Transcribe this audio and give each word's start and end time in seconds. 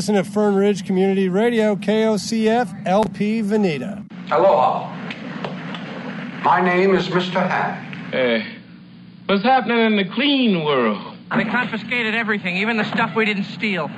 listen 0.00 0.14
to 0.14 0.24
Fern 0.24 0.54
Ridge 0.54 0.86
Community 0.86 1.28
Radio, 1.28 1.76
KOCF, 1.76 2.86
LP 2.86 3.42
Veneta. 3.42 4.10
Hello. 4.28 4.88
My 6.42 6.62
name 6.64 6.94
is 6.94 7.08
Mr. 7.08 7.46
Hand. 7.46 7.94
Hey, 8.10 8.40
eh, 8.40 8.44
what's 9.26 9.42
happening 9.42 9.78
in 9.78 9.96
the 9.96 10.06
clean 10.06 10.64
world? 10.64 11.18
They 11.36 11.44
confiscated 11.44 12.14
everything, 12.14 12.56
even 12.56 12.78
the 12.78 12.84
stuff 12.84 13.14
we 13.14 13.26
didn't 13.26 13.44
steal. 13.44 13.90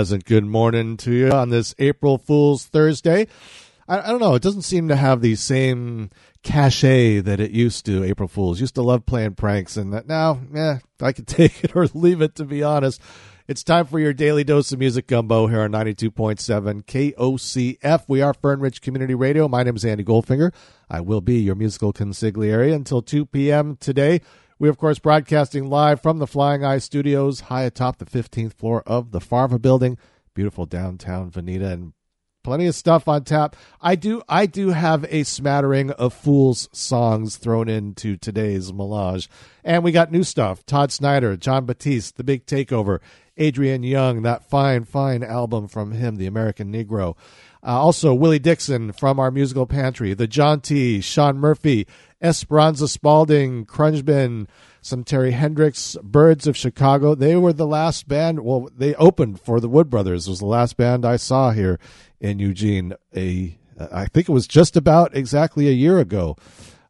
pleasant 0.00 0.24
good 0.24 0.46
morning 0.46 0.96
to 0.96 1.12
you 1.12 1.30
on 1.30 1.50
this 1.50 1.74
April 1.78 2.16
Fool's 2.16 2.64
Thursday. 2.64 3.26
I, 3.86 3.98
I, 3.98 4.06
don't 4.06 4.18
know, 4.18 4.34
it 4.34 4.40
doesn't 4.40 4.62
seem 4.62 4.88
to 4.88 4.96
have 4.96 5.20
the 5.20 5.34
same 5.34 6.08
cachet 6.42 7.20
that 7.20 7.38
it 7.38 7.50
used 7.50 7.84
to. 7.84 8.02
April 8.02 8.26
Fools 8.26 8.62
used 8.62 8.76
to 8.76 8.82
love 8.82 9.04
playing 9.04 9.34
pranks, 9.34 9.76
and 9.76 9.92
that 9.92 10.08
now, 10.08 10.40
eh, 10.56 10.78
I 11.02 11.12
could 11.12 11.26
take 11.26 11.62
it 11.62 11.76
or 11.76 11.86
leave 11.92 12.22
it, 12.22 12.34
to 12.36 12.46
be 12.46 12.62
honest. 12.62 13.02
It's 13.46 13.62
time 13.62 13.84
for 13.84 13.98
your 13.98 14.14
daily 14.14 14.42
dose 14.42 14.72
of 14.72 14.78
music 14.78 15.06
gumbo 15.06 15.48
here 15.48 15.60
on 15.60 15.72
92.7 15.72 16.86
KOCF. 16.86 18.04
We 18.08 18.22
are 18.22 18.32
Fern 18.32 18.60
Ridge 18.60 18.80
Community 18.80 19.14
Radio. 19.14 19.48
My 19.48 19.62
name 19.64 19.76
is 19.76 19.84
Andy 19.84 20.02
Goldfinger. 20.02 20.50
I 20.88 21.02
will 21.02 21.20
be 21.20 21.40
your 21.40 21.56
musical 21.56 21.92
consigliere 21.92 22.74
until 22.74 23.02
2 23.02 23.26
p.m. 23.26 23.76
today. 23.76 24.22
We, 24.60 24.68
of 24.68 24.76
course, 24.76 24.98
broadcasting 24.98 25.70
live 25.70 26.02
from 26.02 26.18
the 26.18 26.26
Flying 26.26 26.62
Eye 26.62 26.76
Studios 26.76 27.40
high 27.40 27.62
atop 27.62 27.96
the 27.96 28.04
15th 28.04 28.52
floor 28.52 28.82
of 28.86 29.10
the 29.10 29.18
Farva 29.18 29.58
building. 29.58 29.96
Beautiful 30.34 30.66
downtown 30.66 31.30
Veneta 31.30 31.72
and 31.72 31.94
plenty 32.44 32.66
of 32.66 32.74
stuff 32.74 33.08
on 33.08 33.24
tap. 33.24 33.56
I 33.80 33.94
do 33.94 34.20
I 34.28 34.44
do 34.44 34.68
have 34.68 35.06
a 35.08 35.22
smattering 35.22 35.92
of 35.92 36.12
Fools 36.12 36.68
songs 36.72 37.38
thrown 37.38 37.70
into 37.70 38.18
today's 38.18 38.70
melange. 38.70 39.30
And 39.64 39.82
we 39.82 39.92
got 39.92 40.12
new 40.12 40.24
stuff. 40.24 40.66
Todd 40.66 40.92
Snider, 40.92 41.38
Jon 41.38 41.64
Batiste, 41.64 42.18
The 42.18 42.24
Big 42.24 42.44
Takeover, 42.44 42.98
Adrian 43.38 43.82
Younge, 43.82 44.22
that 44.24 44.44
fine, 44.44 44.84
fine 44.84 45.22
album 45.22 45.68
from 45.68 45.92
him, 45.92 46.16
The 46.16 46.26
American 46.26 46.70
Negro. 46.70 47.16
Uh, 47.62 47.78
also, 47.78 48.12
Willie 48.14 48.38
Dixon 48.38 48.92
from 48.92 49.18
our 49.18 49.30
musical 49.30 49.66
pantry, 49.66 50.12
The 50.12 50.26
John 50.26 50.60
T, 50.60 51.00
Shaun 51.00 51.38
Murphy, 51.38 51.86
Esperanza 52.20 52.86
Spalding, 52.88 53.64
Krungbin, 53.64 54.46
some 54.82 55.04
Terri 55.04 55.32
Hendrix, 55.32 55.96
Birds 56.02 56.46
of 56.46 56.56
Chicago. 56.56 57.14
They 57.14 57.36
were 57.36 57.52
the 57.52 57.66
last 57.66 58.08
band. 58.08 58.40
Well, 58.40 58.68
they 58.76 58.94
opened 58.96 59.40
for 59.40 59.60
the 59.60 59.68
Wood 59.68 59.90
Brothers. 59.90 60.26
It 60.26 60.30
was 60.30 60.40
the 60.40 60.46
last 60.46 60.76
band 60.76 61.04
I 61.04 61.16
saw 61.16 61.50
here 61.50 61.78
in 62.20 62.38
Eugene. 62.38 62.94
A, 63.16 63.58
I 63.92 64.06
think 64.06 64.28
it 64.28 64.32
was 64.32 64.46
just 64.46 64.76
about 64.76 65.16
exactly 65.16 65.68
a 65.68 65.72
year 65.72 65.98
ago. 65.98 66.36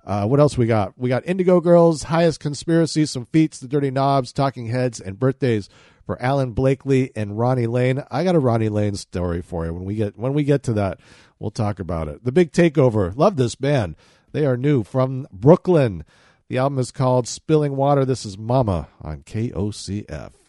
Uh, 0.04 0.26
what 0.26 0.40
else 0.40 0.56
we 0.56 0.66
got? 0.66 0.98
We 0.98 1.08
got 1.08 1.26
Indigo 1.26 1.60
Girls, 1.60 2.04
Highest 2.04 2.40
Conspiracy, 2.40 3.06
some 3.06 3.26
feats, 3.26 3.60
The 3.60 3.68
Dirty 3.68 3.90
Knobs, 3.90 4.32
Talking 4.32 4.66
Heads, 4.66 4.98
and 4.98 5.18
birthdays 5.18 5.68
for 6.04 6.20
Alan 6.20 6.52
Blakely 6.52 7.12
and 7.14 7.38
Ronnie 7.38 7.68
Lane. 7.68 8.02
I 8.10 8.24
got 8.24 8.34
a 8.34 8.40
Ronnie 8.40 8.70
Lane 8.70 8.96
story 8.96 9.42
for 9.42 9.66
you 9.66 9.72
when 9.72 9.84
we 9.84 9.94
get 9.94 10.18
when 10.18 10.34
we 10.34 10.42
get 10.42 10.62
to 10.64 10.72
that. 10.72 10.98
We'll 11.38 11.50
talk 11.50 11.78
about 11.78 12.08
it. 12.08 12.24
The 12.24 12.32
Big 12.32 12.50
Takeover. 12.50 13.16
Love 13.16 13.36
this 13.36 13.54
band. 13.54 13.94
They 14.32 14.46
are 14.46 14.56
new 14.56 14.84
from 14.84 15.26
Brooklyn. 15.32 16.04
The 16.48 16.58
album 16.58 16.78
is 16.78 16.90
called 16.90 17.26
Spilling 17.26 17.76
Water. 17.76 18.04
This 18.04 18.24
is 18.24 18.38
Mama 18.38 18.88
on 19.00 19.22
KOCF. 19.22 20.39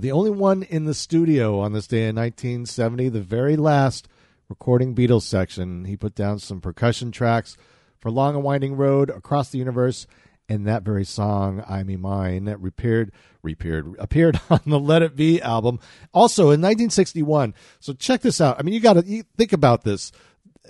The 0.00 0.12
only 0.12 0.30
one 0.30 0.62
in 0.62 0.86
the 0.86 0.94
studio 0.94 1.60
on 1.60 1.72
this 1.72 1.86
day 1.86 2.08
in 2.08 2.16
1970, 2.16 3.10
the 3.10 3.20
very 3.20 3.56
last 3.56 4.08
recording 4.48 4.94
Beatles 4.94 5.22
section. 5.22 5.84
He 5.84 5.96
put 5.96 6.14
down 6.14 6.38
some 6.38 6.60
percussion 6.60 7.12
tracks 7.12 7.56
for 8.00 8.10
Long 8.10 8.34
and 8.34 8.42
Winding 8.42 8.76
Road, 8.76 9.10
Across 9.10 9.50
the 9.50 9.58
Universe, 9.58 10.06
and 10.48 10.66
that 10.66 10.82
very 10.82 11.04
song, 11.04 11.62
I 11.68 11.82
Me 11.82 11.96
Mine, 11.96 12.46
that 12.46 12.64
appeared, 12.64 13.12
appeared, 13.44 13.94
appeared 13.98 14.40
on 14.48 14.60
the 14.66 14.80
Let 14.80 15.02
It 15.02 15.16
Be 15.16 15.40
album. 15.42 15.78
Also 16.14 16.44
in 16.44 16.60
1961. 16.60 17.54
So 17.78 17.92
check 17.92 18.22
this 18.22 18.40
out. 18.40 18.58
I 18.58 18.62
mean, 18.62 18.74
you 18.74 18.80
got 18.80 18.94
to 18.94 19.24
think 19.36 19.52
about 19.52 19.84
this. 19.84 20.12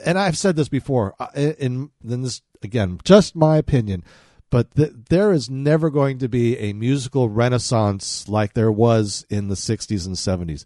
And 0.04 0.18
I've 0.18 0.38
said 0.38 0.56
this 0.56 0.68
before, 0.68 1.14
uh, 1.20 1.28
in, 1.34 1.90
in 2.04 2.22
this, 2.22 2.42
again, 2.62 2.98
just 3.04 3.36
my 3.36 3.58
opinion 3.58 4.02
but 4.50 4.74
th- 4.74 4.92
there 5.08 5.32
is 5.32 5.48
never 5.48 5.90
going 5.90 6.18
to 6.18 6.28
be 6.28 6.58
a 6.58 6.72
musical 6.72 7.28
renaissance 7.28 8.28
like 8.28 8.54
there 8.54 8.72
was 8.72 9.24
in 9.30 9.48
the 9.48 9.54
60s 9.54 10.06
and 10.06 10.16
70s. 10.16 10.64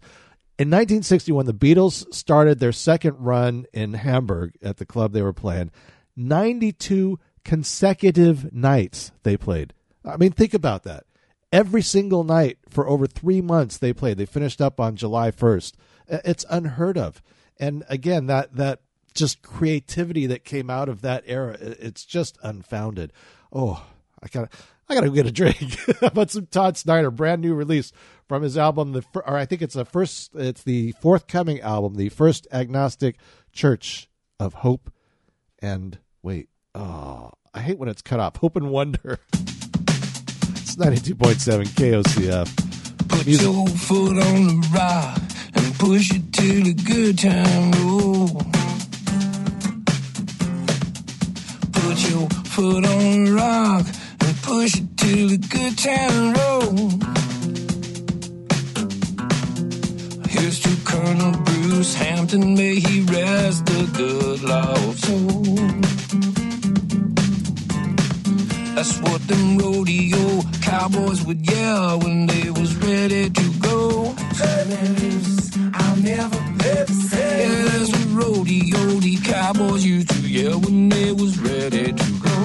In 0.57 0.69
1961, 0.69 1.45
the 1.45 1.53
Beatles 1.53 2.11
started 2.13 2.59
their 2.59 2.71
second 2.71 3.17
run 3.19 3.65
in 3.73 3.93
Hamburg 3.93 4.53
at 4.61 4.77
the 4.77 4.85
club 4.85 5.11
they 5.11 5.21
were 5.21 5.33
playing. 5.33 5.71
92 6.15 7.19
consecutive 7.43 8.51
nights 8.53 9.11
they 9.23 9.37
played. 9.37 9.73
I 10.03 10.17
mean, 10.17 10.31
think 10.31 10.53
about 10.53 10.83
that. 10.83 11.03
Every 11.51 11.81
single 11.81 12.23
night 12.23 12.57
for 12.69 12.87
over 12.87 13.05
three 13.05 13.41
months 13.41 13.77
they 13.77 13.93
played. 13.93 14.17
They 14.17 14.25
finished 14.25 14.61
up 14.61 14.79
on 14.79 14.95
July 14.95 15.31
1st. 15.31 15.73
It's 16.07 16.45
unheard 16.49 16.97
of. 16.97 17.21
And 17.57 17.83
again, 17.87 18.25
that, 18.27 18.55
that 18.55 18.81
just 19.13 19.41
creativity 19.41 20.25
that 20.27 20.43
came 20.43 20.69
out 20.69 20.89
of 20.89 21.01
that 21.01 21.23
era, 21.25 21.57
it's 21.59 22.05
just 22.05 22.37
unfounded. 22.43 23.13
Oh, 23.55 23.81
I 24.21 24.27
gotta, 24.27 24.49
I 24.89 24.95
gotta 24.95 25.09
get 25.09 25.25
a 25.25 25.31
drink. 25.31 25.79
but 26.13 26.29
some 26.29 26.45
Todd 26.47 26.77
Snider, 26.77 27.09
brand 27.09 27.41
new 27.41 27.55
release 27.55 27.93
from 28.27 28.43
his 28.43 28.57
album, 28.57 28.91
the 28.91 29.03
or 29.15 29.37
I 29.37 29.45
think 29.45 29.61
it's 29.61 29.75
the 29.75 29.85
first, 29.85 30.35
it's 30.35 30.61
the 30.63 30.91
forthcoming 31.01 31.61
album, 31.61 31.95
the 31.95 32.09
first 32.09 32.47
agnostic 32.51 33.15
church 33.53 34.09
of 34.39 34.55
hope 34.55 34.91
and 35.59 35.97
wait, 36.21 36.49
oh, 36.73 37.31
I 37.53 37.61
hate 37.61 37.79
when 37.79 37.87
it's 37.87 38.01
cut 38.01 38.19
off. 38.19 38.35
Hope 38.35 38.57
and 38.57 38.69
wonder. 38.69 39.19
it's 39.33 40.77
ninety 40.77 40.99
two 40.99 41.15
point 41.15 41.39
seven 41.39 41.65
KOCF. 41.65 43.07
Put 43.07 43.25
your 43.25 43.67
foot 43.67 44.17
on 44.17 44.47
the 44.47 44.69
rock 44.73 45.21
and 45.55 45.73
push 45.79 46.11
it 46.13 46.33
till 46.33 46.63
the 46.63 46.73
good 46.73 47.17
time. 47.17 48.74
Put 51.85 52.09
your 52.09 52.27
foot 52.45 52.83
on 52.83 53.25
the 53.25 53.31
rock 53.33 53.85
and 54.19 54.35
push 54.41 54.73
it 54.75 54.97
till 54.97 55.29
the 55.29 55.37
good 55.37 55.77
time 55.77 56.33
roll. 56.33 56.89
Here's 60.27 60.59
to 60.61 60.75
Colonel 60.83 61.31
Bruce 61.43 61.93
Hampton, 61.93 62.55
may 62.55 62.79
he 62.79 63.01
rest 63.01 63.67
the 63.67 63.87
good 63.93 64.41
Lord's 64.41 65.01
soul. 65.07 66.44
That's 68.75 68.99
what 68.99 69.25
them 69.29 69.57
rodeo 69.57 70.41
cowboys 70.61 71.23
would 71.25 71.49
yell 71.49 71.97
when 71.99 72.27
they 72.27 72.49
was 72.49 72.75
ready 72.75 73.29
to 73.29 73.53
go. 73.59 74.13
Turn 74.37 74.67
me 74.69 74.81
loose, 74.99 75.57
I'll 75.73 75.95
never 75.95 76.37
play 76.59 76.83
the 76.83 76.93
same. 77.09 77.39
Yeah, 77.39 77.63
that's 77.69 77.91
what 77.93 78.07
rodeo 78.21 78.99
the 78.99 79.15
cowboys 79.23 79.85
used 79.85 80.09
to 80.09 80.19
yell 80.27 80.59
when 80.59 80.89
they 80.89 81.13
was 81.13 81.39
ready 81.39 81.93
to 81.93 82.11
go. 82.19 82.35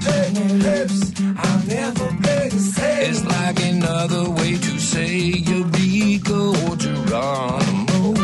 Turn 0.00 0.32
me 0.32 0.48
loose, 0.64 1.12
I'll 1.36 1.66
never 1.66 2.06
play 2.22 2.48
the 2.48 2.58
same. 2.58 3.10
It's 3.10 3.22
like 3.26 3.60
another 3.62 4.30
way 4.30 4.56
to 4.56 4.78
say 4.80 5.14
Eureka 5.52 6.40
or 6.64 6.76
Geronimo. 6.76 8.14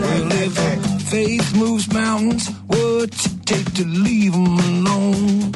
Well, 0.00 0.32
if 0.32 1.02
faith 1.10 1.54
moves 1.54 1.92
mountains, 1.92 2.48
what's 2.66 3.26
it 3.26 3.35
take 3.46 3.72
to 3.74 3.84
leave 3.86 4.32
them 4.32 4.58
alone? 4.58 5.52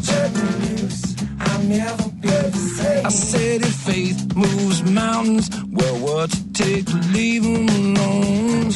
I'll 1.40 1.62
never 1.64 2.08
be 2.22 2.28
the 2.28 2.64
same. 2.76 3.06
I 3.06 3.08
said 3.08 3.62
if 3.62 3.74
faith 3.74 4.36
moves 4.36 4.82
mountains, 4.84 5.50
well, 5.70 5.96
what's 5.98 6.38
it 6.38 6.54
take 6.54 6.86
to 6.86 6.96
leave 7.12 7.42
them 7.42 7.68
alone? 7.68 8.72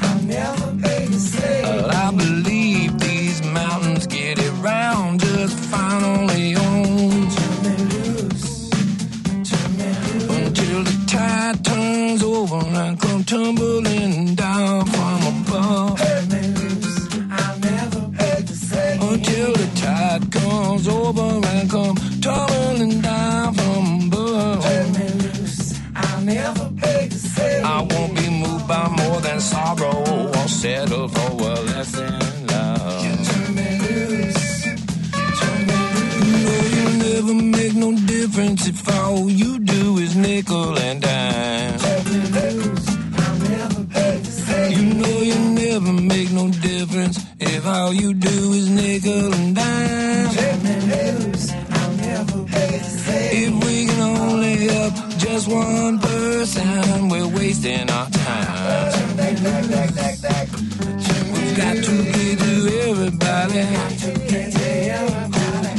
I'll 0.00 0.22
never 0.22 0.72
be 0.72 0.96
the 1.14 1.18
same. 1.18 1.62
Well, 1.64 1.90
I 1.90 2.10
believe 2.12 2.98
these 3.00 3.42
mountains 3.44 4.06
get 4.06 4.38
it 4.38 4.52
round 4.62 5.20
just 5.20 5.58
fine 5.70 6.04
on 6.04 6.26
their 6.28 6.58
own. 6.58 7.22
Until 10.38 10.84
the 10.84 11.04
tide 11.08 11.64
turns 11.64 12.22
over 12.22 12.64
and 12.64 13.00
come 13.00 13.24
tumbling 13.24 14.31
comes 20.82 20.88
over 20.88 21.46
and 21.48 21.70
come 21.70 21.96
tumbling 22.20 23.00
down 23.00 23.54
from 23.54 24.06
above. 24.06 24.64
Let 24.64 24.98
me 24.98 25.08
loose, 25.22 25.80
I'll 25.94 26.20
never 26.22 26.70
be 26.70 27.06
the 27.08 27.18
same. 27.18 27.64
I 27.64 27.82
won't 27.82 28.16
be 28.16 28.28
moved 28.28 28.66
by 28.68 28.88
more 28.88 29.20
than 29.20 29.40
sorrow 29.40 30.28
or 30.28 30.48
settle 30.48 31.08
for 31.08 31.30
a 31.30 31.54
less 31.70 31.92
than 31.92 32.46
love. 32.46 33.04
You 33.04 33.24
turn 33.24 33.54
me 33.54 33.78
loose. 33.78 34.66
You 36.26 36.34
know 36.44 36.60
you'll 36.74 36.98
never 37.08 37.34
make 37.34 37.74
no 37.74 37.92
difference 38.06 38.66
if 38.66 38.88
all 38.88 39.30
you 39.30 39.58
do 39.58 39.98
is 39.98 40.16
nickel 40.16 40.78
and 40.78 41.02
dime. 41.02 41.78
Let 41.78 42.06
me 42.06 42.20
loose, 42.38 42.88
I'll 43.18 43.38
never 43.38 43.84
pay 43.84 44.18
the 44.18 44.30
same. 44.30 44.72
You 44.72 44.94
know 44.94 45.20
you'll 45.20 45.50
never 45.64 45.92
make 45.92 46.30
no 46.32 46.48
difference 46.48 47.31
if 47.42 47.66
all 47.66 47.92
you 47.92 48.14
do 48.14 48.52
is 48.52 48.68
nickel 48.70 49.34
and 49.34 49.56
dime. 49.56 50.28
If 53.34 53.64
we 53.64 53.86
can 53.86 54.00
only 54.00 54.68
help 54.68 54.94
just 55.18 55.48
one 55.48 55.98
person, 55.98 57.08
we're 57.08 57.28
wasting 57.28 57.90
our 57.90 58.08
time. 58.10 59.16
We've 61.32 61.56
got 61.56 61.76
to 61.76 62.04
get 62.12 62.38
to 62.38 62.52
everybody. 62.88 63.64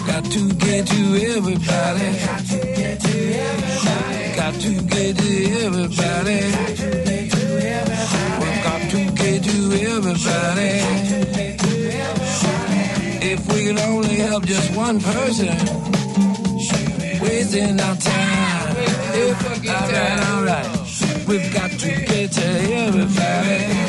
Got 0.08 0.26
to 0.32 0.54
get 0.56 0.88
to 0.88 1.00
everybody. 1.36 2.10
Got 2.26 2.46
to 2.46 2.64
Get 2.76 3.00
to 3.00 3.10
everybody 3.40 4.36
Got 4.36 4.54
to 4.62 4.74
get 4.82 5.18
to 5.18 5.32
everybody. 5.66 7.03
Everybody. 9.74 10.82
If 13.26 13.54
we 13.54 13.66
can 13.66 13.80
only 13.80 14.16
help 14.16 14.46
just 14.46 14.76
one 14.76 15.00
person, 15.00 15.48
wasting 17.22 17.80
our 17.80 17.96
time. 17.96 18.76
Alright, 19.66 20.30
alright. 20.30 21.28
We've 21.28 21.54
got 21.54 21.72
to 21.72 21.88
get 22.06 22.32
to 22.34 22.46
everybody. 22.46 23.83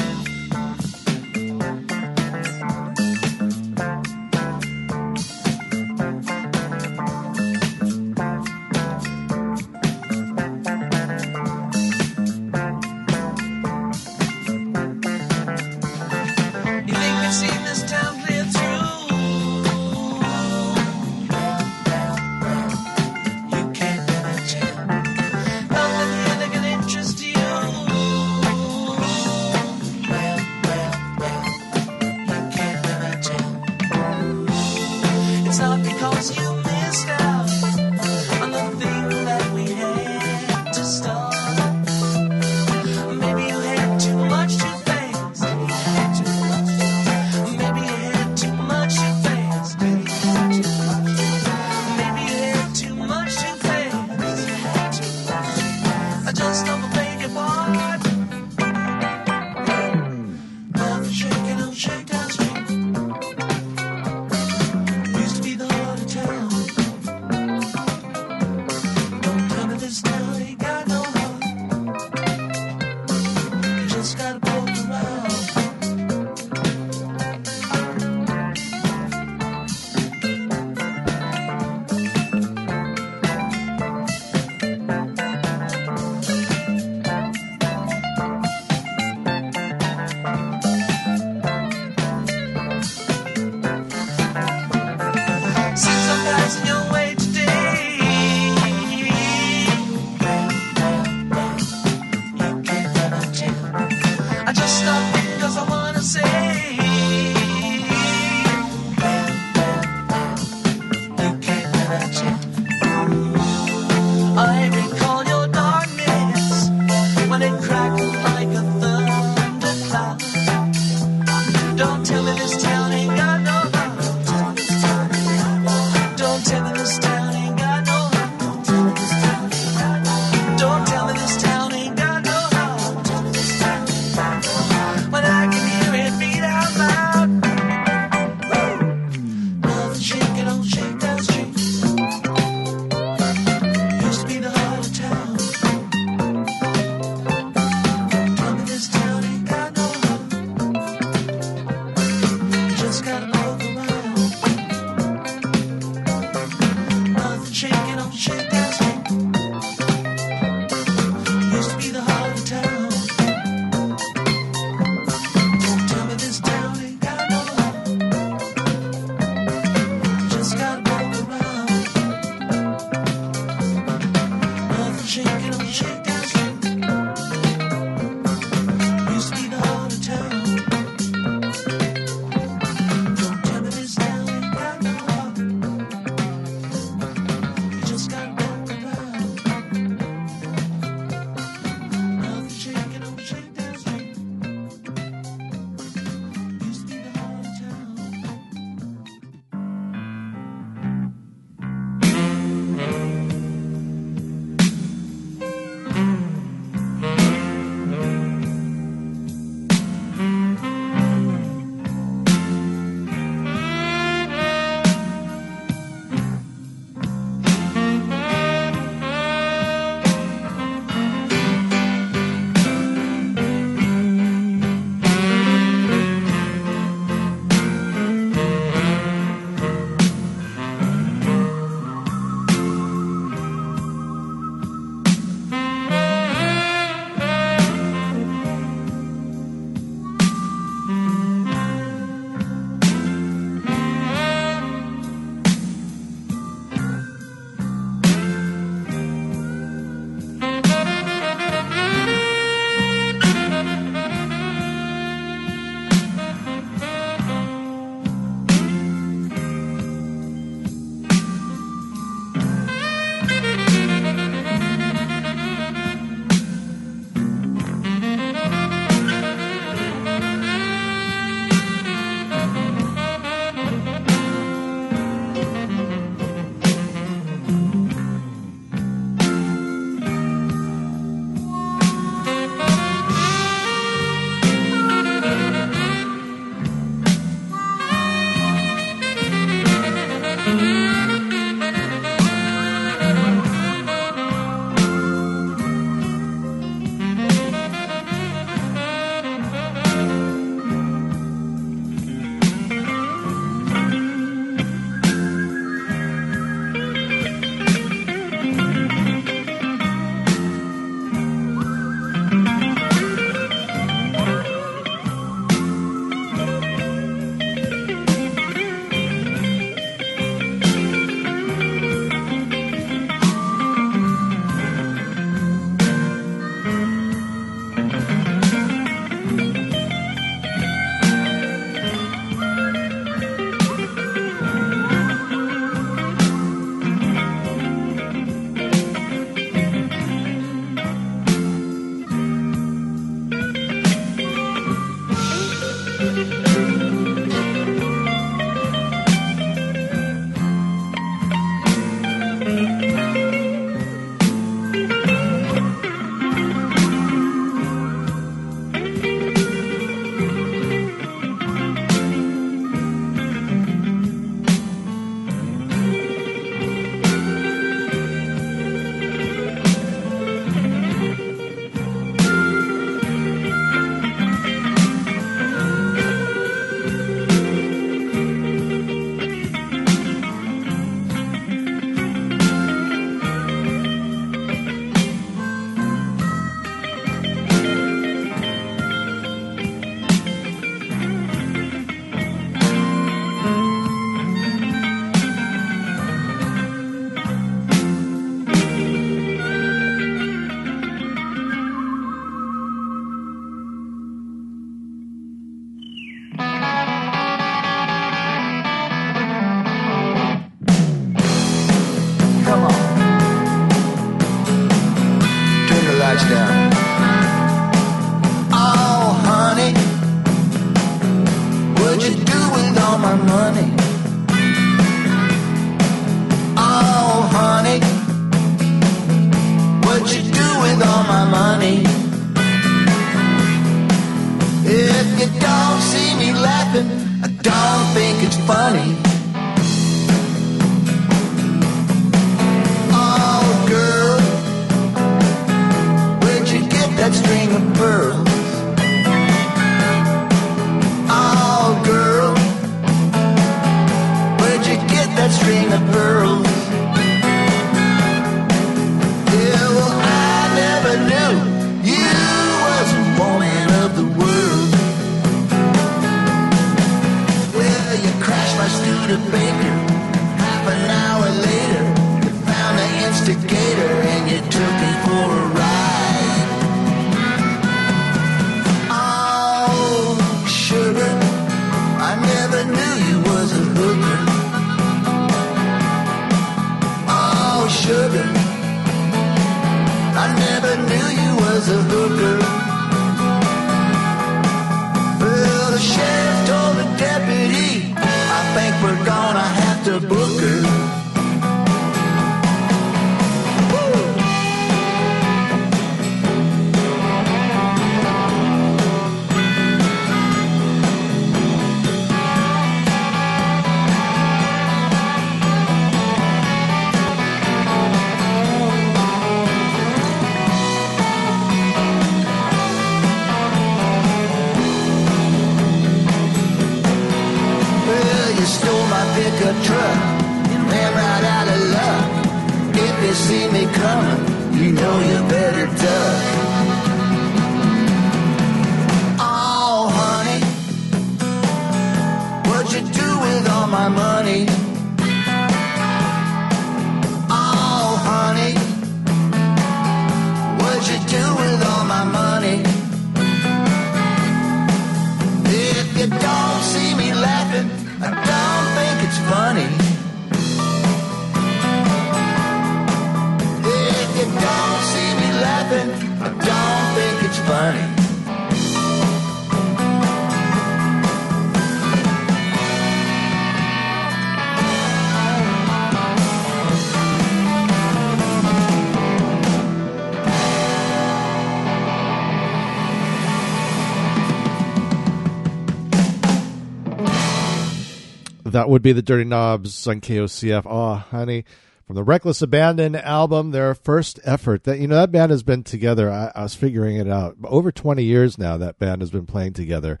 That 588.66 588.72
would 588.72 588.82
be 588.82 588.90
the 588.90 589.00
Dirty 589.00 589.22
Knobs 589.22 589.86
on 589.86 590.00
KOCF. 590.00 590.64
Oh, 590.66 590.94
honey. 590.94 591.44
From 591.86 591.94
the 591.94 592.02
Reckless 592.02 592.42
Abandon 592.42 592.96
album, 592.96 593.52
their 593.52 593.76
first 593.76 594.18
effort. 594.24 594.64
That 594.64 594.80
you 594.80 594.88
know 594.88 594.96
that 594.96 595.12
band 595.12 595.30
has 595.30 595.44
been 595.44 595.62
together. 595.62 596.10
I, 596.10 596.32
I 596.34 596.42
was 596.42 596.56
figuring 596.56 596.96
it 596.96 597.06
out. 597.06 597.36
Over 597.44 597.70
twenty 597.70 598.02
years 598.02 598.38
now. 598.38 598.56
That 598.56 598.80
band 598.80 599.02
has 599.02 599.12
been 599.12 599.24
playing 599.24 599.52
together, 599.52 600.00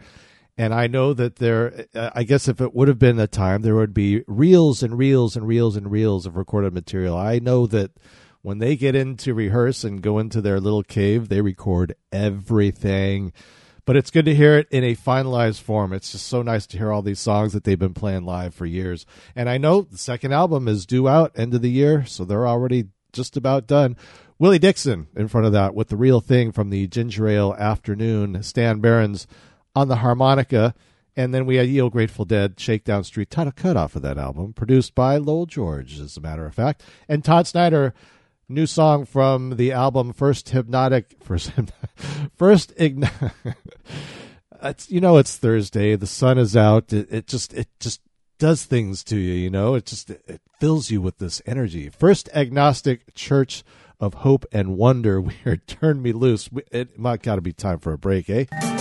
and 0.58 0.74
I 0.74 0.88
know 0.88 1.14
that 1.14 1.36
there. 1.36 1.86
I 1.94 2.24
guess 2.24 2.48
if 2.48 2.60
it 2.60 2.74
would 2.74 2.88
have 2.88 2.98
been 2.98 3.20
a 3.20 3.28
time, 3.28 3.62
there 3.62 3.76
would 3.76 3.94
be 3.94 4.24
reels 4.26 4.82
and 4.82 4.98
reels 4.98 5.36
and 5.36 5.46
reels 5.46 5.76
and 5.76 5.88
reels 5.88 6.26
of 6.26 6.34
recorded 6.34 6.74
material. 6.74 7.16
I 7.16 7.38
know 7.38 7.68
that 7.68 7.92
when 8.42 8.58
they 8.58 8.74
get 8.74 8.96
in 8.96 9.16
to 9.18 9.32
rehearse 9.32 9.84
and 9.84 10.02
go 10.02 10.18
into 10.18 10.40
their 10.40 10.58
little 10.58 10.82
cave, 10.82 11.28
they 11.28 11.40
record 11.40 11.94
everything 12.10 13.32
but 13.86 13.96
it's 13.96 14.10
good 14.10 14.26
to 14.26 14.34
hear 14.34 14.58
it 14.58 14.68
in 14.70 14.84
a 14.84 14.94
finalized 14.94 15.62
form. 15.62 15.92
It's 15.92 16.12
just 16.12 16.26
so 16.26 16.42
nice 16.42 16.66
to 16.66 16.76
hear 16.76 16.92
all 16.92 17.02
these 17.02 17.20
songs 17.20 17.52
that 17.54 17.64
they've 17.64 17.78
been 17.78 17.94
playing 17.94 18.24
live 18.24 18.54
for 18.54 18.66
years. 18.66 19.06
And 19.34 19.48
I 19.48 19.56
know 19.56 19.82
the 19.82 19.96
second 19.96 20.32
album 20.32 20.68
is 20.68 20.84
due 20.84 21.08
out 21.08 21.32
end 21.36 21.54
of 21.54 21.62
the 21.62 21.70
year, 21.70 22.04
so 22.04 22.24
they're 22.24 22.46
already 22.46 22.88
just 23.12 23.36
about 23.36 23.66
done. 23.66 23.96
Willie 24.38 24.58
Dixon 24.58 25.06
in 25.16 25.28
front 25.28 25.46
of 25.46 25.52
that 25.52 25.74
with 25.74 25.88
the 25.88 25.96
real 25.96 26.20
thing 26.20 26.52
from 26.52 26.68
the 26.68 26.86
Ginger 26.88 27.28
Ale 27.28 27.54
Afternoon. 27.54 28.42
Stan 28.42 28.80
Barons 28.80 29.26
on 29.74 29.88
the 29.88 29.96
harmonica. 29.96 30.74
And 31.18 31.32
then 31.32 31.46
we 31.46 31.56
had 31.56 31.68
Yale 31.68 31.88
Grateful 31.88 32.26
Dead, 32.26 32.60
Shakedown 32.60 33.02
Street, 33.04 33.30
title 33.30 33.52
cut 33.54 33.76
off 33.76 33.96
of 33.96 34.02
that 34.02 34.18
album, 34.18 34.52
produced 34.52 34.94
by 34.94 35.16
Lowell 35.16 35.46
George, 35.46 35.98
as 35.98 36.18
a 36.18 36.20
matter 36.20 36.44
of 36.44 36.54
fact. 36.54 36.82
And 37.08 37.24
Todd 37.24 37.46
Snider, 37.46 37.94
new 38.48 38.66
song 38.66 39.04
from 39.04 39.56
the 39.56 39.72
album 39.72 40.12
First 40.12 40.50
Hypnotic, 40.50 41.16
First, 41.22 41.52
First 42.36 42.76
Ign- 42.76 43.32
it's, 44.62 44.90
you 44.90 45.00
know, 45.00 45.16
it's 45.16 45.36
Thursday. 45.36 45.96
The 45.96 46.06
sun 46.06 46.38
is 46.38 46.56
out. 46.56 46.92
It, 46.92 47.08
it 47.10 47.26
just, 47.26 47.52
it 47.54 47.68
just 47.80 48.00
does 48.38 48.64
things 48.64 49.02
to 49.04 49.16
you. 49.16 49.34
You 49.34 49.50
know, 49.50 49.74
it 49.74 49.86
just, 49.86 50.10
it 50.10 50.40
fills 50.58 50.90
you 50.90 51.00
with 51.00 51.18
this 51.18 51.42
energy. 51.46 51.88
First 51.88 52.28
Agnostic 52.34 53.14
Church 53.14 53.64
of 53.98 54.14
Hope 54.14 54.44
and 54.52 54.76
Wonder. 54.76 55.20
Weird, 55.44 55.66
turn 55.66 56.02
me 56.02 56.12
loose. 56.12 56.48
It 56.70 56.98
might 56.98 57.22
got 57.22 57.36
to 57.36 57.40
be 57.40 57.52
time 57.52 57.78
for 57.78 57.92
a 57.92 57.98
break, 57.98 58.28
eh? 58.30 58.75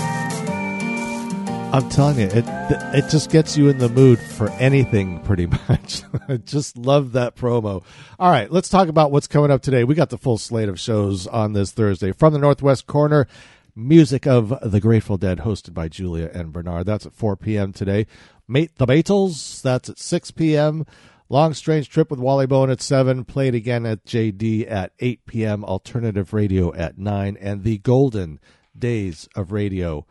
I'm 1.76 1.90
telling 1.90 2.20
you, 2.20 2.28
it 2.28 2.46
it 2.48 3.10
just 3.10 3.30
gets 3.30 3.58
you 3.58 3.68
in 3.68 3.80
the 3.80 3.90
mood 3.90 4.18
for 4.18 4.48
anything, 4.52 5.20
pretty 5.24 5.46
much. 5.68 6.04
I 6.30 6.38
just 6.38 6.78
love 6.78 7.12
that 7.12 7.36
promo. 7.36 7.84
All 8.18 8.32
right, 8.32 8.50
let's 8.50 8.70
talk 8.70 8.88
about 8.88 9.12
what's 9.12 9.28
coming 9.28 9.52
up 9.52 9.62
today. 9.62 9.84
We 9.84 9.94
got 9.94 10.10
the 10.10 10.18
full 10.18 10.38
slate 10.38 10.70
of 10.70 10.80
shows 10.80 11.28
on 11.28 11.52
this 11.52 11.74
Thursday 11.74 12.14
from 12.14 12.32
the 12.32 12.40
Northwest 12.40 12.88
Corner. 12.88 13.28
Music 13.76 14.26
of 14.26 14.58
the 14.62 14.80
Grateful 14.80 15.18
Dead, 15.18 15.40
hosted 15.40 15.74
by 15.74 15.90
Julia 15.90 16.32
and 16.34 16.54
Bernard. 16.54 16.86
That's 16.86 17.06
at 17.08 17.14
4 17.14 17.36
p.m. 17.36 17.74
today. 17.74 18.08
Mate 18.48 18.78
the 18.78 18.86
Beatles. 18.86 19.62
That's 19.62 19.90
at 19.90 20.00
6 20.00 20.32
p.m. 20.32 20.86
Long 21.28 21.54
Strange 21.54 21.90
Trip 21.90 22.10
with 22.10 22.22
Wally 22.22 22.46
Bone 22.46 22.70
at 22.70 22.82
7. 22.82 23.26
Played 23.26 23.54
again 23.54 23.86
at 23.86 24.06
JD 24.06 24.72
at 24.72 24.94
8 25.02 25.26
p.m. 25.26 25.66
Alternative 25.66 26.32
Radio 26.32 26.74
at 26.74 26.98
9. 26.98 27.38
And 27.42 27.66
the 27.66 27.80
Golden 27.80 28.40
Days 28.80 29.28
of 29.36 29.52
Radio 29.52 30.06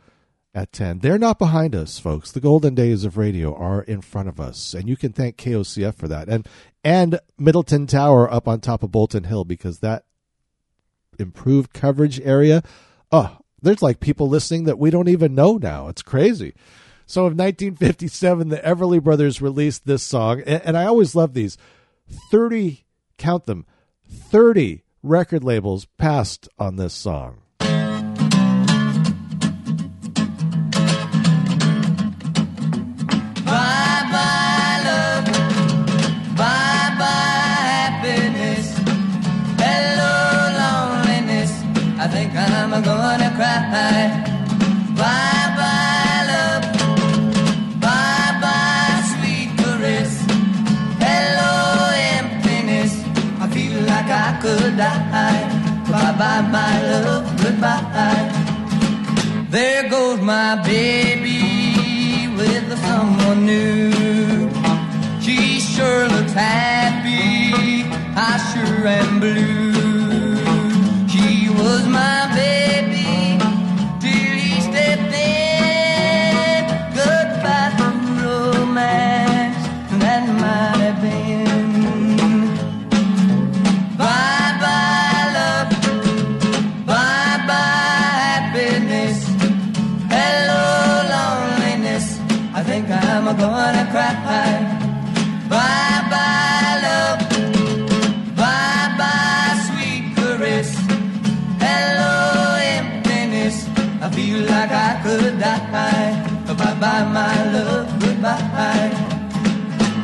at 0.55 0.71
10. 0.71 0.99
They're 0.99 1.19
not 1.19 1.37
behind 1.37 1.75
us, 1.75 1.99
folks. 1.99 2.31
The 2.31 2.39
golden 2.39 2.73
days 2.73 3.03
of 3.03 3.17
radio 3.17 3.53
are 3.53 3.83
in 3.83 4.01
front 4.01 4.29
of 4.29 4.39
us, 4.39 4.73
and 4.73 4.87
you 4.87 4.95
can 4.95 5.11
thank 5.11 5.37
KOCF 5.37 5.93
for 5.95 6.07
that. 6.07 6.29
And 6.29 6.47
and 6.83 7.19
Middleton 7.37 7.85
Tower 7.87 8.31
up 8.31 8.47
on 8.47 8.61
top 8.61 8.81
of 8.81 8.91
Bolton 8.91 9.25
Hill 9.25 9.43
because 9.43 9.79
that 9.79 10.05
improved 11.19 11.73
coverage 11.73 12.19
area, 12.21 12.63
oh, 13.11 13.37
there's 13.61 13.81
like 13.81 13.99
people 13.99 14.29
listening 14.29 14.63
that 14.63 14.79
we 14.79 14.89
don't 14.89 15.09
even 15.09 15.35
know 15.35 15.57
now. 15.57 15.89
It's 15.89 16.01
crazy. 16.01 16.53
So 17.05 17.21
in 17.21 17.37
1957, 17.37 18.49
the 18.49 18.57
Everly 18.57 19.03
Brothers 19.03 19.41
released 19.41 19.85
this 19.85 20.03
song, 20.03 20.41
and, 20.41 20.61
and 20.63 20.77
I 20.77 20.85
always 20.85 21.15
love 21.15 21.33
these. 21.33 21.57
30, 22.31 22.85
count 23.17 23.45
them, 23.45 23.65
30 24.09 24.83
record 25.03 25.43
labels 25.43 25.85
passed 25.97 26.47
on 26.57 26.77
this 26.77 26.93
song. 26.93 27.41
My 60.25 60.55
baby 60.63 62.27
with 62.35 62.79
someone 62.79 63.45
new. 63.45 64.49
She 65.21 65.59
sure 65.59 66.07
looks 66.07 66.33
happy. 66.33 67.85
I 68.15 68.37
sure 68.51 68.87
am 68.87 69.19
blue. 69.19 69.54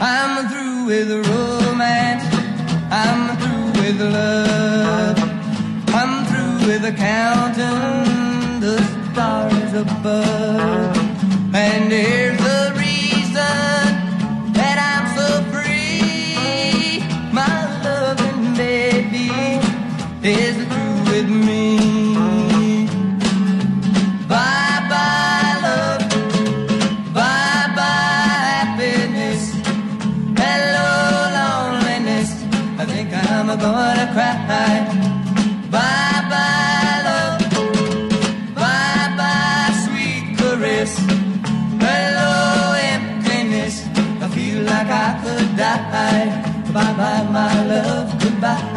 I'm 0.03 0.49
through 0.49 0.85
with 0.85 1.11
romance. 1.27 2.23
I'm 2.89 3.37
through 3.37 3.81
with 3.81 4.01
love. 4.01 5.17
I'm 5.89 6.25
through 6.25 6.67
with 6.67 6.97
counting 6.97 8.59
the 8.59 8.81
stars 9.11 9.73
above. 9.73 10.97
And 11.53 11.91
here's 11.91 12.39
the 12.39 12.73
reason. 12.77 13.80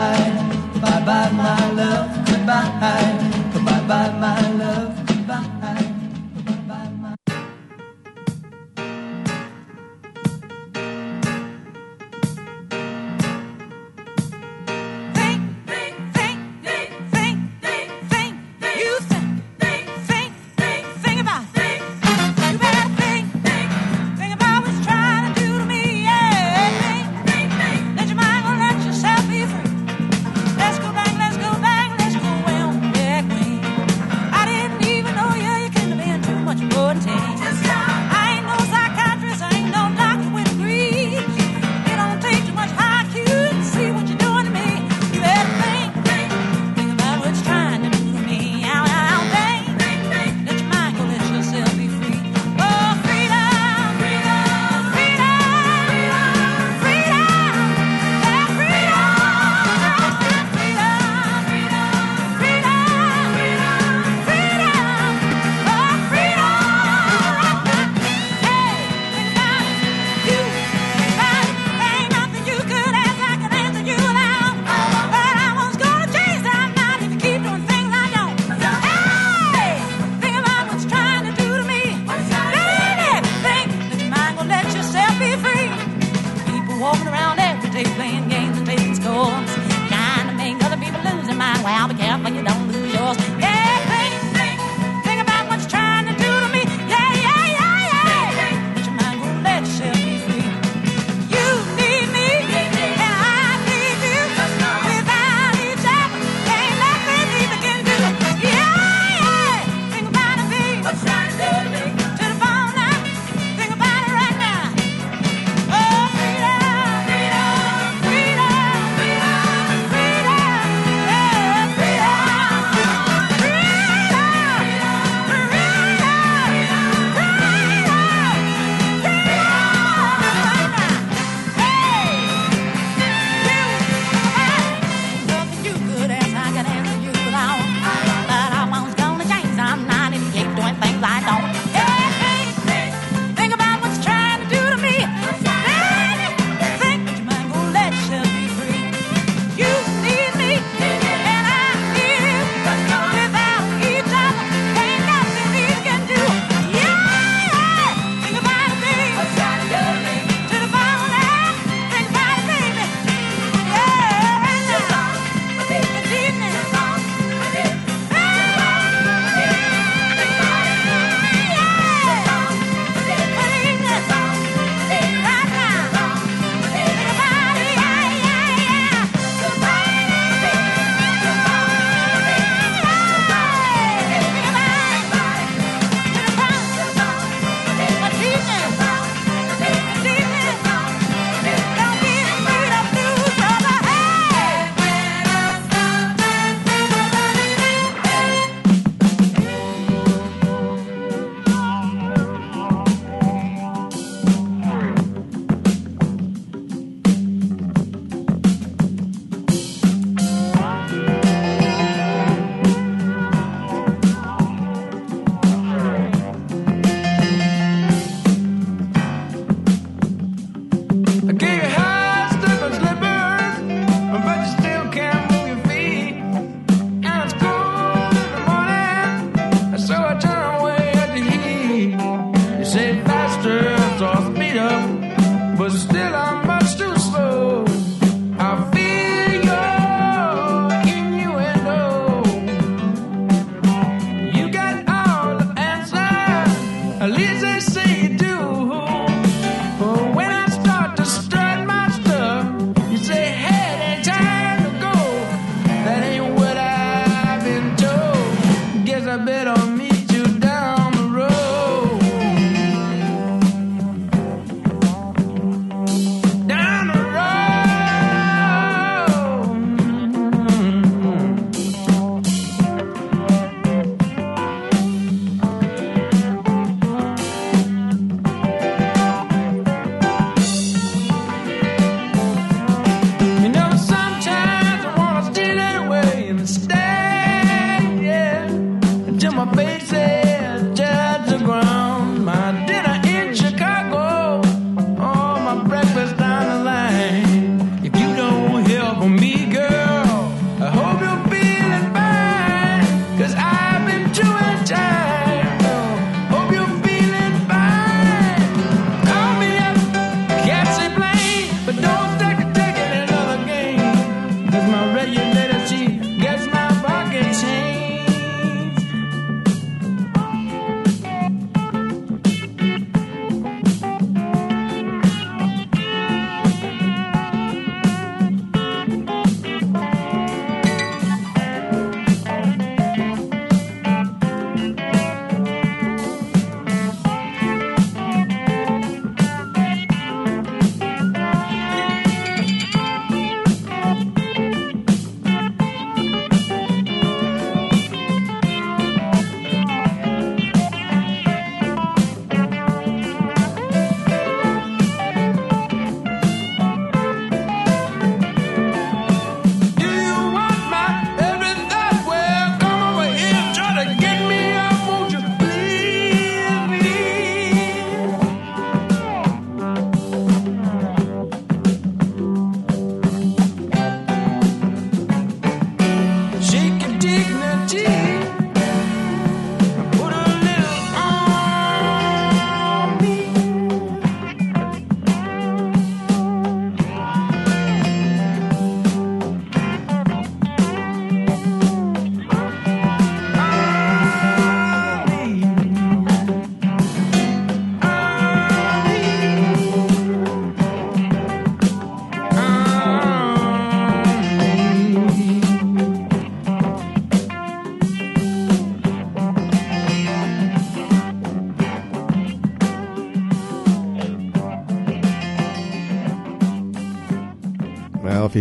goodbye. 0.04 0.80
Bye 0.80 1.04
bye, 1.06 1.30
my 1.32 1.72
love, 1.72 2.26
goodbye. 2.26 3.50
Goodbye, 3.52 3.86
bye, 3.88 4.18
my 4.18 4.52
love. 4.58 5.03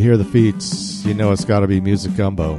Hear 0.03 0.17
the 0.17 0.25
feats, 0.25 1.05
you 1.05 1.13
know 1.13 1.31
it's 1.31 1.45
got 1.45 1.61
to 1.61 1.67
be 1.67 1.79
Music 1.79 2.13
Gumbo. 2.17 2.57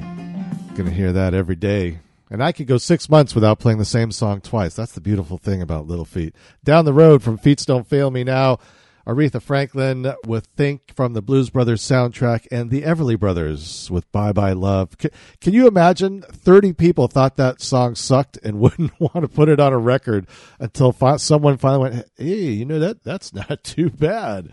Gonna 0.77 0.91
hear 0.91 1.13
that 1.13 1.35
every 1.35 1.57
day. 1.57 1.99
And 2.31 2.43
I 2.43 2.53
could 2.53 2.67
go 2.67 2.79
six 2.79 3.11
months 3.11 3.35
without 3.35 3.59
playing 3.59 3.77
the 3.77 3.85
same 3.85 4.13
song 4.13 4.41
twice. 4.41 4.75
That's 4.75 4.93
the 4.93 5.03
beautiful 5.03 5.37
thing 5.37 5.61
about 5.61 5.87
Little 5.87 6.07
Feat. 6.07 6.35
Down 6.65 6.87
the 6.87 6.95
road 6.95 7.23
from 7.23 7.37
Feats 7.37 7.67
Don't 7.67 7.87
Fail 7.87 8.11
Me 8.11 8.25
Now, 8.25 8.61
Aretha 9.07 9.43
Franklin 9.43 10.15
with 10.27 10.47
Think 10.57 10.95
from 10.97 11.13
the 11.13 11.21
Blues 11.21 11.51
Brothers 11.51 11.83
soundtrack 11.83 12.47
and 12.51 12.71
the 12.71 12.81
Everly 12.81 13.21
Brothers 13.21 13.91
with 13.91 14.11
Bye 14.11 14.33
Bye 14.33 14.55
Love. 14.55 14.97
Can, 14.97 15.11
can 15.43 15.53
you 15.53 15.69
imagine 15.69 16.23
30 16.23 16.73
people 16.73 17.09
thought 17.09 17.37
that 17.37 17.61
song 17.61 17.95
sucked 17.95 18.39
and 18.43 18.59
wouldn't 18.59 18.99
want 18.99 19.21
to 19.21 19.29
put 19.29 19.51
it 19.51 19.61
on 19.61 19.75
a 19.75 19.79
record 19.79 20.27
until 20.59 20.95
someone 21.19 21.59
finally 21.59 21.91
went, 21.91 22.09
hey, 22.17 22.53
you 22.53 22.65
know 22.65 22.79
that 22.79 23.05
that's 23.05 23.35
not 23.35 23.63
too 23.63 23.91
bad. 23.91 24.51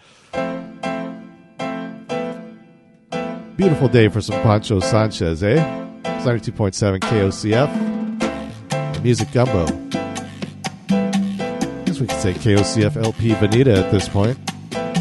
Beautiful 3.58 3.90
day 3.90 4.08
for 4.08 4.22
some 4.22 4.42
Poncho 4.42 4.80
Sanchez, 4.80 5.44
eh? 5.44 5.56
It's 6.06 6.26
92.7 6.26 7.00
KOCF. 7.00 9.04
Music 9.04 9.32
Gumbo. 9.32 9.66
I 10.90 11.84
guess 11.86 12.00
we 12.00 12.08
could 12.08 12.20
say 12.20 12.34
KOCF 12.34 12.96
LP 13.04 13.30
Vanita 13.32 13.78
at 13.78 13.92
this 13.92 14.08
point. 14.10 14.38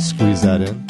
Squeeze 0.01 0.43
that 0.43 0.61
in. 0.63 0.90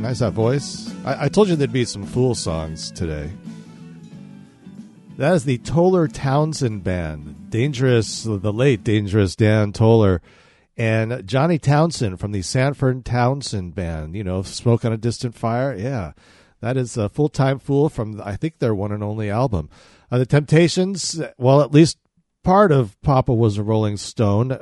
Recognize 0.00 0.20
that 0.20 0.32
voice? 0.32 0.90
I, 1.04 1.26
I 1.26 1.28
told 1.28 1.48
you 1.50 1.56
there'd 1.56 1.70
be 1.74 1.84
some 1.84 2.06
Fool 2.06 2.34
songs 2.34 2.90
today. 2.90 3.30
That 5.18 5.34
is 5.34 5.44
the 5.44 5.58
Toller 5.58 6.08
Townsend 6.08 6.82
Band. 6.82 7.50
Dangerous, 7.50 8.22
the 8.22 8.50
late 8.50 8.82
Dangerous 8.82 9.36
Dan 9.36 9.72
Toller. 9.72 10.22
And 10.78 11.26
Johnny 11.28 11.58
Townsend 11.58 12.18
from 12.18 12.32
the 12.32 12.40
Sanford 12.40 13.04
Townsend 13.04 13.74
Band. 13.74 14.16
You 14.16 14.24
know, 14.24 14.40
Smoke 14.40 14.86
on 14.86 14.92
a 14.94 14.96
Distant 14.96 15.34
Fire. 15.34 15.76
Yeah. 15.76 16.12
That 16.62 16.78
is 16.78 16.96
a 16.96 17.10
full 17.10 17.28
time 17.28 17.58
fool 17.58 17.90
from, 17.90 18.22
I 18.24 18.36
think, 18.36 18.58
their 18.58 18.74
one 18.74 18.92
and 18.92 19.04
only 19.04 19.28
album. 19.28 19.68
Uh, 20.10 20.16
the 20.16 20.24
Temptations, 20.24 21.20
well, 21.36 21.60
at 21.60 21.74
least 21.74 21.98
part 22.42 22.72
of 22.72 22.98
Papa 23.02 23.34
was 23.34 23.58
a 23.58 23.62
Rolling 23.62 23.98
Stone. 23.98 24.56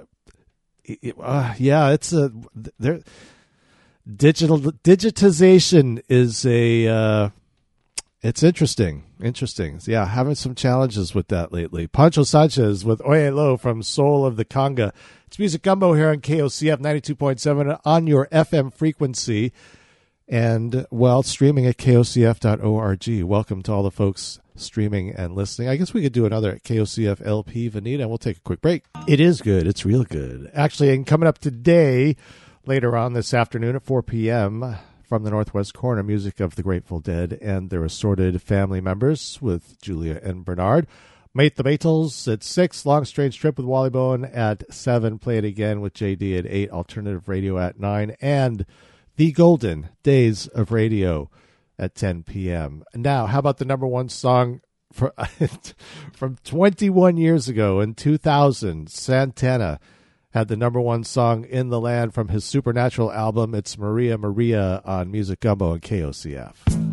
It- 0.85 1.15
uh, 1.23 1.55
yeah, 1.59 1.91
it's 1.91 2.13
a. 2.13 2.33
There, 2.81 2.99
digital 4.17 4.59
digitization 4.59 6.03
is 6.09 6.47
a 6.47 6.87
uh, 6.87 7.31
it's 8.23 8.43
interesting 8.43 9.05
interesting. 9.23 9.81
Yeah 9.85 10.07
having 10.07 10.35
some 10.35 10.55
challenges 10.55 11.15
with 11.15 11.29
that 11.29 11.53
lately. 11.53 11.87
Poncho 11.87 12.23
Sanchez 12.23 12.85
with 12.85 13.05
oye 13.07 13.31
lo 13.31 13.57
from 13.57 13.83
soul 13.83 14.25
of 14.25 14.37
the 14.37 14.45
conga. 14.45 14.93
It's 15.27 15.39
music 15.39 15.63
gumbo 15.63 15.93
here 15.93 16.09
on 16.09 16.21
kocf 16.21 16.79
92.7 16.79 17.81
on 17.85 18.07
your 18.07 18.27
fm 18.29 18.73
frequency 18.73 19.53
and 20.27 20.87
well 20.91 21.23
streaming 21.23 21.67
at 21.67 21.77
kocf.org 21.77 23.23
welcome 23.25 23.63
to 23.63 23.73
all 23.73 23.83
the 23.83 23.91
folks 23.91 24.41
streaming 24.57 25.11
and 25.11 25.35
listening. 25.35 25.69
I 25.69 25.77
guess 25.77 25.95
we 25.95 26.03
could 26.03 26.13
do 26.13 26.27
another 26.27 26.59
kocf 26.65 27.25
lp 27.27 27.71
vanita 27.71 28.01
and 28.01 28.09
we'll 28.09 28.19
take 28.19 28.39
a 28.39 28.41
quick 28.41 28.61
break. 28.63 28.85
It 29.07 29.21
is 29.21 29.43
good. 29.43 29.67
It's 29.67 29.85
real 29.85 30.05
good. 30.05 30.51
Actually 30.55 30.95
and 30.95 31.07
coming 31.07 31.29
up 31.29 31.39
today 31.39 32.17
later 32.69 32.95
on 32.95 33.15
this 33.15 33.33
afternoon 33.33 33.75
at 33.75 33.83
4 33.83 34.03
p.m. 34.03 34.77
from 35.03 35.23
the 35.23 35.31
Northwest 35.31 35.73
Corner, 35.73 36.03
music 36.03 36.39
of 36.39 36.55
the 36.55 36.63
Grateful 36.63 37.01
Dead 37.01 37.39
and 37.41 37.71
their 37.71 37.83
assorted 37.83 38.43
family 38.43 38.83
members 38.83 39.41
with 39.41 39.81
Julia 39.81 40.21
and 40.23 40.45
Bernard. 40.45 40.87
Mate 41.33 41.57
the 41.57 41.65
Beatles 41.65 42.31
at 42.31 42.45
6, 42.45 42.85
Long 42.85 43.07
Strange 43.07 43.39
Trip 43.39 43.57
with 43.57 43.65
Wally 43.65 43.89
Bowen 43.89 44.27
at 44.27 44.71
7, 44.73 45.19
Play 45.19 45.39
It 45.39 45.47
Again 45.47 45.81
with 45.81 45.95
JD 45.95 46.39
at 46.41 46.47
8, 46.47 46.71
Alternative 46.71 47.27
Radio 47.27 47.59
at 47.59 47.81
9, 47.81 48.15
and 48.21 48.67
The 49.17 49.33
Golden 49.33 49.89
Days 50.03 50.47
of 50.49 50.71
Radio 50.71 51.31
at 51.79 51.95
10 51.95 52.25
p.m. 52.25 52.85
Now, 52.95 53.25
how 53.25 53.39
about 53.39 53.57
the 53.57 53.65
number 53.65 53.87
one 53.87 54.11
song 54.11 54.61
from 54.93 56.37
21 56.45 57.17
years 57.17 57.49
ago 57.49 57.81
in 57.81 57.95
2000, 57.95 58.91
Santana? 58.91 59.81
Had 60.33 60.49
the 60.49 60.57
number 60.57 60.81
one 60.81 61.05
song 61.05 61.45
in 61.45 61.69
the 61.69 61.81
land 61.81 62.15
from 62.15 62.29
his 62.29 62.45
Supernatural 62.45 63.13
album. 63.13 63.55
It's 63.55 63.79
Maria 63.79 64.19
Maria 64.19 64.83
on 64.85 65.11
Music 65.11 65.41
Gumbo 65.41 65.73
and 65.73 65.83
KOCF. 65.83 66.88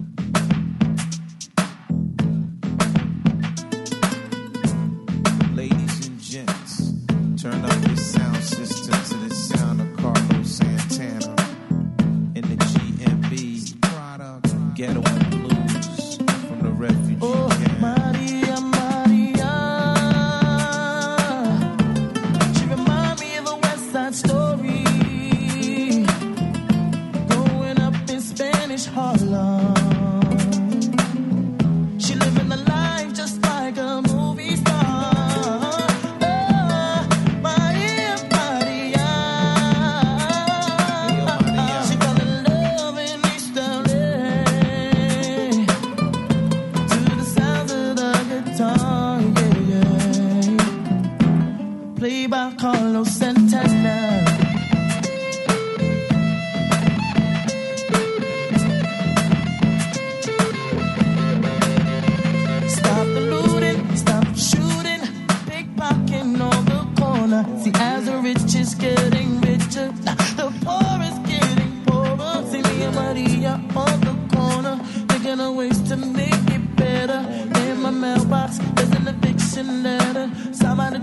Of 75.41 75.55
ways 75.55 75.81
to 75.89 75.95
make 75.97 76.45
it 76.49 76.75
better. 76.75 77.19
In 77.61 77.81
my 77.81 77.91
mailbox, 77.91 78.59
there's 78.75 78.89
an 78.91 79.07
eviction 79.07 79.83
letter. 79.83 80.29
By 80.75 80.89
the 80.89 80.99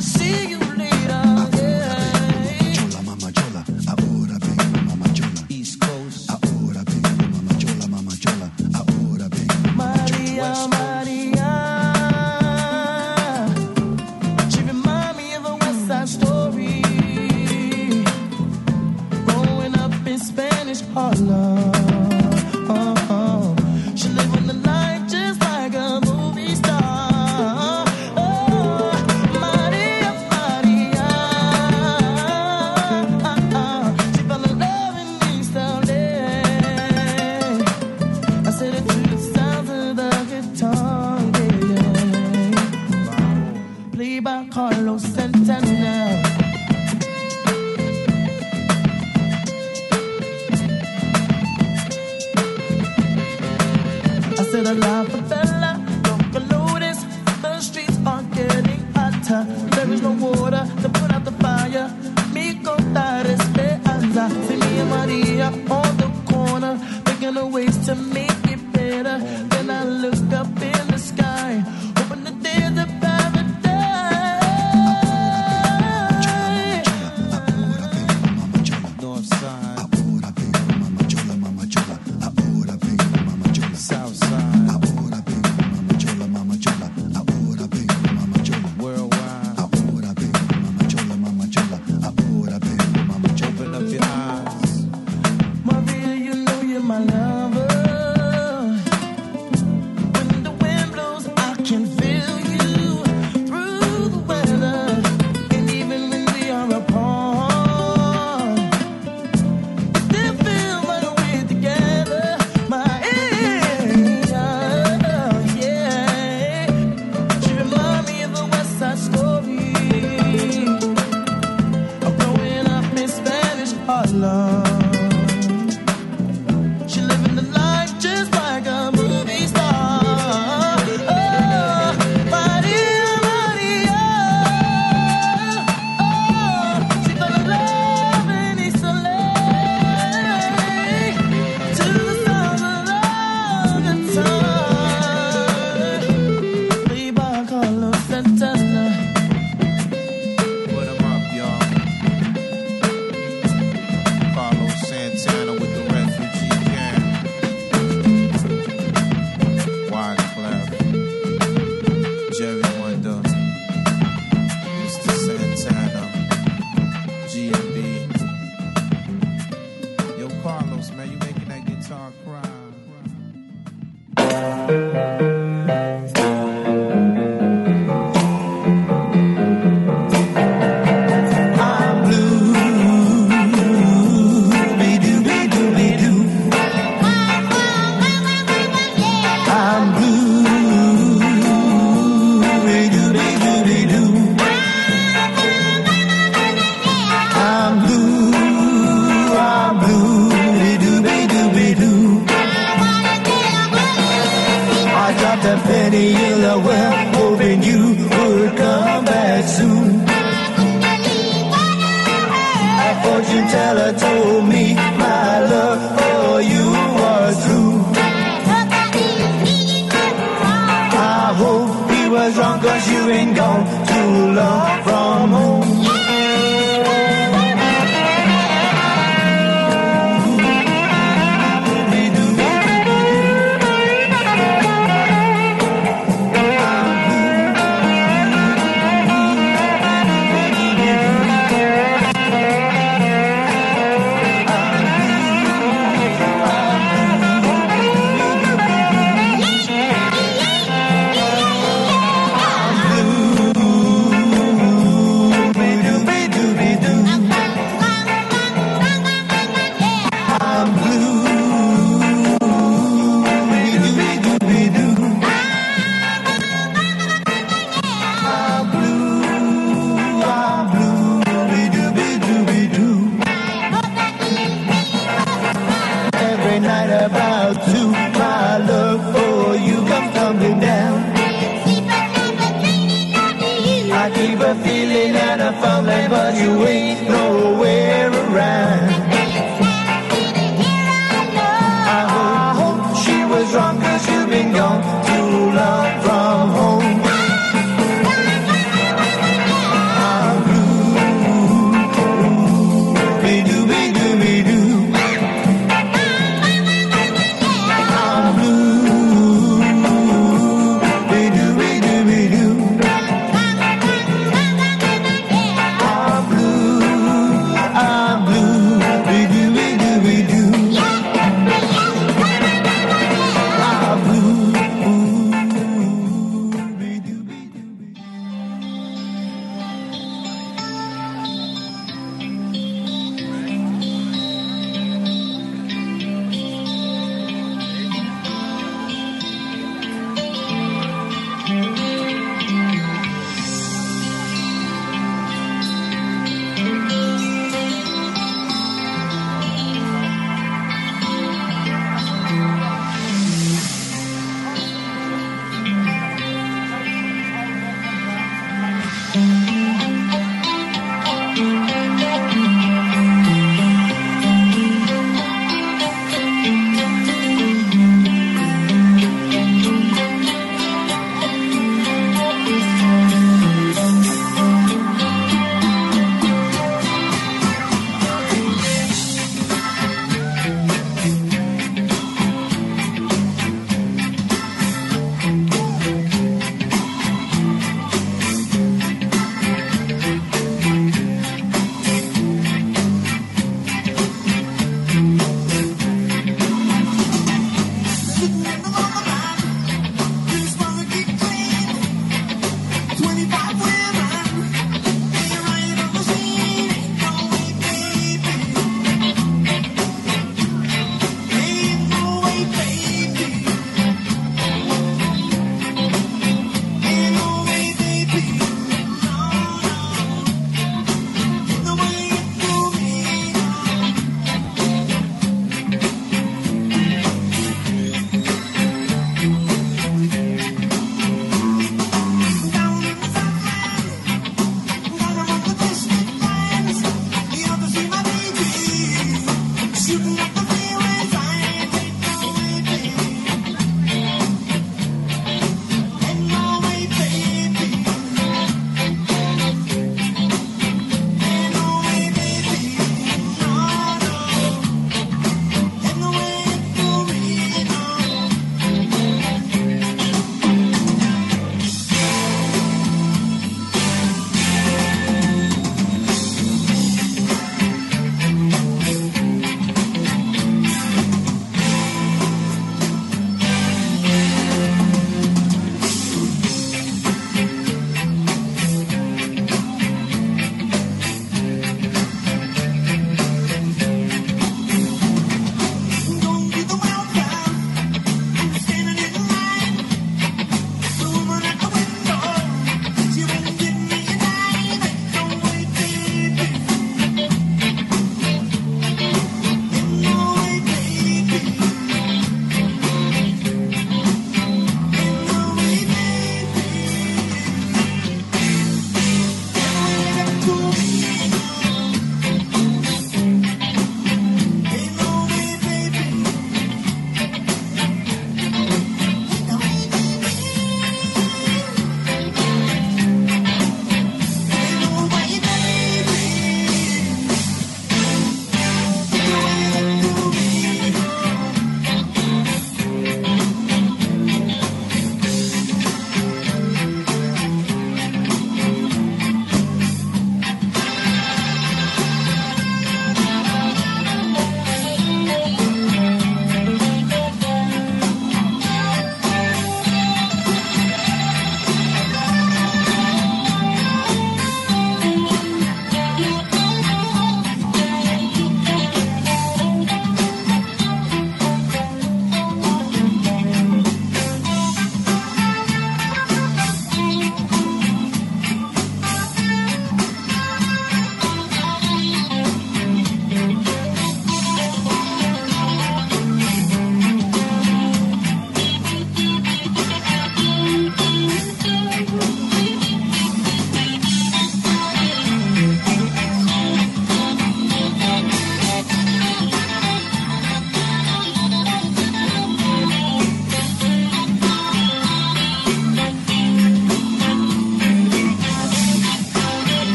see 0.00 0.48
you 0.48 0.61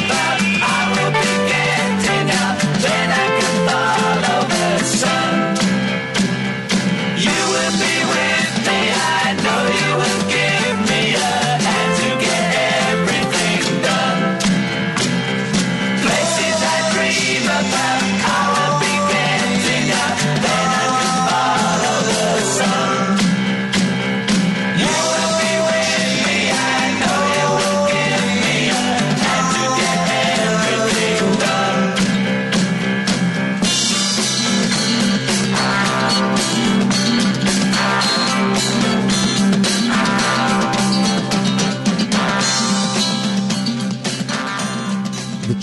bye 0.00 0.31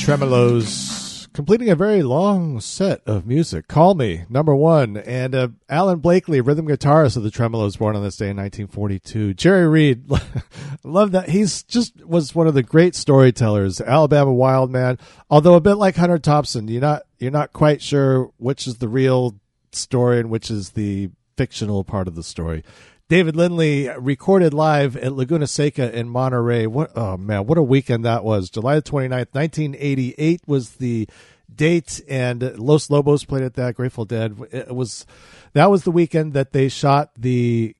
Tremeloes 0.09 1.31
completing 1.33 1.69
a 1.69 1.75
very 1.75 2.01
long 2.01 2.59
set 2.59 2.99
of 3.05 3.27
music. 3.27 3.67
Call 3.67 3.93
Me, 3.93 4.23
number 4.27 4.55
one. 4.55 4.97
And 4.97 5.35
uh, 5.35 5.49
Alan 5.69 5.99
Blakely, 5.99 6.41
rhythm 6.41 6.67
guitarist 6.67 7.15
of 7.15 7.21
the 7.21 7.29
Tremeloes, 7.29 7.77
born 7.77 7.95
on 7.95 8.01
this 8.01 8.17
day 8.17 8.31
in 8.31 8.37
1942. 8.37 9.35
Jerry 9.35 9.67
Reed, 9.67 10.09
love 10.83 11.11
that. 11.11 11.29
He's 11.29 11.61
just 11.61 12.03
was 12.03 12.33
one 12.33 12.47
of 12.47 12.55
the 12.55 12.63
great 12.63 12.95
storytellers. 12.95 13.79
Alabama 13.81 14.33
Wild 14.33 14.71
Man. 14.71 14.97
Although 15.29 15.53
a 15.53 15.61
bit 15.61 15.75
like 15.75 15.95
Hunter 15.95 16.17
Thompson, 16.17 16.67
you're 16.67 16.81
not 16.81 17.03
you're 17.19 17.29
not 17.29 17.53
quite 17.53 17.79
sure 17.79 18.31
which 18.37 18.65
is 18.65 18.79
the 18.79 18.89
real 18.89 19.39
story 19.73 20.19
and 20.19 20.31
which 20.31 20.49
is 20.49 20.71
the 20.71 21.11
fictional 21.37 21.83
part 21.83 22.07
of 22.07 22.15
the 22.15 22.23
story. 22.23 22.63
David 23.09 23.35
Lindley 23.35 23.89
recorded 23.97 24.53
live 24.53 24.95
at 24.95 25.13
Laguna 25.13 25.47
Seca 25.47 25.91
in 25.97 26.09
Monterey. 26.09 26.67
What 26.67 26.95
oh 26.95 27.17
man, 27.17 27.47
what 27.47 27.57
a 27.57 27.63
weekend 27.63 28.05
that 28.05 28.23
was. 28.23 28.51
July 28.51 28.75
the 28.75 28.83
29th, 28.83 29.33
1988 29.33 30.41
was 30.45 30.73
the 30.75 31.09
date 31.53 32.01
and 32.07 32.55
Los 32.59 32.91
Lobos 32.91 33.25
played 33.25 33.41
at 33.41 33.55
that 33.55 33.73
Grateful 33.73 34.05
Dead. 34.05 34.37
It 34.51 34.75
was 34.75 35.07
that 35.53 35.71
was 35.71 35.85
the 35.85 35.91
weekend 35.91 36.33
that 36.33 36.51
they 36.51 36.69
shot 36.69 37.09
the 37.17 37.75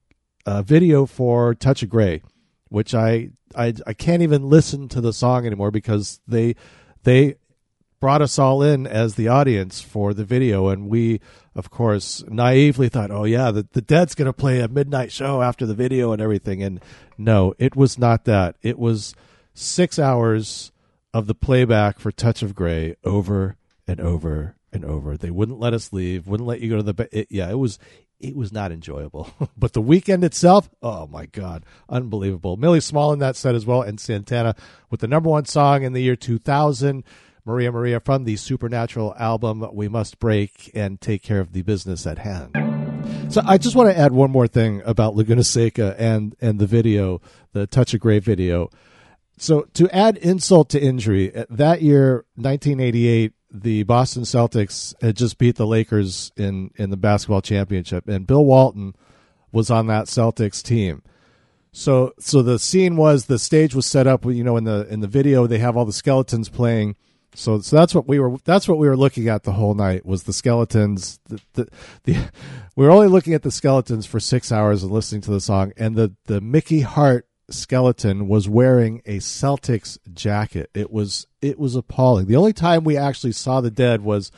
uh, 0.47 0.64
video 0.64 1.06
for 1.06 1.53
Touch 1.53 1.84
of 1.84 1.89
Grey, 1.89 2.23
which 2.69 2.95
I, 2.95 3.30
I 3.56 3.76
I 3.85 3.93
can't 3.93 4.23
even 4.23 4.49
listen 4.49 4.88
to 4.89 4.99
the 4.99 5.14
song 5.14 5.45
anymore 5.45 5.69
because 5.69 6.22
they 6.27 6.56
they 7.03 7.35
brought 7.99 8.21
us 8.21 8.39
all 8.39 8.63
in 8.63 8.88
as 8.88 9.15
the 9.15 9.27
audience 9.27 9.81
for 9.81 10.13
the 10.13 10.23
video 10.23 10.69
and 10.69 10.89
we 10.89 11.19
of 11.55 11.69
course 11.69 12.23
naively 12.30 12.88
thought 12.88 13.11
oh 13.11 13.26
yeah 13.26 13.51
the, 13.51 13.67
the 13.73 13.81
dead's 13.81 14.15
going 14.15 14.26
to 14.26 14.34
play 14.34 14.61
a 14.61 14.67
midnight 14.67 15.11
show 15.11 15.41
after 15.41 15.65
the 15.65 15.73
video 15.73 16.11
and 16.11 16.21
everything 16.21 16.63
and 16.63 16.80
no 17.17 17.53
it 17.57 17.76
was 17.76 17.97
not 17.97 18.26
that. 18.26 18.55
It 18.61 18.80
was 18.80 19.13
six 19.53 19.99
hours 19.99 20.71
of 21.13 21.27
the 21.27 21.35
playback 21.35 21.99
for 21.99 22.11
touch 22.11 22.41
of 22.41 22.55
gray 22.55 22.95
over 23.03 23.57
and 23.88 23.99
over 23.99 24.55
and 24.71 24.85
over. 24.85 25.17
They 25.17 25.31
wouldn't 25.31 25.59
let 25.59 25.73
us 25.73 25.91
leave 25.91 26.27
wouldn't 26.27 26.47
let 26.47 26.61
you 26.61 26.69
go 26.69 26.77
to 26.77 26.84
the 26.84 26.93
bed 26.93 27.27
yeah 27.30 27.49
it 27.49 27.57
was 27.59 27.77
it 28.19 28.35
was 28.35 28.51
not 28.51 28.71
enjoyable. 28.71 29.30
But 29.57 29.73
the 29.73 29.81
weekend 29.81 30.23
itself 30.23 30.69
oh 30.81 31.07
my 31.07 31.26
god 31.26 31.65
unbelievable. 31.89 32.55
Millie 32.55 32.80
small 32.80 33.11
in 33.11 33.19
that 33.19 33.35
set 33.35 33.55
as 33.55 33.65
well 33.65 33.81
and 33.81 33.99
santana 33.99 34.55
with 34.89 35.01
the 35.01 35.07
number 35.07 35.30
one 35.30 35.45
song 35.45 35.84
in 35.84 35.93
the 35.93 36.01
year 36.01 36.15
2000 36.15 37.03
Maria 37.49 37.71
Maria 37.71 37.99
from 37.99 38.26
the 38.26 38.35
Supernatural 38.35 39.15
album 39.17 39.67
We 39.73 39.88
Must 39.88 40.19
Break 40.19 40.69
and 40.76 41.01
Take 41.01 41.23
Care 41.23 41.39
of 41.39 41.51
the 41.51 41.63
Business 41.63 42.05
at 42.05 42.19
Hand. 42.19 42.53
So 43.34 43.41
I 43.43 43.57
just 43.57 43.76
want 43.76 43.89
to 43.89 43.97
add 43.97 44.11
one 44.11 44.30
more 44.30 44.47
thing 44.47 44.84
about 44.85 45.15
Laguna 45.15 45.43
Seca 45.43 45.95
and 45.97 46.35
and 46.39 46.59
the 46.59 46.67
video, 46.67 47.21
the 47.53 47.65
Touch 47.65 47.95
of 47.95 48.01
Grey 48.01 48.19
video. 48.19 48.69
So 49.39 49.61
to 49.73 49.89
add 49.89 50.17
insult 50.17 50.69
to 50.69 50.80
injury, 50.80 51.35
uh, 51.35 51.45
that 51.49 51.81
year 51.81 52.26
1988 52.35 53.34
the 53.51 53.81
Boston 53.81 54.23
Celtics 54.23 54.93
had 55.01 55.17
just 55.17 55.39
beat 55.39 55.55
the 55.55 55.65
Lakers 55.65 56.31
in 56.38 56.69
in 56.76 56.91
the 56.91 56.97
basketball 56.97 57.41
championship 57.41 58.07
and 58.07 58.27
Bill 58.27 58.45
Walton 58.45 58.95
was 59.51 59.71
on 59.71 59.88
that 59.88 60.05
Celtics 60.05 60.61
team. 60.61 61.01
So 61.71 62.13
so 62.19 62.43
the 62.43 62.59
scene 62.59 62.95
was 62.95 63.26
the 63.26 63.39
stage 63.39 63.73
was 63.73 63.88
set 63.88 64.05
up 64.05 64.23
you 64.23 64.43
know 64.43 64.55
in 64.55 64.65
the 64.65 64.85
in 64.88 64.99
the 64.99 65.07
video 65.07 65.47
they 65.47 65.57
have 65.57 65.76
all 65.76 65.85
the 65.85 65.93
skeletons 65.93 66.47
playing 66.47 66.95
so, 67.40 67.61
so 67.61 67.78
that's 67.78 67.95
what 67.95 68.06
we 68.06 68.20
were. 68.20 68.38
That's 68.44 68.68
what 68.68 68.78
we 68.78 68.88
were 68.88 68.98
looking 68.98 69.30
at 69.30 69.44
the 69.44 69.53
whole 69.53 69.74
night 69.74 70.06
was 70.06 70.24
the 70.24 70.34
skeletons. 70.34 71.20
The, 71.30 71.41
the, 71.53 71.68
the 72.03 72.14
we 72.76 72.86
were 72.86 72.91
only 72.91 73.07
looking 73.07 73.34
at 73.34 73.44
the 73.44 73.52
skeletons 73.52 74.06
for 74.06 74.20
six 74.20 74.52
hours 74.52 74.84
and 74.84 74.91
listening 74.91 75.22
to 75.22 75.32
the 75.32 75.40
song. 75.40 75.72
And 75.78 75.95
the 75.95 76.14
the 76.26 76.41
Mickey 76.41 76.82
Hart 76.82 77.28
skeleton 77.49 78.28
was 78.28 78.49
wearing 78.49 79.02
a 79.06 79.18
Celtics 79.20 79.98
jacket. 80.14 80.70
It 80.74 80.91
was 80.91 81.28
it 81.41 81.57
was 81.57 81.76
appalling. 81.76 82.26
The 82.26 82.36
only 82.36 82.52
time 82.52 82.84
we 82.84 82.98
actually 82.98 83.32
saw 83.32 83.61
the 83.61 83.72
dead 83.72 84.02
was 84.02 84.32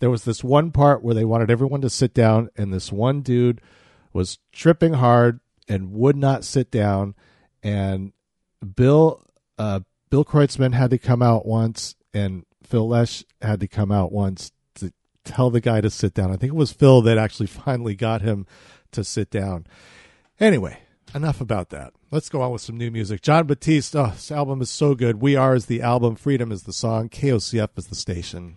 there 0.00 0.10
was 0.10 0.24
this 0.24 0.42
one 0.42 0.72
part 0.72 1.02
where 1.02 1.14
they 1.14 1.24
wanted 1.24 1.52
everyone 1.52 1.80
to 1.82 1.90
sit 1.90 2.12
down, 2.12 2.50
and 2.56 2.72
this 2.72 2.90
one 2.90 3.20
dude 3.20 3.60
was 4.12 4.40
tripping 4.50 4.94
hard 4.94 5.38
and 5.68 5.92
would 5.92 6.16
not 6.16 6.44
sit 6.44 6.72
down. 6.72 7.14
And 7.62 8.12
Bill 8.74 9.24
uh, 9.58 9.80
Bill 10.10 10.24
Kreutzmann 10.24 10.74
had 10.74 10.90
to 10.90 10.98
come 10.98 11.22
out 11.22 11.46
once 11.46 11.94
and 12.12 12.44
Phil 12.68 12.86
Lesh 12.86 13.24
had 13.40 13.60
to 13.60 13.68
come 13.68 13.90
out 13.90 14.12
once 14.12 14.52
to 14.74 14.92
tell 15.24 15.48
the 15.48 15.60
guy 15.60 15.80
to 15.80 15.88
sit 15.88 16.12
down. 16.12 16.30
I 16.30 16.36
think 16.36 16.52
it 16.52 16.56
was 16.56 16.70
Phil 16.70 17.00
that 17.02 17.16
actually 17.16 17.46
finally 17.64 17.94
got 17.94 18.20
him 18.20 18.46
to 18.92 19.02
sit 19.02 19.30
down. 19.30 19.66
Anyway, 20.38 20.78
enough 21.14 21.40
about 21.40 21.70
that. 21.70 21.94
Let's 22.10 22.28
go 22.28 22.42
on 22.42 22.52
with 22.52 22.60
some 22.60 22.76
new 22.76 22.90
music. 22.90 23.22
Jon 23.22 23.46
Batiste, 23.46 23.96
oh, 23.96 24.12
this 24.14 24.30
album 24.30 24.60
is 24.60 24.70
so 24.70 24.94
good. 24.94 25.20
We 25.20 25.34
Are 25.34 25.54
is 25.54 25.66
the 25.66 25.82
album, 25.82 26.14
Freedom 26.14 26.52
is 26.52 26.64
the 26.64 26.72
song, 26.72 27.08
KOCF 27.08 27.70
is 27.76 27.86
the 27.86 27.94
station. 27.94 28.56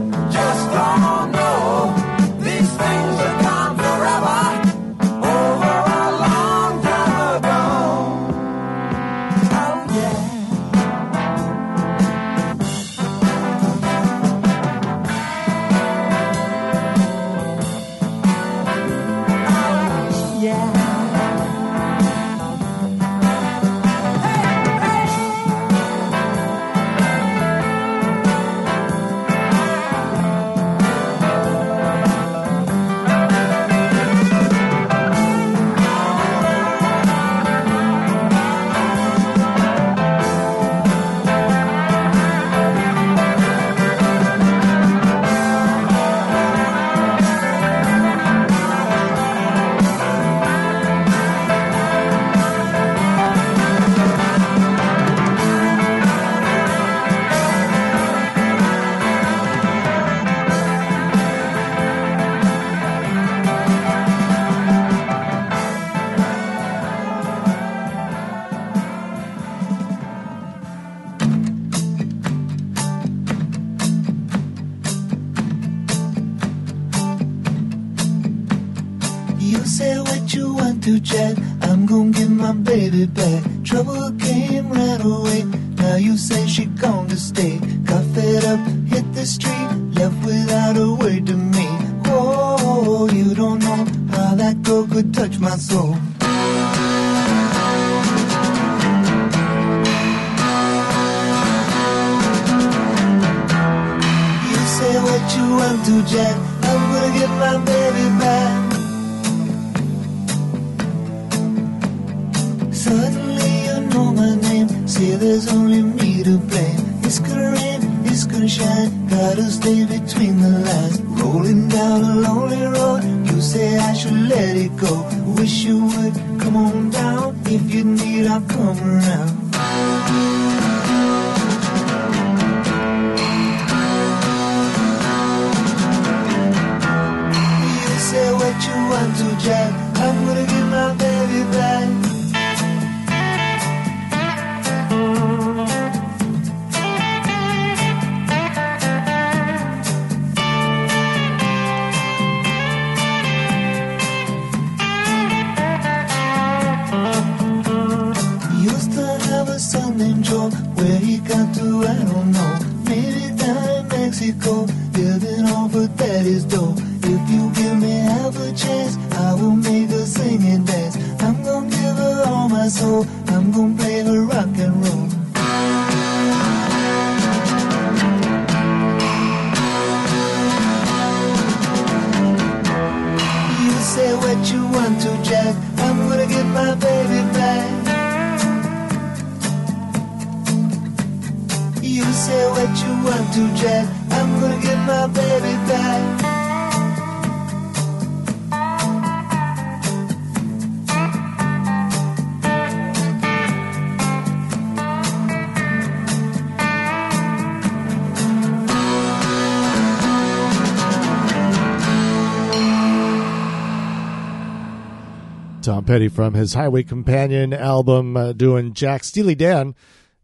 Petty 215.91 216.07
from 216.07 216.35
his 216.35 216.53
Highway 216.53 216.83
Companion 216.83 217.51
album, 217.53 218.15
uh, 218.15 218.31
doing 218.31 218.73
Jack 218.73 219.03
Steely 219.03 219.35
Dan. 219.35 219.75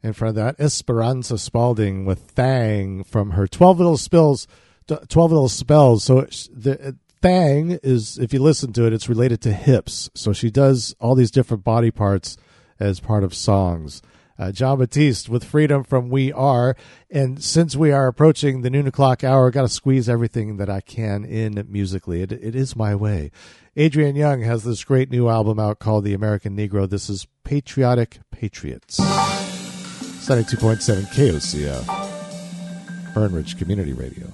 in 0.01 0.13
front 0.13 0.29
of 0.29 0.35
that, 0.35 0.57
Esperanza 0.63 1.37
Spalding 1.37 2.05
with 2.05 2.19
Thang 2.19 3.03
from 3.03 3.31
her 3.31 3.47
12 3.47 3.79
Little 3.79 3.97
Spills, 3.97 4.47
12 4.87 5.29
Little 5.29 5.49
Spells. 5.49 6.05
So 6.05 6.21
the, 6.53 6.79
uh, 6.81 6.91
Thang 7.21 7.79
is, 7.83 8.17
if 8.17 8.31
you 8.31 8.41
listen 8.41 8.71
to 8.71 8.85
it, 8.85 8.93
it's 8.93 9.09
related 9.09 9.41
to 9.41 9.51
hips. 9.51 10.09
So 10.15 10.31
she 10.31 10.49
does 10.49 10.95
all 11.01 11.15
these 11.15 11.31
different 11.31 11.65
body 11.65 11.91
parts 11.91 12.37
as 12.79 13.01
part 13.01 13.25
of 13.25 13.33
songs 13.33 14.01
uh, 14.39 14.51
Jon 14.51 14.79
Batiste 14.79 15.29
with 15.29 15.43
Freedom 15.43 15.83
from 15.83 16.09
We 16.09 16.31
Are. 16.31 16.75
And 17.09 17.43
since 17.43 17.75
we 17.75 17.91
are 17.91 18.07
approaching 18.07 18.61
the 18.61 18.69
noon 18.69 18.87
o'clock 18.87 19.23
hour, 19.23 19.49
got 19.51 19.63
to 19.63 19.69
squeeze 19.69 20.07
everything 20.09 20.57
that 20.57 20.69
I 20.69 20.81
can 20.81 21.25
in 21.25 21.65
musically. 21.69 22.21
It, 22.21 22.31
it 22.31 22.55
is 22.55 22.75
my 22.75 22.95
way. 22.95 23.31
Adrian 23.75 24.15
Younge 24.15 24.43
has 24.43 24.63
this 24.63 24.83
great 24.83 25.09
new 25.11 25.29
album 25.29 25.59
out 25.59 25.79
called 25.79 26.03
The 26.03 26.13
American 26.13 26.57
Negro. 26.57 26.89
This 26.89 27.09
is 27.09 27.27
Patriotic 27.43 28.19
Patriots. 28.31 28.99
72.7 28.99 31.03
KOCO, 31.13 33.13
Fern 33.13 33.33
Ridge 33.33 33.57
Community 33.57 33.93
Radio. 33.93 34.27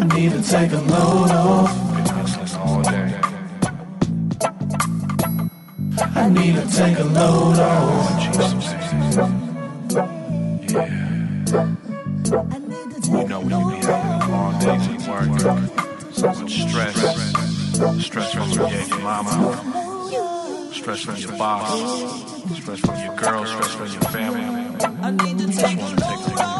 I 0.00 0.04
need 0.14 0.32
to 0.32 0.42
take 0.42 0.72
a 0.72 0.78
load 0.80 1.30
off. 1.30 1.70
I 6.16 6.28
need 6.30 6.54
to 6.54 6.66
take 6.74 6.98
a 6.98 7.04
load 7.04 7.58
off. 7.58 8.20
Yeah. 10.70 10.96
You 13.10 13.28
know 13.28 13.40
when 13.40 13.50
you 13.50 13.70
be 13.70 13.86
having 13.86 14.30
long 14.30 14.58
days 14.58 14.88
at 14.88 15.00
work, 15.06 15.28
stress, 16.48 16.96
stress 18.02 18.32
from 18.32 18.50
your 18.52 18.70
mama, 19.00 19.36
stress 20.72 21.00
from 21.02 21.16
your 21.16 21.32
boss, 21.36 21.78
stress 22.56 22.80
from 22.80 22.96
your 23.04 23.16
girl, 23.16 23.44
stress 23.44 23.74
from 23.74 23.88
your 23.88 24.02
family. 24.12 24.44
I 25.02 25.10
need 25.10 25.38
to 25.40 25.46
take 25.48 25.78
a 25.78 25.82
load 25.84 26.38
off. 26.38 26.59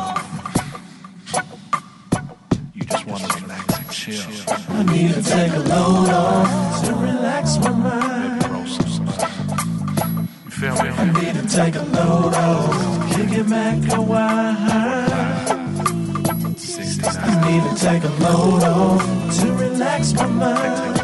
chill. 4.12 4.54
I 4.68 4.82
need 4.84 5.14
to 5.14 5.22
take 5.22 5.52
a 5.52 5.58
load 5.58 6.08
off 6.10 6.84
to 6.86 6.94
relax 6.94 7.58
my 7.58 7.70
mind. 7.70 8.42
You 10.44 10.50
feel 10.50 10.74
me? 10.82 10.88
I 10.90 11.04
need 11.12 11.34
to 11.34 11.46
take 11.48 11.74
a 11.76 11.82
load 11.82 12.34
off, 12.34 13.14
kick 13.14 13.32
it 13.32 13.48
back 13.48 13.92
a 13.92 14.02
while. 14.02 14.56
I 17.22 17.34
need 17.46 17.62
to 17.68 17.74
take 17.84 18.04
a 18.04 18.12
load 18.24 18.62
off 18.64 19.02
to 19.40 19.52
relax 19.52 20.12
my 20.14 20.26
mind. 20.26 21.00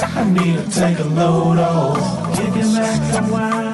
I 0.00 0.24
need 0.30 0.56
to 0.64 0.70
take 0.70 0.98
a 0.98 1.04
load 1.04 1.58
off, 1.58 2.36
kick 2.36 2.56
it 2.56 2.74
back 2.74 3.14
a 3.14 3.26
while. 3.32 3.67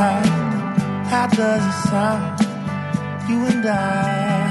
Side. 0.00 0.26
How 1.12 1.26
does 1.26 1.62
it 1.70 1.78
sound? 1.90 2.40
You 3.28 3.38
and 3.50 3.66
I. 3.66 4.49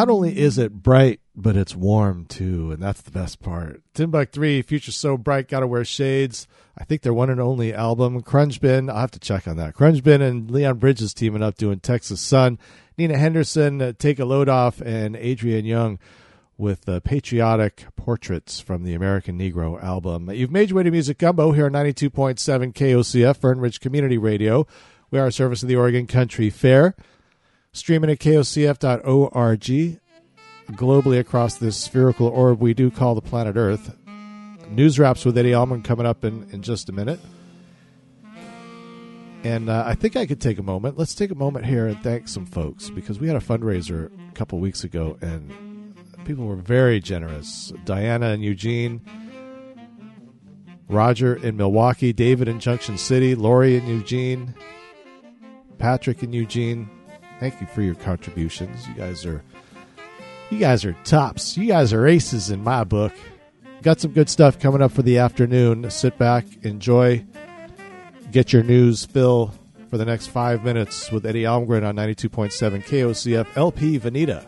not 0.00 0.08
only 0.08 0.38
is 0.38 0.56
it 0.56 0.72
bright, 0.72 1.20
but 1.36 1.58
it's 1.58 1.76
warm 1.76 2.24
too, 2.24 2.72
and 2.72 2.82
that's 2.82 3.02
the 3.02 3.10
best 3.10 3.38
part. 3.38 3.82
Timbuk 3.94 4.30
Three, 4.30 4.62
Future 4.62 4.92
So 4.92 5.18
Bright, 5.18 5.46
Gotta 5.46 5.66
Wear 5.66 5.84
Shades. 5.84 6.48
I 6.78 6.84
think 6.84 7.02
their 7.02 7.12
one 7.12 7.28
and 7.28 7.38
only 7.38 7.74
album. 7.74 8.22
Krungbin, 8.22 8.88
I'll 8.88 9.00
have 9.00 9.10
to 9.10 9.18
check 9.18 9.46
on 9.46 9.58
that. 9.58 9.74
Krungbin 9.74 10.22
and 10.22 10.50
Leon 10.50 10.78
Bridges 10.78 11.12
teaming 11.12 11.42
up 11.42 11.56
doing 11.58 11.80
Texas 11.80 12.22
Sun. 12.22 12.58
Nina 12.96 13.18
Henderson, 13.18 13.82
uh, 13.82 13.92
Take 13.98 14.18
a 14.18 14.24
Load 14.24 14.48
Off, 14.48 14.80
and 14.80 15.16
Adrian 15.16 15.66
Younge 15.66 15.98
with 16.56 16.88
uh, 16.88 17.00
patriotic 17.00 17.84
portraits 17.94 18.58
from 18.58 18.84
the 18.84 18.94
American 18.94 19.38
Negro 19.38 19.82
album. 19.82 20.30
You've 20.30 20.50
made 20.50 20.70
your 20.70 20.78
way 20.78 20.84
to 20.84 20.90
Music 20.90 21.18
Gumbo 21.18 21.52
here 21.52 21.66
on 21.66 21.72
92.7 21.72 22.72
KOCF, 22.72 23.36
Fern 23.36 23.60
Ridge 23.60 23.80
Community 23.80 24.16
Radio. 24.16 24.66
We 25.10 25.18
are 25.18 25.26
a 25.26 25.32
service 25.32 25.62
of 25.62 25.68
the 25.68 25.76
Oregon 25.76 26.06
Country 26.06 26.48
Fair. 26.48 26.96
Streaming 27.72 28.10
at 28.10 28.18
kocf.org. 28.18 30.00
Globally 30.72 31.18
across 31.18 31.56
this 31.56 31.76
spherical 31.76 32.28
orb 32.28 32.60
we 32.60 32.74
do 32.74 32.90
call 32.90 33.14
the 33.14 33.20
planet 33.20 33.56
Earth. 33.56 33.96
News 34.70 34.98
wraps 34.98 35.24
with 35.24 35.36
Eddie 35.36 35.54
Allman 35.54 35.82
coming 35.82 36.06
up 36.06 36.24
in, 36.24 36.48
in 36.52 36.62
just 36.62 36.88
a 36.88 36.92
minute. 36.92 37.18
And 39.42 39.70
uh, 39.70 39.84
I 39.86 39.94
think 39.94 40.16
I 40.16 40.26
could 40.26 40.40
take 40.40 40.58
a 40.58 40.62
moment. 40.62 40.98
Let's 40.98 41.14
take 41.14 41.30
a 41.30 41.34
moment 41.34 41.66
here 41.66 41.86
and 41.86 42.00
thank 42.02 42.28
some 42.28 42.46
folks 42.46 42.90
because 42.90 43.18
we 43.18 43.26
had 43.26 43.36
a 43.36 43.40
fundraiser 43.40 44.10
a 44.28 44.32
couple 44.32 44.60
weeks 44.60 44.84
ago 44.84 45.18
and 45.22 45.94
people 46.24 46.46
were 46.46 46.56
very 46.56 47.00
generous. 47.00 47.72
Diana 47.84 48.26
and 48.26 48.44
Eugene, 48.44 49.00
Roger 50.88 51.34
in 51.36 51.56
Milwaukee, 51.56 52.12
David 52.12 52.48
in 52.48 52.60
Junction 52.60 52.98
City, 52.98 53.34
Lori 53.34 53.76
in 53.76 53.86
Eugene, 53.86 54.54
Patrick 55.78 56.22
and 56.22 56.34
Eugene. 56.34 56.88
Thank 57.40 57.60
you 57.60 57.66
for 57.66 57.80
your 57.80 57.94
contributions. 57.94 58.86
You 58.86 58.94
guys 58.94 59.24
are 59.24 59.42
you 60.50 60.58
guys 60.58 60.84
are 60.84 60.92
tops. 61.04 61.56
You 61.56 61.66
guys 61.66 61.92
are 61.92 62.06
aces 62.06 62.50
in 62.50 62.62
my 62.62 62.84
book. 62.84 63.12
Got 63.82 64.00
some 64.00 64.12
good 64.12 64.28
stuff 64.28 64.58
coming 64.58 64.82
up 64.82 64.92
for 64.92 65.02
the 65.02 65.18
afternoon. 65.18 65.90
Sit 65.90 66.18
back, 66.18 66.44
enjoy, 66.62 67.24
get 68.30 68.52
your 68.52 68.62
news 68.62 69.06
fill 69.06 69.54
for 69.88 69.96
the 69.96 70.04
next 70.04 70.26
five 70.26 70.62
minutes 70.62 71.10
with 71.10 71.24
Eddie 71.24 71.44
Almgren 71.44 71.86
on 71.86 71.96
92.7 71.96 72.84
KOCF 72.84 73.56
LP 73.56 73.98
Veneta. 73.98 74.46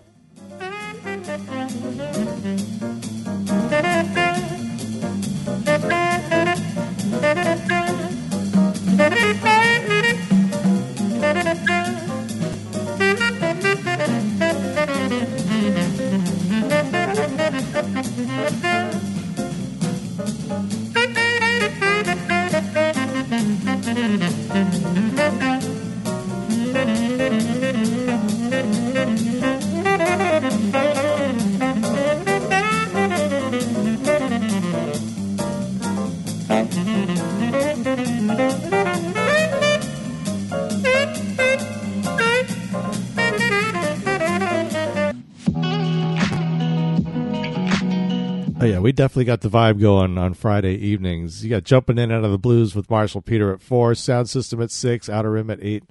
Definitely 48.93 49.24
got 49.24 49.40
the 49.40 49.48
vibe 49.48 49.81
going 49.81 50.19
on 50.19 50.35
Friday 50.35 50.74
evenings. 50.74 51.44
You 51.44 51.51
got 51.51 51.64
jumping 51.64 51.98
in 51.98 52.12
out 52.12 52.24
of 52.24 52.31
the 52.31 52.39
blues 52.39 52.74
with 52.74 52.90
Marshall 52.90 53.23
Peter 53.23 53.52
at 53.52 53.60
four, 53.60 53.94
sound 53.94 54.28
system 54.28 54.60
at 54.62 54.70
six, 54.70 55.09
outer 55.09 55.31
rim 55.31 55.51
at 55.51 55.59
eight. 55.62 55.85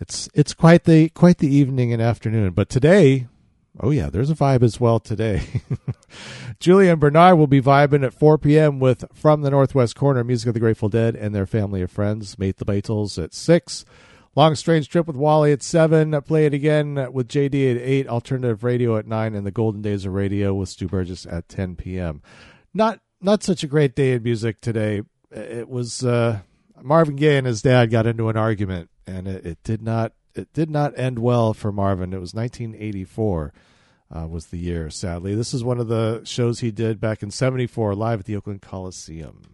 It's 0.00 0.28
it's 0.34 0.54
quite 0.54 0.84
the 0.84 1.08
quite 1.10 1.38
the 1.38 1.54
evening 1.54 1.92
and 1.92 2.02
afternoon. 2.02 2.52
But 2.52 2.68
today, 2.68 3.28
oh 3.80 3.90
yeah, 3.90 4.10
there's 4.10 4.30
a 4.30 4.34
vibe 4.34 4.62
as 4.62 4.80
well 4.80 4.98
today. 5.00 5.42
Julian 6.60 6.98
Bernard 6.98 7.38
will 7.38 7.46
be 7.46 7.60
vibing 7.60 8.04
at 8.04 8.14
4 8.14 8.38
p.m. 8.38 8.78
with 8.78 9.04
From 9.12 9.42
the 9.42 9.50
Northwest 9.50 9.96
Corner, 9.96 10.24
music 10.24 10.48
of 10.48 10.54
the 10.54 10.60
Grateful 10.60 10.88
Dead 10.88 11.14
and 11.14 11.34
their 11.34 11.46
family 11.46 11.82
of 11.82 11.90
friends. 11.90 12.38
Mate 12.38 12.56
the 12.56 12.64
Beatles 12.64 13.22
at 13.22 13.34
six. 13.34 13.84
Long 14.36 14.56
Strange 14.56 14.88
Trip 14.88 15.06
with 15.06 15.16
Wally 15.16 15.52
at 15.52 15.62
7. 15.62 16.20
Play 16.22 16.46
it 16.46 16.54
again 16.54 17.12
with 17.12 17.28
JD 17.28 17.76
at 17.76 17.80
8. 17.80 18.08
Alternative 18.08 18.64
Radio 18.64 18.96
at 18.96 19.06
9. 19.06 19.34
And 19.34 19.46
the 19.46 19.52
Golden 19.52 19.80
Days 19.80 20.04
of 20.04 20.12
Radio 20.12 20.54
with 20.54 20.68
Stu 20.68 20.88
Burgess 20.88 21.24
at 21.26 21.48
10 21.48 21.76
p.m. 21.76 22.22
Not 22.72 23.00
not 23.20 23.42
such 23.42 23.62
a 23.62 23.68
great 23.68 23.94
day 23.94 24.12
in 24.12 24.22
music 24.22 24.60
today. 24.60 25.02
It 25.30 25.68
was 25.68 26.04
uh, 26.04 26.40
Marvin 26.82 27.16
Gaye 27.16 27.38
and 27.38 27.46
his 27.46 27.62
dad 27.62 27.90
got 27.90 28.06
into 28.06 28.28
an 28.28 28.36
argument, 28.36 28.90
and 29.06 29.26
it, 29.26 29.46
it 29.46 29.62
did 29.62 29.80
not 29.80 30.12
it 30.34 30.52
did 30.52 30.68
not 30.68 30.98
end 30.98 31.20
well 31.20 31.54
for 31.54 31.72
Marvin. 31.72 32.12
It 32.12 32.20
was 32.20 32.34
1984 32.34 33.52
uh, 34.14 34.26
was 34.26 34.46
the 34.46 34.58
year. 34.58 34.90
Sadly, 34.90 35.34
this 35.34 35.54
is 35.54 35.64
one 35.64 35.78
of 35.78 35.88
the 35.88 36.22
shows 36.24 36.60
he 36.60 36.70
did 36.70 37.00
back 37.00 37.22
in 37.22 37.30
'74 37.30 37.94
live 37.94 38.20
at 38.20 38.26
the 38.26 38.36
Oakland 38.36 38.62
Coliseum. 38.62 39.53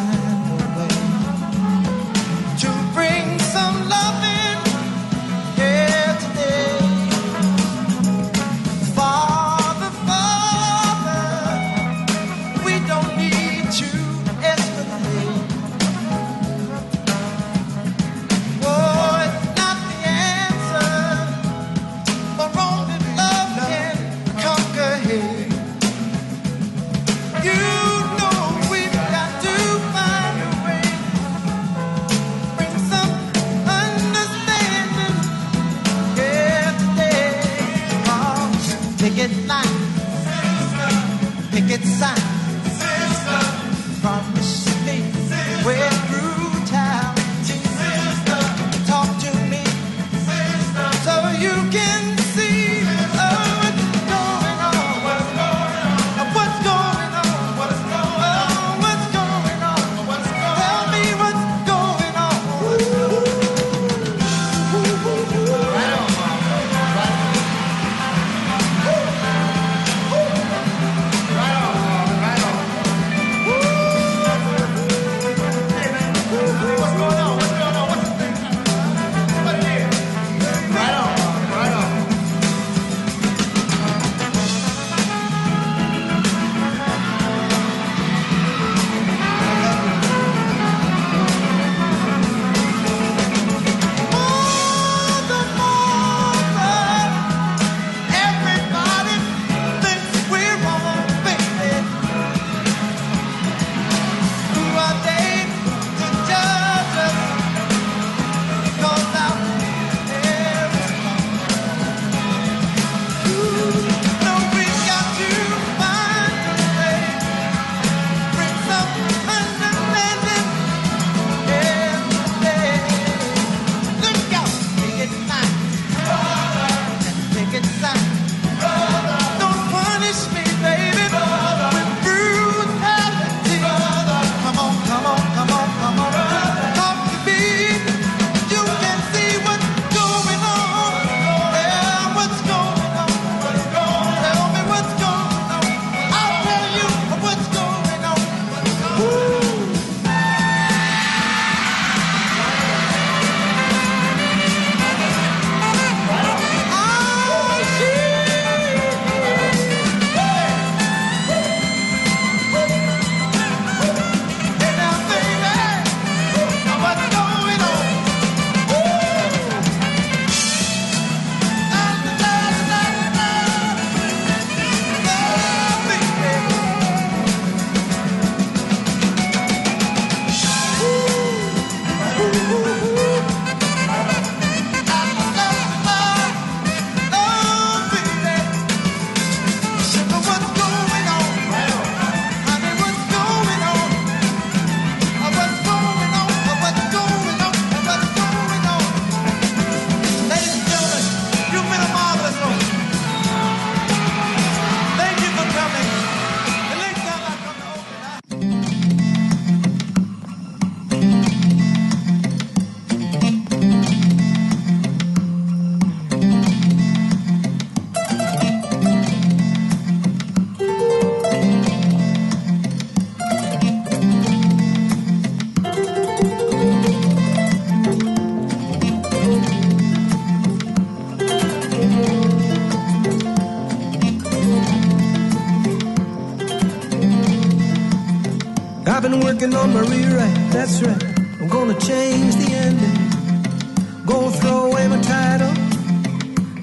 working 239.41 239.57
on 239.57 239.73
my 239.73 239.79
rewrite, 239.81 240.51
that's 240.51 240.83
right. 240.83 241.03
I'm 241.39 241.47
gonna 241.47 241.79
change 241.79 242.35
the 242.35 242.49
ending. 242.53 244.05
Gonna 244.05 244.37
throw 244.37 244.71
away 244.71 244.87
my 244.87 245.01
title 245.01 245.53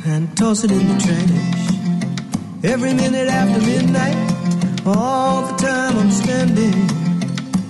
and 0.07 0.37
toss 0.37 0.63
it 0.63 0.71
in 0.71 0.87
the 0.87 0.99
trash. 1.05 2.73
Every 2.73 2.95
minute 2.95 3.27
after 3.29 3.61
midnight, 3.67 4.17
all 4.87 5.43
the 5.49 5.57
time 5.57 5.99
I'm 5.99 6.11
spending 6.13 6.75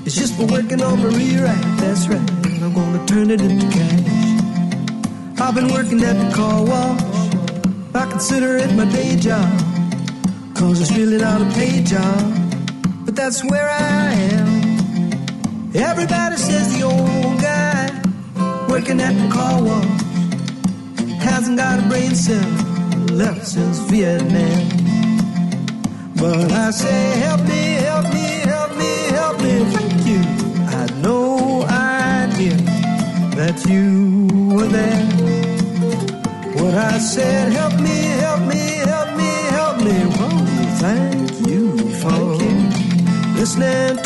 is 0.05 0.15
just 0.15 0.35
for 0.37 0.45
working 0.45 0.83
on 0.83 0.99
my 0.99 1.09
rewrite, 1.09 1.79
that's 1.81 2.07
right. 2.09 2.31
I'm 2.63 2.75
gonna 2.75 3.07
turn 3.07 3.31
it 3.31 3.41
into 3.41 3.67
cash. 3.77 5.41
I've 5.41 5.55
been 5.55 5.73
working 5.73 6.03
at 6.05 6.17
the 6.23 6.31
car 6.35 6.63
wash. 6.63 7.01
I 7.95 8.11
consider 8.11 8.59
it 8.59 8.71
my 8.75 8.85
day 8.85 9.17
job. 9.17 9.59
Cause 10.55 10.83
it's 10.83 10.93
really 10.93 11.17
not 11.17 11.41
a 11.41 11.49
paid 11.55 11.87
job. 11.87 12.21
But 13.07 13.17
that's 13.17 13.43
where 13.45 13.71
I 13.71 14.13
am. 14.13 14.48
Everybody 15.81 16.37
says 16.37 16.77
the 16.77 16.83
old 16.83 17.41
guy 17.41 17.89
working 18.69 19.01
at 19.01 19.15
the 19.15 19.29
car 19.33 19.63
wash 19.63 20.03
hasn't 21.23 21.57
got 21.57 21.79
a 21.79 21.89
brain 21.89 22.17
cell 22.17 22.51
left 23.13 23.47
since 23.47 23.79
Vietnam. 23.91 24.69
But 26.17 26.51
I 26.51 26.71
say, 26.73 27.19
help 27.21 27.43
me, 27.43 27.63
help 27.89 28.13
me, 28.13 28.27
help 28.53 28.77
me, 28.77 28.93
help 29.19 29.41
me. 29.41 29.65
Thank 29.77 30.07
you. 30.07 30.23
I 30.67 30.71
had 30.81 30.97
no 31.01 31.63
idea 31.63 32.57
that 33.39 33.65
you 33.69 34.27
were 34.53 34.67
there. 34.67 35.07
When 36.61 36.75
I 36.75 36.99
said, 36.99 37.53
help 37.53 37.75
me, 37.81 37.99
help 38.27 38.41
me, 38.49 38.65
help 38.93 39.17
me, 39.17 39.31
help 39.59 39.77
me. 39.79 39.97
Well, 40.17 40.45
thank 40.83 41.47
you 41.47 41.79
for 42.03 42.19
listening 43.39 43.95
to 43.95 43.95
my 43.95 43.98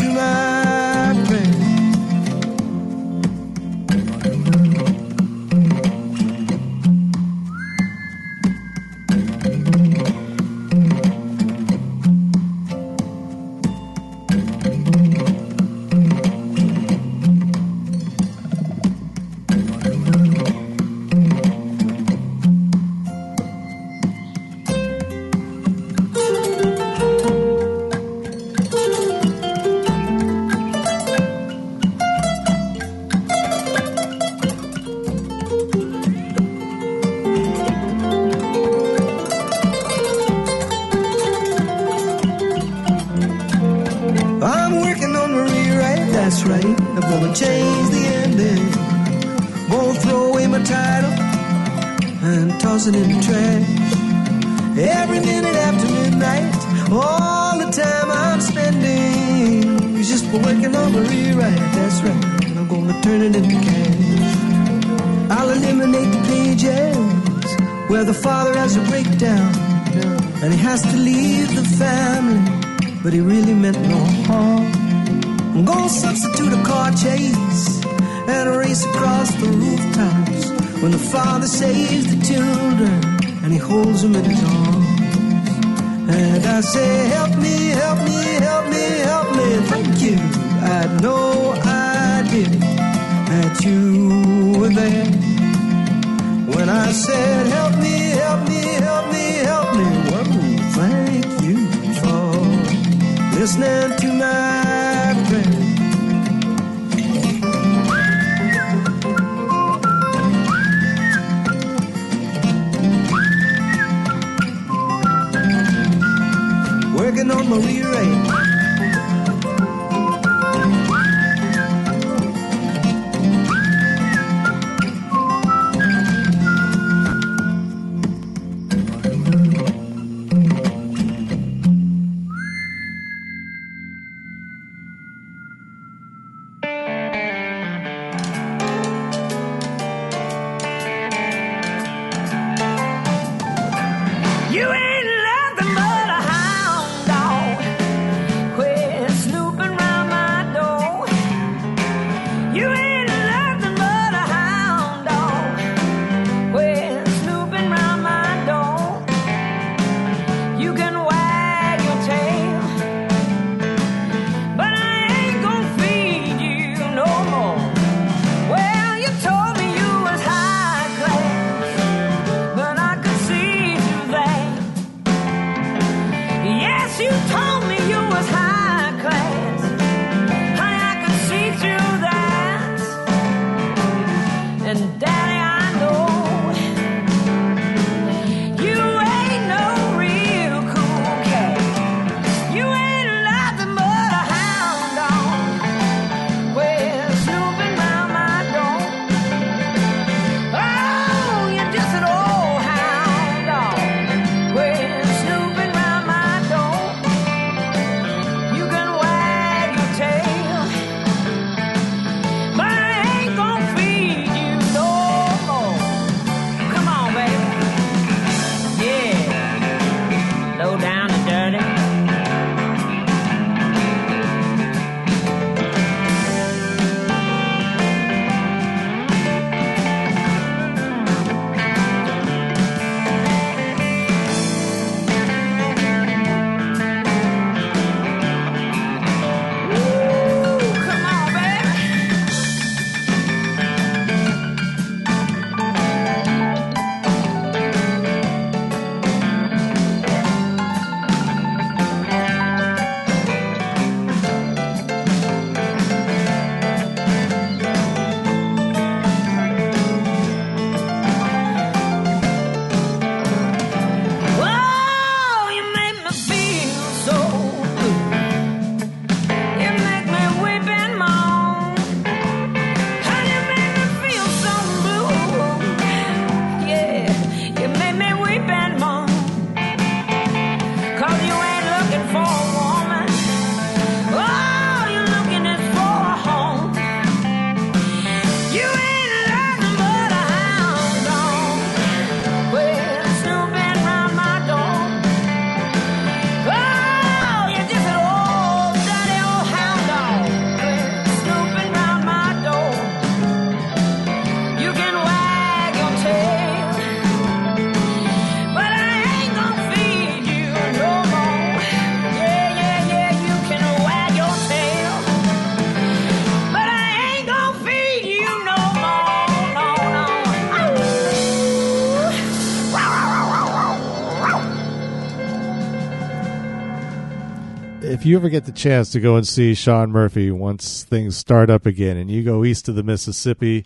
if 328.02 328.06
you 328.06 328.16
ever 328.16 328.28
get 328.28 328.46
the 328.46 328.50
chance 328.50 328.90
to 328.90 328.98
go 328.98 329.14
and 329.14 329.28
see 329.28 329.54
Shaun 329.54 329.92
Murphy 329.92 330.32
once 330.32 330.82
things 330.82 331.16
start 331.16 331.48
up 331.48 331.66
again 331.66 331.96
and 331.96 332.10
you 332.10 332.24
go 332.24 332.44
east 332.44 332.68
of 332.68 332.74
the 332.74 332.82
Mississippi, 332.82 333.64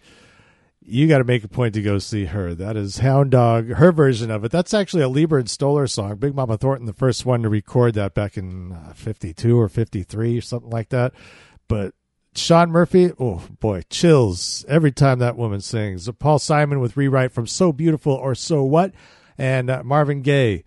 you 0.83 1.09
got 1.09 1.19
to 1.19 1.25
make 1.25 1.43
a 1.43 1.49
point 1.49 1.73
to 1.73 1.81
go 1.81 1.99
see 1.99 2.27
her. 2.27 2.55
That 2.55 2.77
is 2.77 2.99
Hound 2.99 3.31
Dog, 3.31 3.71
her 3.71 3.93
version 3.93 4.31
of 4.31 4.45
it. 4.45 4.53
That's 4.53 4.75
actually 4.75 5.05
a 5.05 5.09
Leiber 5.09 5.39
and 5.39 5.49
Stoller 5.49 5.87
song. 5.87 6.17
Big 6.17 6.35
Mama 6.35 6.59
Thornton, 6.59 6.85
the 6.85 6.93
first 6.93 7.25
one 7.25 7.45
to 7.45 7.49
record 7.49 7.95
that 7.95 8.13
back 8.13 8.37
in 8.37 8.73
uh, 8.73 8.93
52 8.95 9.59
or 9.59 9.71
53 9.71 10.37
or 10.37 10.43
something 10.43 10.69
like 10.69 10.91
that. 10.91 11.15
But 11.67 11.95
Shaun 12.35 12.71
Murphy, 12.71 13.13
oh 13.19 13.43
boy, 13.59 13.85
chills 13.89 14.67
every 14.69 14.93
time 14.93 15.19
that 15.21 15.39
woman 15.39 15.63
sings. 15.63 16.11
Paul 16.19 16.41
Simon 16.41 16.81
with 16.81 16.99
Rewrite 16.99 17.33
from 17.33 17.47
So 17.47 17.73
Beautiful 17.73 18.13
or 18.13 18.35
So 18.35 18.65
What, 18.65 18.93
and 19.39 19.71
uh, 19.71 19.83
Marvin 19.83 20.21
Gaye 20.21 20.65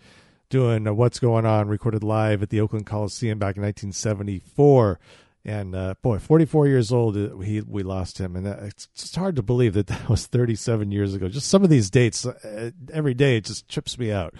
doing 0.50 0.88
uh, 0.88 0.94
What's 0.94 1.20
Going 1.20 1.46
On, 1.46 1.68
recorded 1.68 2.04
live 2.04 2.42
at 2.44 2.50
the 2.50 2.60
Oakland 2.60 2.86
Coliseum 2.86 3.38
back 3.40 3.56
in 3.56 3.64
1974. 3.64 5.00
And 5.46 5.74
uh, 5.74 5.96
boy, 6.02 6.20
44 6.20 6.68
years 6.68 6.92
old, 6.92 7.16
uh, 7.16 7.38
he 7.38 7.62
we 7.62 7.82
lost 7.82 8.18
him, 8.20 8.36
and 8.36 8.46
that, 8.46 8.60
it's 8.62 8.88
just 8.88 9.16
hard 9.16 9.38
to 9.38 9.42
believe 9.42 9.74
that 9.76 9.88
that 9.88 10.10
was 10.10 10.28
37 10.28 10.92
years 10.92 11.14
ago. 11.14 11.30
Just 11.30 11.48
some 11.48 11.64
of 11.64 11.70
these 11.70 11.90
dates, 11.90 12.26
uh, 12.26 12.72
every 12.92 13.14
day, 13.14 13.38
it 13.38 13.46
just 13.46 13.70
trips 13.70 13.98
me 13.98 14.12
out. 14.12 14.34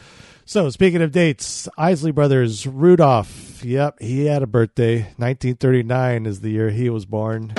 So, 0.46 0.70
speaking 0.72 1.02
of 1.02 1.12
dates, 1.12 1.70
Isley 1.78 2.12
Brothers, 2.12 2.68
Rudolph. 2.68 3.64
Yep, 3.64 4.00
he 4.02 4.26
had 4.26 4.42
a 4.42 4.48
birthday. 4.48 5.02
1939 5.18 6.26
is 6.26 6.42
the 6.42 6.50
year 6.50 6.70
he 6.72 6.90
was 6.90 7.06
born. 7.06 7.54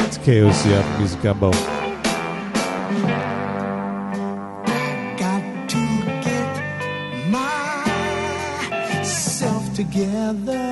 It's 0.00 0.18
KOCF 0.18 0.98
Music 0.98 1.22
Gumbo. 1.22 1.77
Together. 9.78 10.67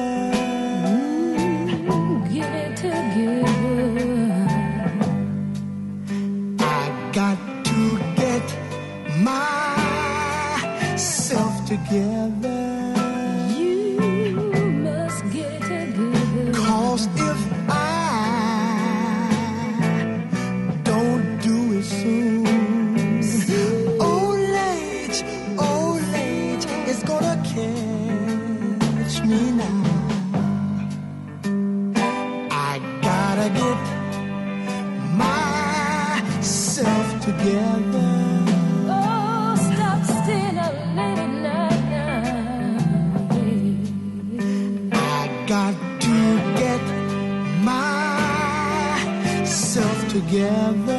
Together. 50.47 50.96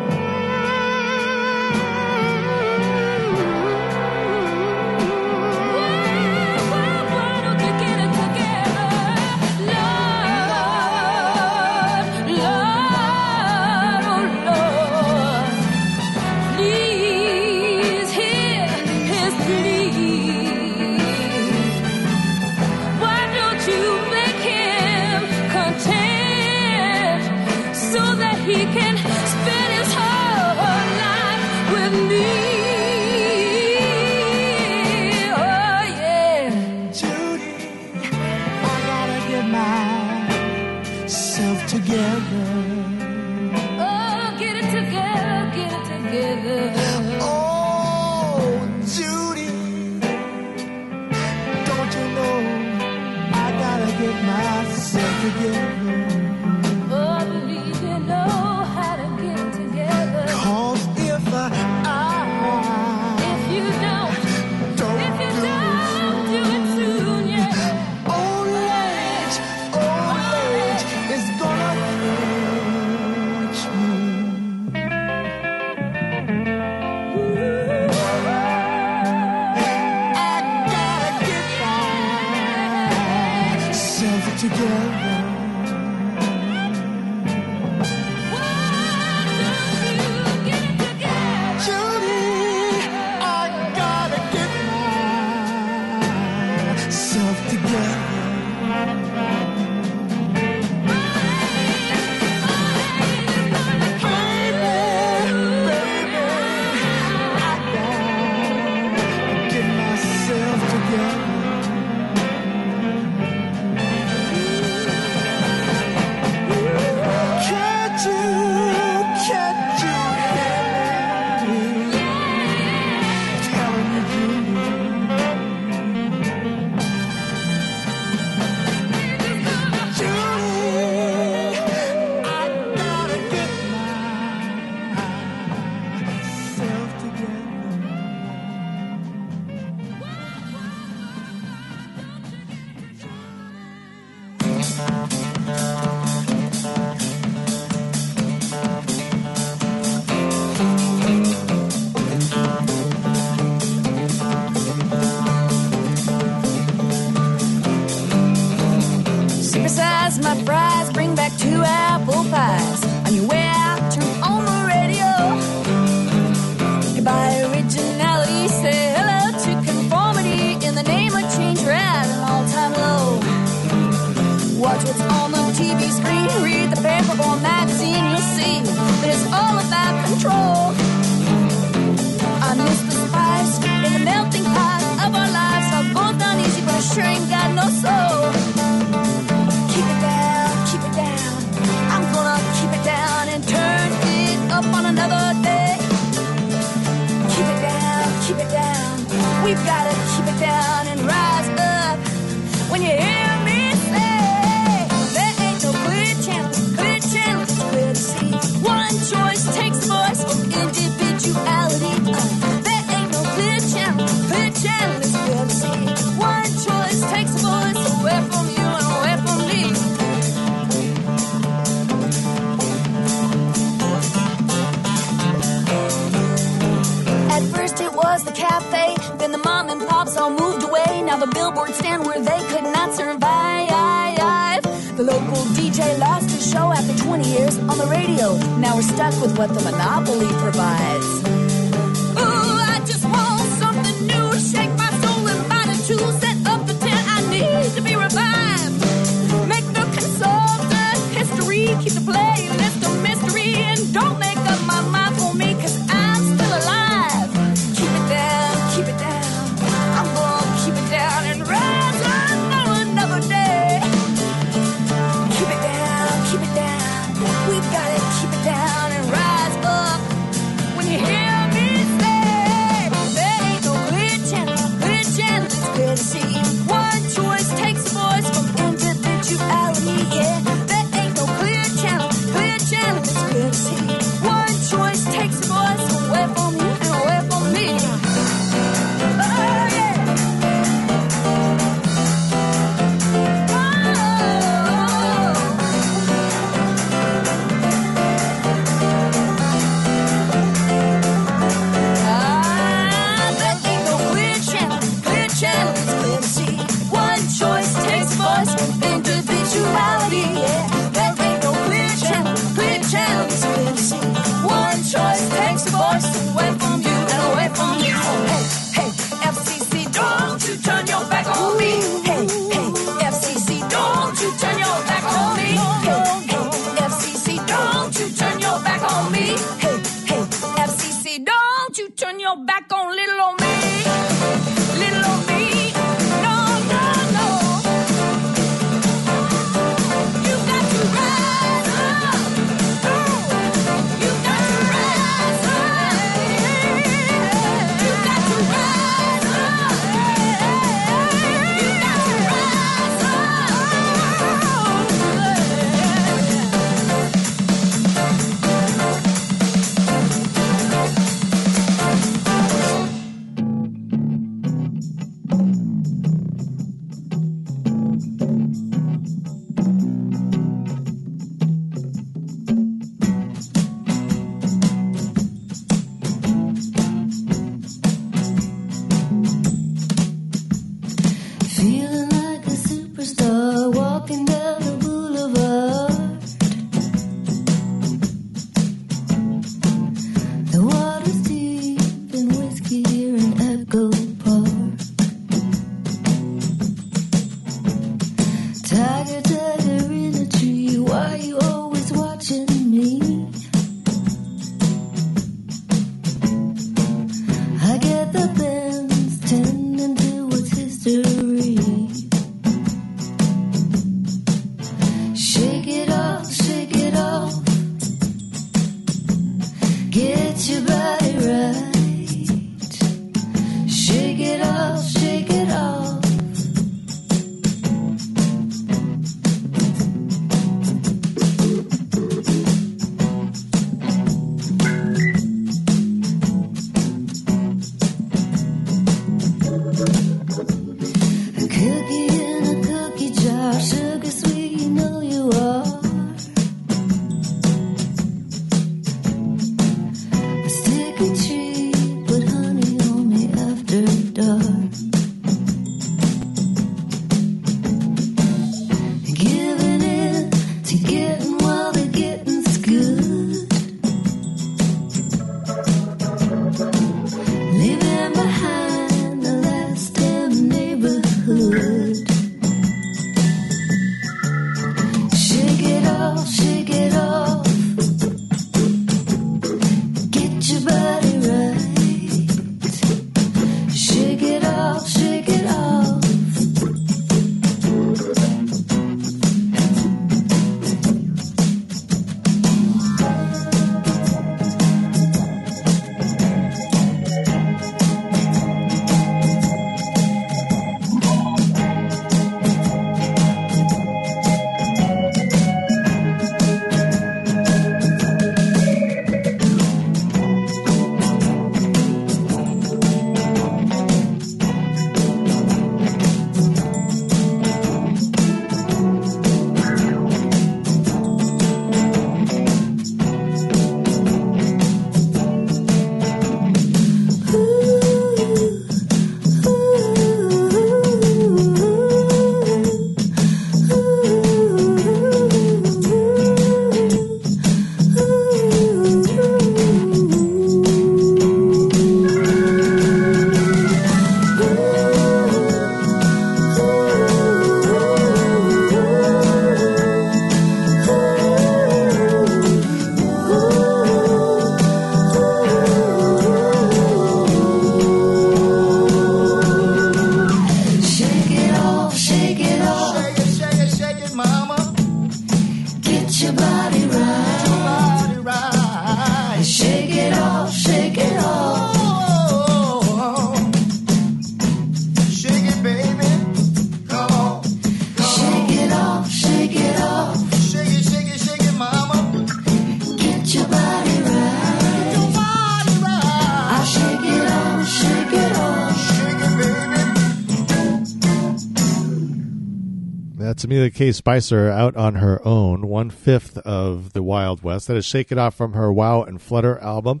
That's 593.82 593.88
Amilia 593.88 593.88
K. 593.88 593.92
Spicer 593.92 594.48
out 594.48 594.76
on 594.76 594.94
her 594.96 595.20
own, 595.26 595.66
one 595.66 595.90
fifth 595.90 596.38
of 596.38 596.92
the 596.92 597.02
Wild 597.02 597.42
West. 597.42 597.66
That 597.66 597.76
is 597.76 597.84
shaken 597.84 598.16
off 598.16 598.34
from 598.34 598.52
her 598.52 598.72
Wow 598.72 599.02
and 599.02 599.20
Flutter 599.20 599.58
album. 599.58 600.00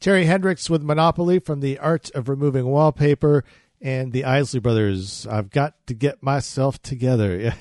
Terri 0.00 0.26
Hendrix 0.26 0.68
with 0.68 0.82
Monopoly 0.82 1.38
from 1.38 1.60
The 1.60 1.78
Art 1.78 2.10
of 2.10 2.28
Removing 2.28 2.66
Wallpaper. 2.66 3.42
And 3.80 4.12
the 4.12 4.24
Isley 4.24 4.60
Brothers, 4.60 5.26
I've 5.26 5.50
got 5.50 5.74
to 5.86 5.94
get 5.94 6.22
myself 6.22 6.80
together. 6.82 7.54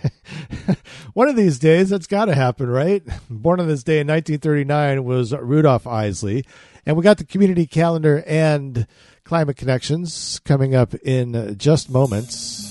One 1.14 1.30
of 1.30 1.38
these 1.38 1.58
days, 1.58 1.90
that's 1.90 2.06
got 2.06 2.26
to 2.26 2.36
happen, 2.36 2.70
right? 2.70 3.02
Born 3.30 3.60
on 3.62 3.68
this 3.68 3.84
day 3.84 4.02
in 4.02 4.08
1939 4.08 5.06
was 5.06 5.34
Rudolph 5.34 5.88
Isley. 5.88 6.46
And 6.86 6.98
we 6.98 7.04
got 7.04 7.18
the 7.18 7.24
community 7.24 7.66
calendar 7.66 8.24
and 8.28 8.86
climate 9.24 9.56
connections 9.56 10.42
coming 10.44 10.76
up 10.76 10.94
in 10.96 11.58
just 11.58 11.90
moments. 11.90 12.71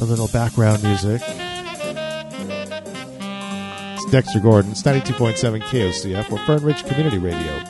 A 0.00 0.04
little 0.04 0.28
background 0.28 0.84
music. 0.84 1.20
It's 3.96 4.10
Dexter 4.12 4.38
Gordon. 4.38 4.70
It's 4.70 4.82
92.7 4.82 5.60
KOCF 5.60 6.30
or 6.30 6.38
Fern 6.46 6.62
Ridge 6.62 6.84
Community 6.84 7.18
Radio. 7.18 7.64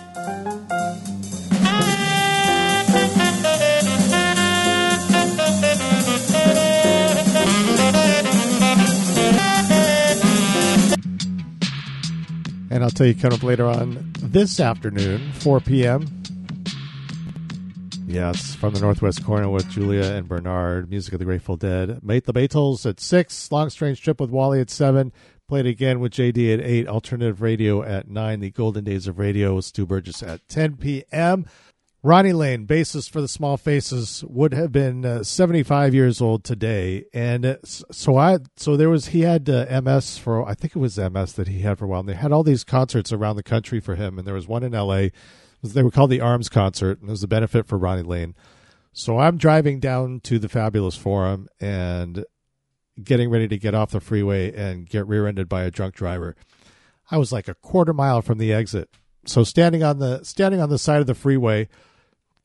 And 12.71 12.85
I'll 12.85 12.91
tell 12.91 13.07
you 13.07 13.15
coming 13.15 13.39
up 13.39 13.43
later 13.43 13.65
on 13.65 14.13
this 14.21 14.61
afternoon, 14.61 15.33
4 15.33 15.61
p.m. 15.61 16.18
It's 18.11 18.55
from 18.55 18.73
the 18.73 18.81
Northwest 18.81 19.23
Corner 19.23 19.51
with 19.51 19.69
Julia 19.69 20.03
and 20.03 20.27
Bernard. 20.27 20.89
Music 20.89 21.13
of 21.13 21.19
the 21.19 21.27
Grateful 21.27 21.57
Dead. 21.57 22.03
Mate 22.03 22.25
the 22.25 22.33
Beatles 22.33 22.89
at 22.89 23.01
6. 23.01 23.53
Long 23.53 23.69
Strange 23.69 24.01
Trip 24.01 24.19
with 24.19 24.31
Wally 24.31 24.61
at 24.61 24.71
7. 24.71 25.13
Played 25.47 25.67
again 25.67 26.01
with 26.01 26.13
JD 26.13 26.55
at 26.55 26.61
8. 26.61 26.89
Alternative 26.89 27.43
Radio 27.43 27.83
at 27.83 28.09
9. 28.09 28.41
The 28.41 28.51
Golden 28.51 28.85
Days 28.85 29.07
of 29.07 29.19
Radio 29.19 29.55
with 29.55 29.67
Stu 29.67 29.85
Burgess 29.85 30.23
at 30.23 30.49
10 30.49 30.77
p.m. 30.77 31.45
Ronnie 32.03 32.33
Lane, 32.33 32.67
bassist 32.67 33.11
for 33.11 33.21
the 33.21 33.29
Small 33.29 33.57
Faces, 33.57 34.25
would 34.27 34.55
have 34.55 34.73
been 34.73 35.05
uh, 35.05 35.23
75 35.25 35.93
years 35.93 36.21
old 36.21 36.45
today, 36.45 37.05
and 37.13 37.45
uh, 37.45 37.57
so 37.65 38.17
I 38.17 38.39
so 38.55 38.77
there 38.77 38.89
was 38.89 39.09
he 39.09 39.23
had 39.23 39.51
uh, 39.51 39.81
MS 39.83 40.17
for 40.17 40.49
I 40.49 40.55
think 40.55 40.77
it 40.77 40.79
was 40.79 40.97
MS 40.97 41.33
that 41.33 41.49
he 41.49 41.63
had 41.63 41.77
for 41.77 41.87
a 41.87 41.89
while. 41.89 42.01
And 42.01 42.09
they 42.09 42.15
had 42.15 42.31
all 42.31 42.45
these 42.45 42.63
concerts 42.63 43.13
around 43.13 43.35
the 43.35 43.43
country 43.43 43.81
for 43.81 43.97
him, 43.97 44.17
and 44.17 44.27
there 44.27 44.35
was 44.35 44.47
one 44.47 44.63
in 44.63 44.77
L.A. 44.77 45.11
They 45.63 45.83
were 45.83 45.91
called 45.91 46.11
the 46.11 46.21
Arms 46.21 46.49
Concert, 46.49 47.01
and 47.01 47.09
it 47.09 47.13
was 47.13 47.23
a 47.23 47.29
benefit 47.29 47.67
for 47.67 47.79
Ronnie 47.79 48.03
Lane. 48.03 48.35
So 48.93 49.19
I'm 49.19 49.39
driving 49.39 49.81
down 49.81 50.21
to 50.21 50.39
the 50.39 50.49
Fabulous 50.49 50.97
Forum 50.97 51.49
and 51.61 52.25
getting 53.03 53.31
ready 53.31 53.49
to 53.49 53.59
get 53.59 53.75
off 53.75 53.91
the 53.91 54.01
freeway 54.01 54.53
and 54.53 54.89
get 54.89 55.07
rear-ended 55.07 55.49
by 55.49 55.63
a 55.63 55.71
drunk 55.71 55.95
driver. 55.95 56.37
I 57.11 57.19
was 57.19 57.33
like 57.33 57.49
a 57.49 57.55
quarter 57.55 57.93
mile 57.93 58.23
from 58.23 58.39
the 58.39 58.53
exit. 58.53 58.91
So 59.25 59.45
standing 59.45 59.83
on 59.83 59.99
the 59.99 60.25
standing 60.25 60.61
on 60.61 60.71
the 60.71 60.79
side 60.79 61.01
of 61.01 61.07
the 61.07 61.15
freeway, 61.15 61.69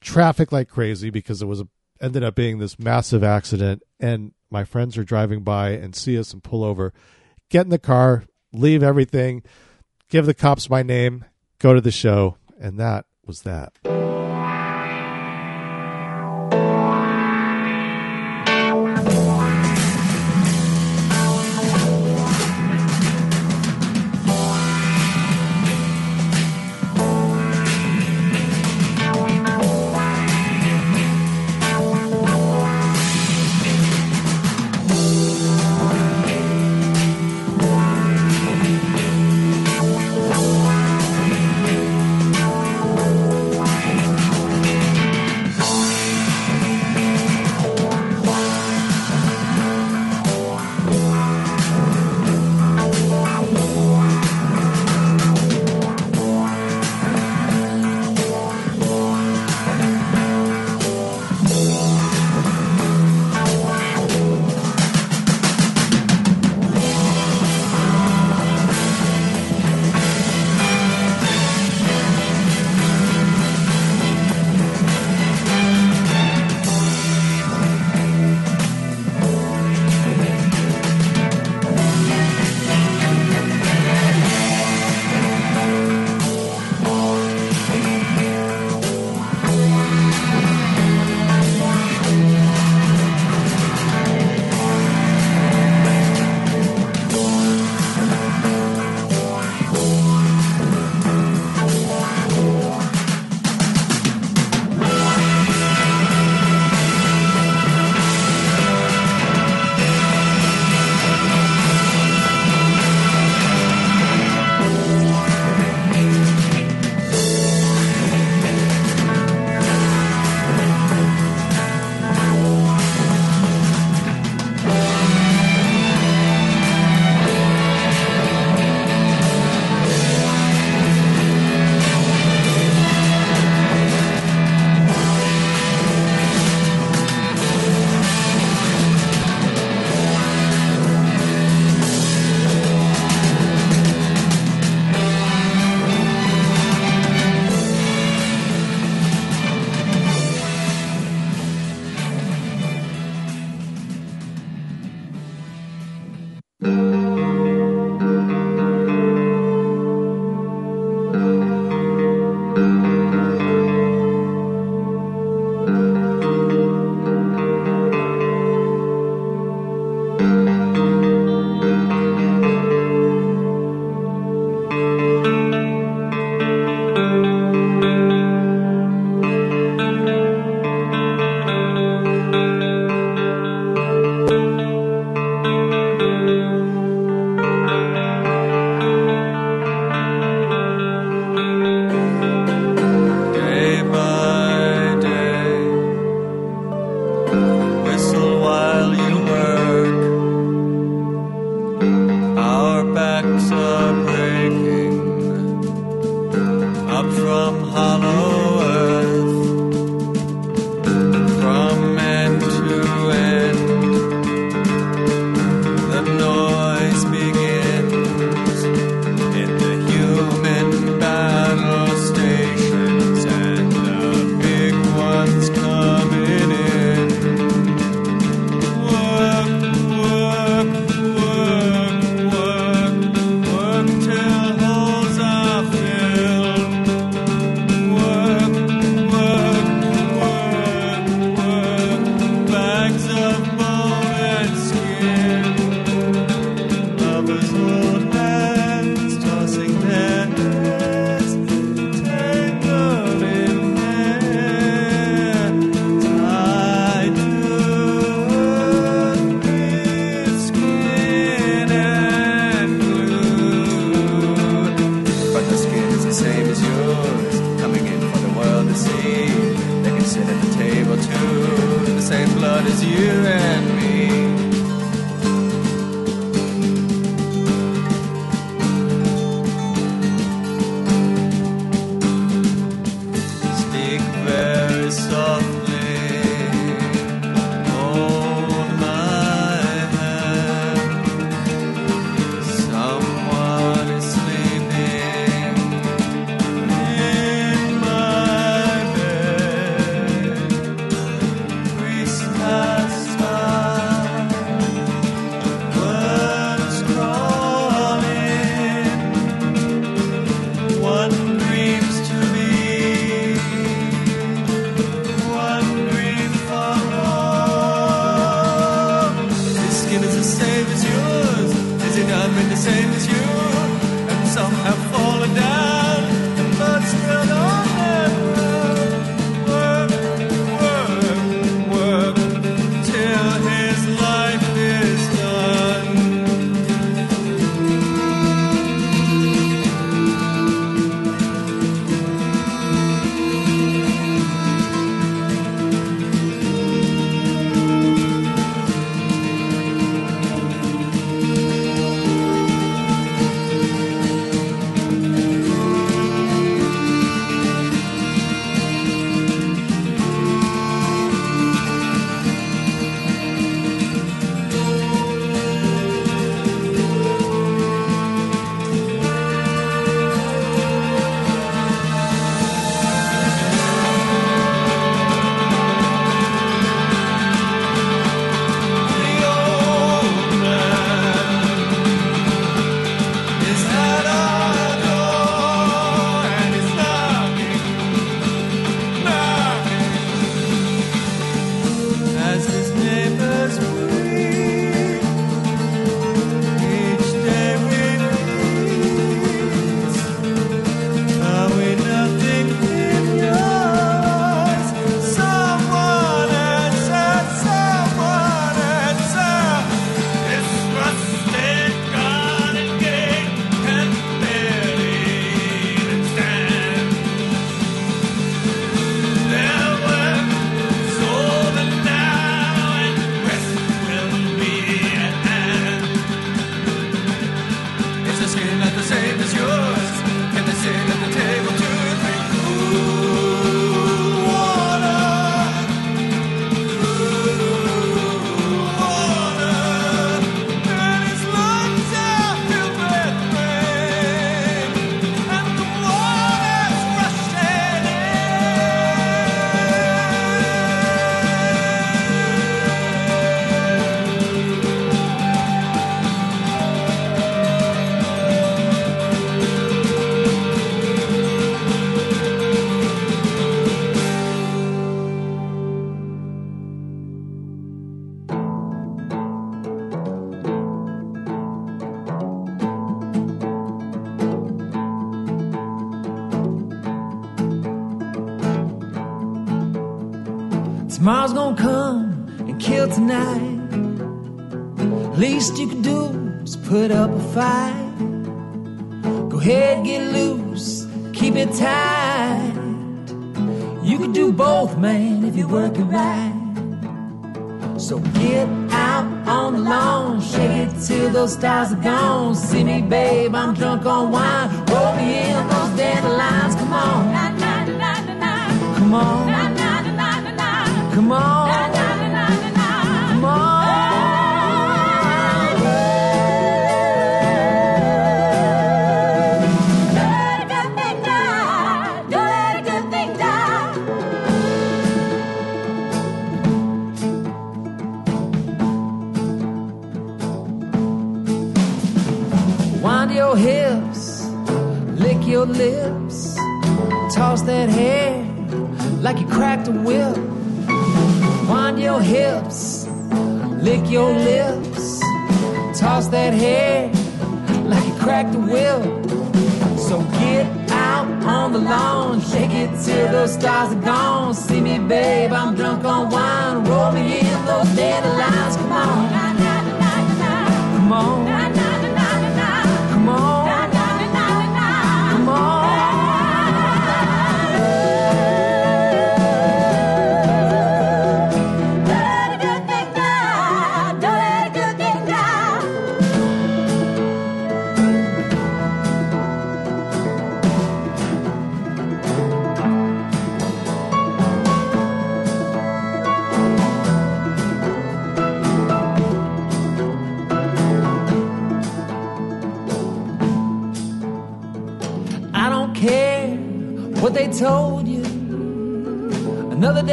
traffic 0.00 0.50
like 0.50 0.68
crazy 0.68 1.10
because 1.10 1.42
it 1.42 1.46
was 1.46 1.60
a, 1.60 1.68
ended 2.00 2.24
up 2.24 2.34
being 2.34 2.58
this 2.58 2.78
massive 2.78 3.22
accident 3.22 3.82
and 3.98 4.32
my 4.50 4.64
friends 4.64 4.98
are 4.98 5.04
driving 5.04 5.42
by 5.42 5.70
and 5.70 5.94
see 5.94 6.18
us 6.18 6.32
and 6.32 6.42
pull 6.42 6.64
over, 6.64 6.92
get 7.48 7.62
in 7.62 7.70
the 7.70 7.78
car, 7.78 8.24
leave 8.52 8.82
everything, 8.82 9.42
give 10.08 10.26
the 10.26 10.34
cops 10.34 10.68
my 10.68 10.82
name, 10.82 11.24
go 11.58 11.74
to 11.74 11.80
the 11.80 11.90
show, 11.90 12.36
and 12.60 12.78
that 12.78 13.06
was 13.26 13.42
that. 13.42 14.09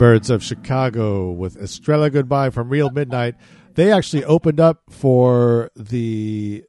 Birds 0.00 0.30
of 0.30 0.42
Chicago 0.42 1.30
with 1.30 1.58
Estrella 1.58 2.08
Goodbye 2.08 2.48
from 2.48 2.70
Real 2.70 2.88
Midnight. 2.88 3.34
They 3.74 3.92
actually 3.92 4.24
opened 4.24 4.58
up 4.58 4.80
for 4.88 5.70
the 5.76 6.64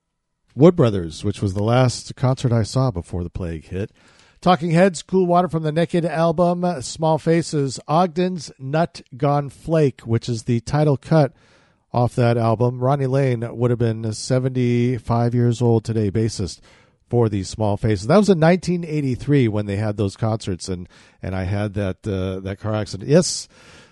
Wood 0.54 0.76
Brothers, 0.76 1.24
which 1.24 1.42
was 1.42 1.54
the 1.54 1.64
last 1.64 2.14
concert 2.18 2.52
I 2.52 2.64
saw 2.64 2.92
before 2.92 3.24
the 3.24 3.30
plague 3.30 3.68
hit. 3.68 3.94
Talking 4.42 4.72
Heads, 4.72 5.02
Cool 5.02 5.28
Water 5.28 5.48
from 5.48 5.64
the 5.64 5.72
Naked 5.72 6.04
album, 6.04 6.82
Small 6.82 7.18
Faces, 7.18 7.80
Ogden's 7.88 8.52
Nut 8.60 9.02
Gone 9.16 9.48
Flake, 9.48 10.02
which 10.02 10.28
is 10.28 10.44
the 10.44 10.60
title 10.60 10.98
cut 10.98 11.32
off 11.94 12.16
that 12.16 12.38
album. 12.38 12.82
Ronnie 12.82 13.08
Lane 13.08 13.48
would 13.56 13.72
have 13.72 13.80
been 13.80 14.12
75 14.12 15.34
years 15.34 15.62
old 15.62 15.86
today, 15.86 16.12
bassist 16.12 16.60
for 17.12 17.28
these 17.28 17.50
small 17.50 17.76
faces. 17.76 18.08
That 18.08 18.16
was 18.16 18.30
in 18.30 18.40
1983 18.40 19.50
when 19.50 19.66
they 19.66 19.76
had 19.76 19.98
those 19.98 20.16
concerts, 20.16 20.70
and 20.70 20.88
and 21.22 21.36
I 21.36 21.44
had 21.44 21.74
that 21.74 22.08
uh, 22.08 22.40
that 22.40 22.58
car 22.58 22.74
accident. 22.74 23.10
Yes, 23.10 23.50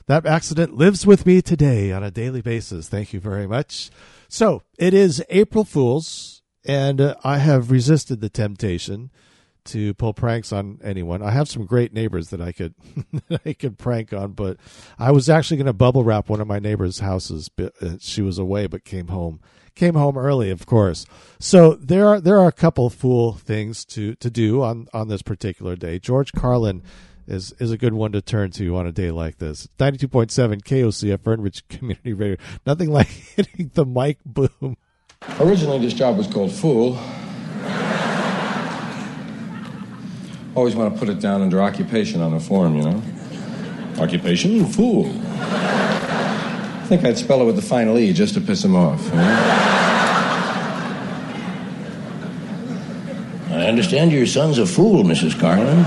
that 0.07 0.25
accident 0.25 0.77
lives 0.77 1.06
with 1.06 1.25
me 1.25 1.41
today 1.41 1.91
on 1.91 2.01
a 2.01 2.11
daily 2.11 2.41
basis. 2.41 2.88
Thank 2.88 3.11
you 3.11 3.19
very 3.19 3.45
much. 3.45 3.89
So 4.30 4.64
it 4.77 4.93
is 4.93 5.22
April 5.30 5.65
Fools, 5.65 6.43
and 6.65 7.01
uh, 7.01 7.15
I 7.22 7.39
have 7.39 7.72
resisted 7.72 8.22
the 8.22 8.30
temptation 8.30 9.11
to 9.65 9.93
pull 9.95 10.14
pranks 10.14 10.53
on 10.53 10.80
anyone. 10.81 11.22
I 11.22 11.31
have 11.31 11.49
some 11.49 11.65
great 11.65 11.91
neighbors 11.91 12.30
that 12.30 12.39
I 12.39 12.53
could 12.53 12.73
I 13.45 13.51
could 13.51 13.77
prank 13.77 14.14
on, 14.14 14.31
but 14.31 14.56
I 14.98 15.11
was 15.11 15.30
actually 15.30 15.57
going 15.57 15.67
to 15.67 15.73
bubble 15.73 16.06
wrap 16.06 16.30
one 16.30 16.39
of 16.39 16.48
my 16.48 16.59
neighbors' 16.59 16.99
houses. 16.99 17.49
Uh, 17.59 17.98
she 17.99 18.22
was 18.22 18.39
away, 18.39 18.67
but 18.67 18.85
came 18.85 19.09
home 19.09 19.41
came 19.80 19.95
home 19.95 20.17
early, 20.17 20.49
of 20.49 20.66
course. 20.66 21.06
So 21.40 21.74
there 21.75 22.08
are 22.08 22.19
there 22.19 22.38
are 22.38 22.49
a 22.49 22.51
couple 22.51 22.90
fool 22.90 23.33
things 23.33 23.85
to 23.85 24.14
to 24.16 24.30
do 24.30 24.61
on 24.61 24.88
on 24.93 25.08
this 25.08 25.22
particular 25.22 25.75
day. 25.77 25.99
George 25.99 26.33
Carlin 26.33 26.83
is 27.27 27.53
is 27.59 27.72
a 27.72 27.77
good 27.77 27.93
one 27.93 28.11
to 28.11 28.22
turn 28.22 28.51
to 28.51 28.75
on 28.75 28.85
a 28.85 28.91
day 28.91 29.09
like 29.09 29.38
this. 29.38 29.69
Ninety 29.80 29.98
two 29.98 30.09
point 30.09 30.32
seven 30.32 30.59
KOCF 30.59 31.22
Fern 31.24 31.41
Ridge 31.41 31.66
Community 31.69 32.14
Radio. 32.14 32.38
Nothing 32.66 32.91
like 32.91 33.08
hitting 33.35 33.72
the 33.74 33.85
mic 33.85 34.17
boom. 34.25 34.75
Originally, 35.40 35.80
this 35.80 35.93
job 35.93 36.17
was 36.17 36.27
called 36.27 36.51
Fool. 36.51 36.98
Always 40.56 40.75
want 40.75 40.93
to 40.93 40.99
put 40.99 41.09
it 41.09 41.22
down 41.22 41.41
under 41.41 41.61
occupation 41.61 42.22
on 42.22 42.32
the 42.32 42.40
form, 42.40 42.75
you 42.75 42.83
know? 42.83 43.01
Occupation? 43.98 44.66
Fool. 44.66 45.06
I 46.90 46.98
think 46.98 47.06
I'd 47.06 47.19
spell 47.19 47.40
it 47.43 47.45
with 47.45 47.56
the 47.56 47.61
final 47.61 48.00
E 48.00 48.11
just 48.14 48.34
to 48.34 48.42
piss 48.42 48.66
him 48.66 48.76
off. 48.76 49.14
I 53.53 53.68
understand 53.68 54.11
your 54.11 54.26
son's 54.26 54.58
a 54.58 54.66
fool, 54.66 55.03
Mrs. 55.03 55.40
Carlin. 55.40 55.85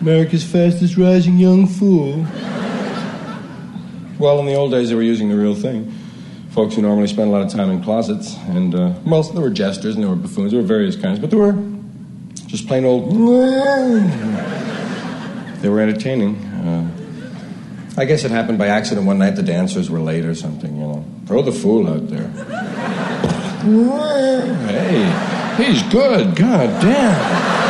America's 0.00 0.44
fastest 0.50 0.96
rising 0.96 1.36
young 1.36 1.66
fool. 1.66 2.24
Well, 4.18 4.40
in 4.40 4.46
the 4.46 4.54
old 4.54 4.70
days, 4.70 4.88
they 4.88 4.94
were 4.94 5.02
using 5.02 5.28
the 5.28 5.36
real 5.36 5.54
thing. 5.54 5.92
Folks 6.52 6.74
who 6.74 6.80
normally 6.80 7.08
spend 7.08 7.28
a 7.28 7.32
lot 7.32 7.42
of 7.42 7.52
time 7.52 7.68
in 7.70 7.82
closets, 7.84 8.34
and, 8.48 8.74
uh, 8.74 8.94
well, 9.04 9.22
there 9.24 9.42
were 9.42 9.50
jesters 9.50 9.96
and 9.96 10.04
there 10.04 10.08
were 10.08 10.16
buffoons, 10.16 10.52
there 10.52 10.60
were 10.62 10.66
various 10.66 10.96
kinds, 10.96 11.18
but 11.18 11.28
there 11.28 11.38
were 11.38 11.54
just 12.46 12.66
plain 12.66 12.86
old. 12.86 13.12
They 15.62 15.70
were 15.70 15.80
entertaining. 15.80 16.36
Uh, 16.36 17.05
I 17.98 18.04
guess 18.04 18.24
it 18.24 18.30
happened 18.30 18.58
by 18.58 18.66
accident 18.68 19.06
one 19.06 19.18
night. 19.18 19.36
The 19.36 19.42
dancers 19.42 19.88
were 19.88 20.00
late 20.00 20.24
or 20.24 20.34
something, 20.34 20.76
you 20.76 20.82
know. 20.82 21.04
Throw 21.26 21.42
the 21.42 21.52
fool 21.52 21.88
out 21.88 22.08
there. 22.08 22.28
hey, 24.66 25.64
he's 25.64 25.82
good. 25.84 26.36
God 26.36 26.82
damn. 26.82 27.65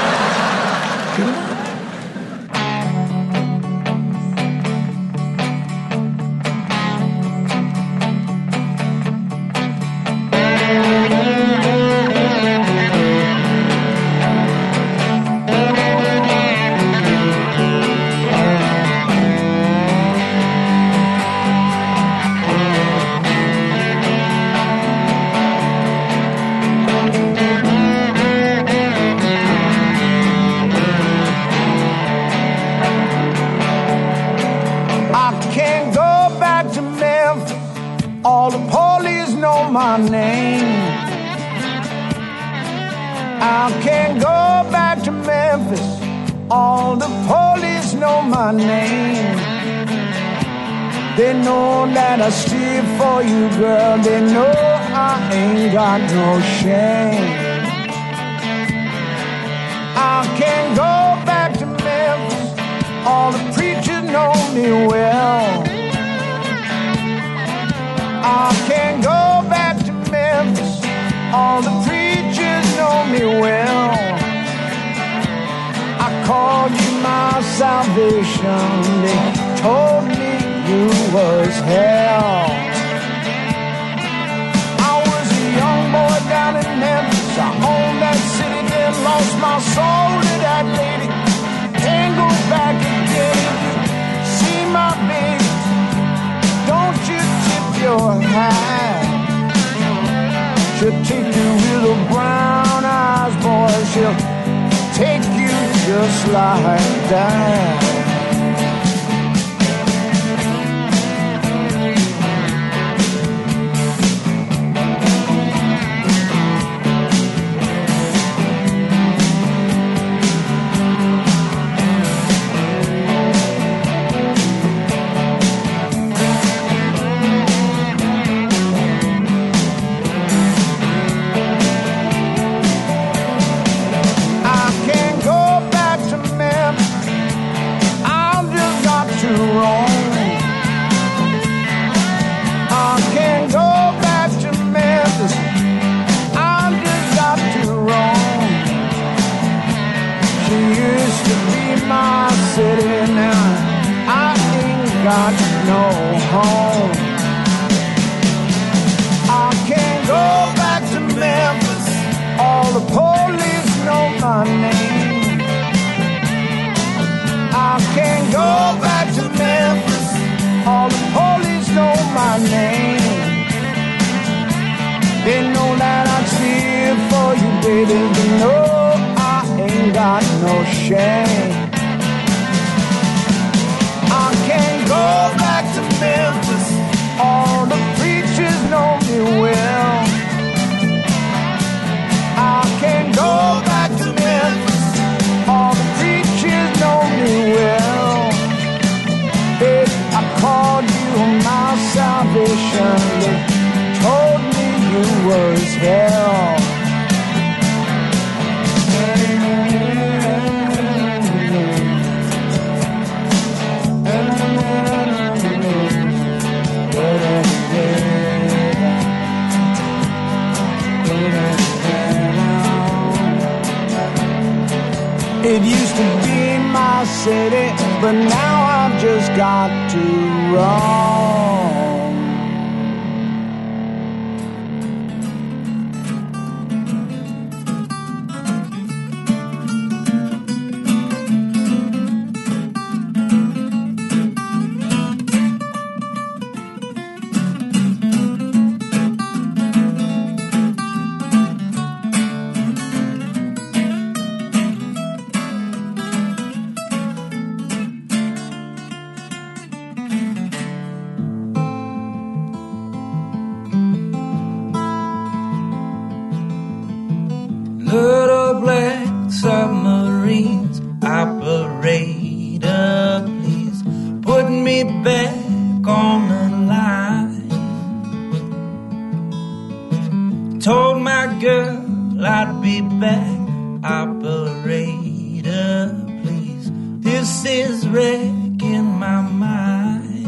This 287.36 287.68
is 287.68 287.88
wrecking 287.88 288.98
my 288.98 289.20
mind. 289.20 290.26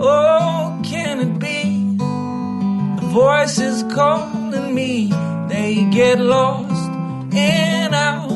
Oh, 0.00 0.82
can 0.84 1.20
it 1.20 1.38
be? 1.38 1.96
The 1.96 3.06
voice 3.12 3.60
is 3.60 3.84
calling 3.94 4.74
me. 4.74 5.12
They 5.48 5.88
get 5.92 6.18
lost 6.18 6.90
and 7.34 7.94
out 7.94 8.32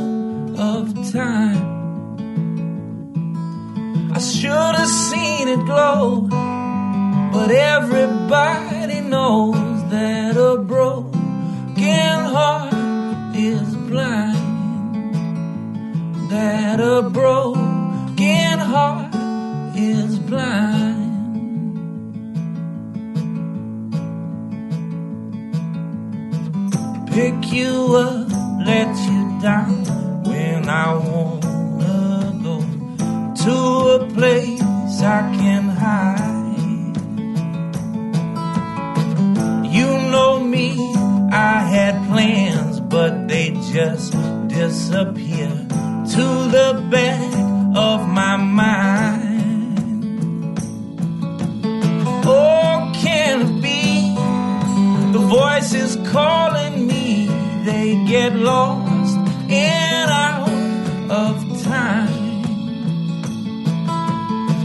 of 0.61 0.95
time. 1.11 1.61
I 4.15 4.21
should 4.21 4.77
have 4.77 4.89
seen 5.11 5.49
it 5.49 5.67
glow, 5.67 6.29
but 7.33 7.51
everybody 7.51 9.01
knows 9.01 9.60
you 27.53 27.97
up, 27.97 28.29
let 28.65 28.97
you 29.09 29.41
down 29.41 29.85
when 30.25 30.69
I 30.69 30.95
wanna 30.95 32.33
go 32.43 32.61
to 33.45 33.55
a 33.97 34.07
place 34.15 34.63
I 35.03 35.21
can 35.37 35.69
hide. 35.69 36.97
You 39.67 39.87
know 40.13 40.41
me, 40.41 40.95
I 41.33 41.61
had 41.75 41.95
plans, 42.09 42.81
but 42.81 43.29
they 43.29 43.51
just 43.73 44.13
disappear 44.49 45.49
to 46.15 46.25
the 46.57 46.87
back 46.91 47.33
of 47.77 48.09
my 48.09 48.37
mind. 48.37 49.41
Oh, 52.25 52.93
can 52.95 53.41
it 53.43 53.63
be 53.63 54.15
the 55.13 55.25
voice 55.27 55.73
is 55.75 55.97
calling? 56.13 56.60
get 58.07 58.35
lost 58.35 59.17
and 59.51 60.11
out 60.11 60.49
of 61.11 61.63
time. 61.63 62.43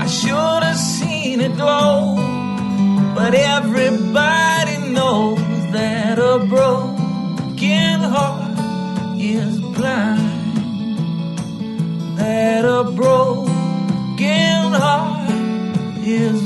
I 0.02 0.08
should 0.08 0.64
have 0.64 0.78
seen 0.78 1.42
it 1.42 1.56
glow, 1.56 2.16
but 3.16 3.34
everybody 3.34 4.78
knows 4.92 5.40
that 5.72 6.20
a 6.20 6.46
broken 6.46 8.00
heart 8.02 8.58
is 9.20 9.60
blind. 9.60 11.38
That 12.18 12.66
a 12.66 12.84
broken 12.84 14.74
heart 14.74 15.30
is 16.06 16.45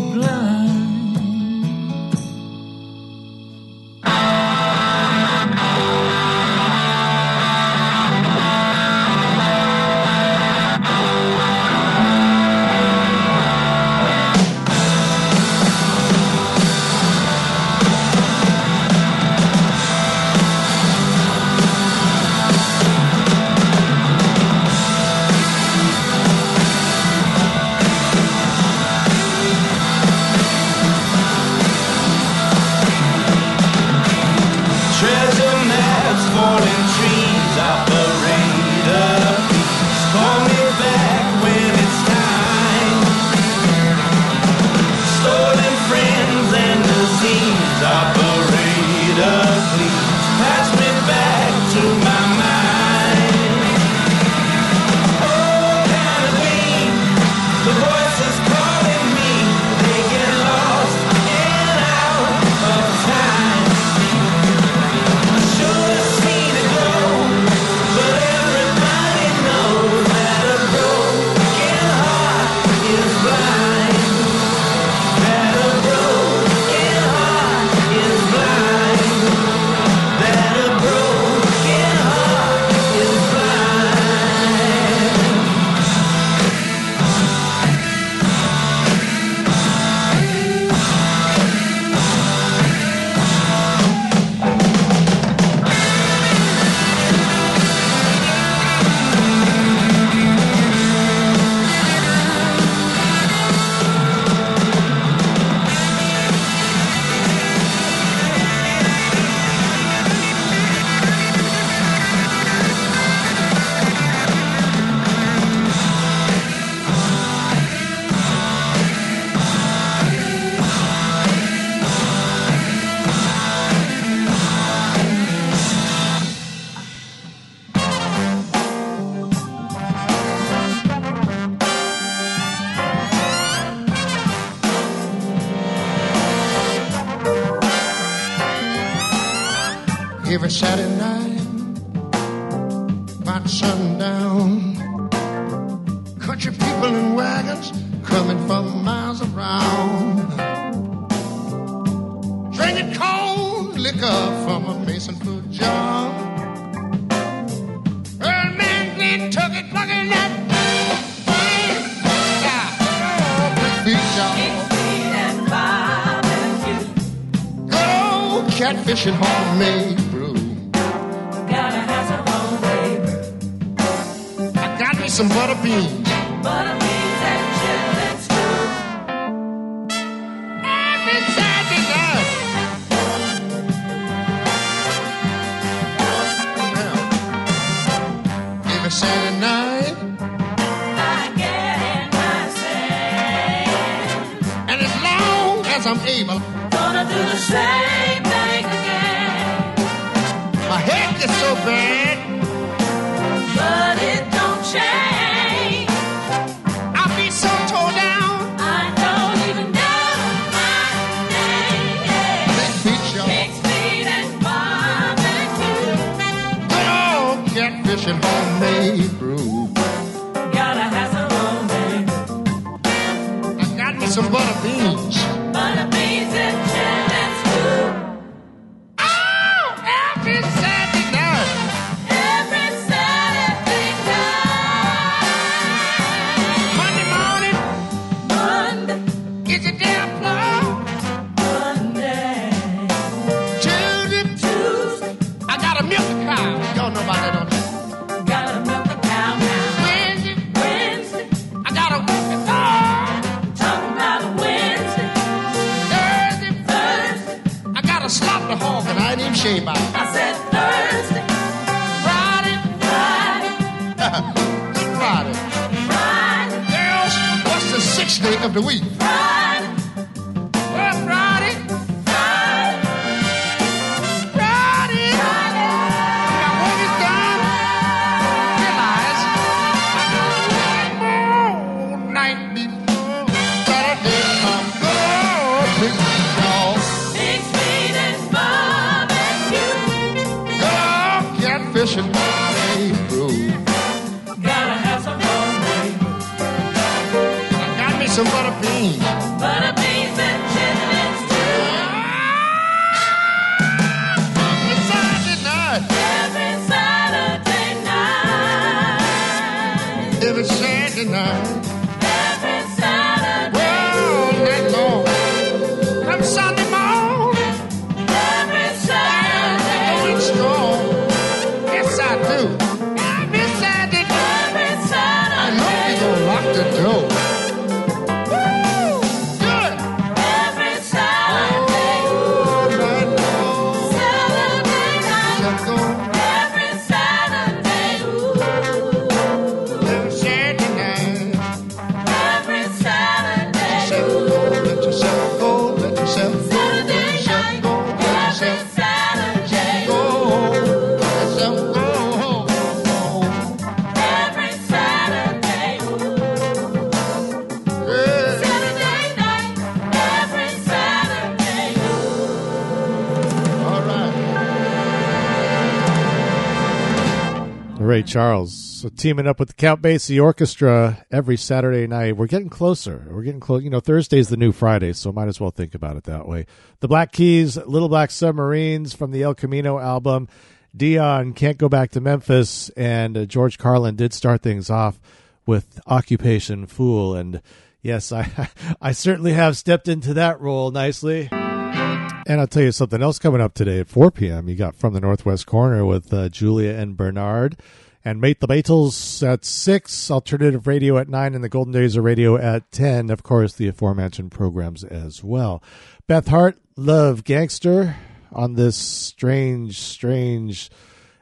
Charles 368.09 368.69
so 368.79 368.89
teaming 368.89 369.27
up 369.27 369.39
with 369.39 369.49
the 369.49 369.53
Count 369.53 369.81
Basie 369.81 370.21
Orchestra 370.21 371.05
every 371.11 371.37
Saturday 371.37 371.85
night. 371.85 372.17
We're 372.17 372.27
getting 372.27 372.49
closer. 372.49 373.05
We're 373.09 373.23
getting 373.23 373.39
close. 373.39 373.61
You 373.61 373.69
know, 373.69 373.79
Thursday's 373.79 374.29
the 374.29 374.37
new 374.37 374.51
Friday, 374.51 374.93
so 374.93 375.11
might 375.11 375.27
as 375.27 375.39
well 375.39 375.51
think 375.51 375.75
about 375.75 375.97
it 375.97 376.05
that 376.05 376.27
way. 376.27 376.45
The 376.79 376.87
Black 376.87 377.11
Keys, 377.11 377.57
Little 377.57 377.89
Black 377.89 378.09
Submarines 378.09 378.93
from 378.93 379.11
the 379.11 379.21
El 379.21 379.35
Camino 379.35 379.79
album. 379.79 380.27
Dion 380.75 381.33
can't 381.33 381.57
go 381.57 381.69
back 381.69 381.91
to 381.91 382.01
Memphis, 382.01 382.69
and 382.69 383.17
uh, 383.17 383.25
George 383.25 383.57
Carlin 383.57 383.95
did 383.95 384.13
start 384.13 384.41
things 384.41 384.69
off 384.69 384.99
with 385.45 385.79
Occupation 385.85 386.67
Fool, 386.67 387.15
and 387.15 387.41
yes, 387.81 388.11
I 388.11 388.49
I 388.81 388.91
certainly 388.91 389.33
have 389.33 389.57
stepped 389.57 389.87
into 389.87 390.13
that 390.15 390.39
role 390.39 390.71
nicely. 390.71 391.29
And 391.31 392.39
I'll 392.39 392.47
tell 392.47 392.63
you 392.63 392.71
something 392.71 393.01
else 393.01 393.17
coming 393.17 393.41
up 393.41 393.55
today 393.55 393.79
at 393.79 393.89
4 393.89 394.11
p.m. 394.11 394.47
You 394.47 394.55
got 394.55 394.75
From 394.75 394.93
the 394.93 394.99
Northwest 394.99 395.47
Corner 395.47 395.83
with 395.83 396.13
uh, 396.13 396.29
Julia 396.29 396.73
and 396.73 396.95
Bernard. 396.95 397.57
And 398.05 398.21
Mate 398.21 398.39
the 398.39 398.47
Beatles 398.47 399.27
at 399.27 399.43
6, 399.43 400.09
Alternative 400.09 400.65
Radio 400.65 400.97
at 400.97 401.09
9, 401.09 401.35
and 401.35 401.43
the 401.43 401.49
Golden 401.49 401.73
Days 401.73 401.97
of 401.97 402.03
Radio 402.05 402.37
at 402.37 402.71
10. 402.71 403.09
Of 403.09 403.23
course, 403.23 403.53
the 403.53 403.67
aforementioned 403.67 404.31
programs 404.31 404.83
as 404.85 405.23
well. 405.23 405.61
Beth 406.07 406.29
Hart, 406.29 406.57
Love 406.77 407.25
Gangster 407.25 407.97
on 408.31 408.53
this 408.53 408.77
strange, 408.77 409.79
strange 409.79 410.69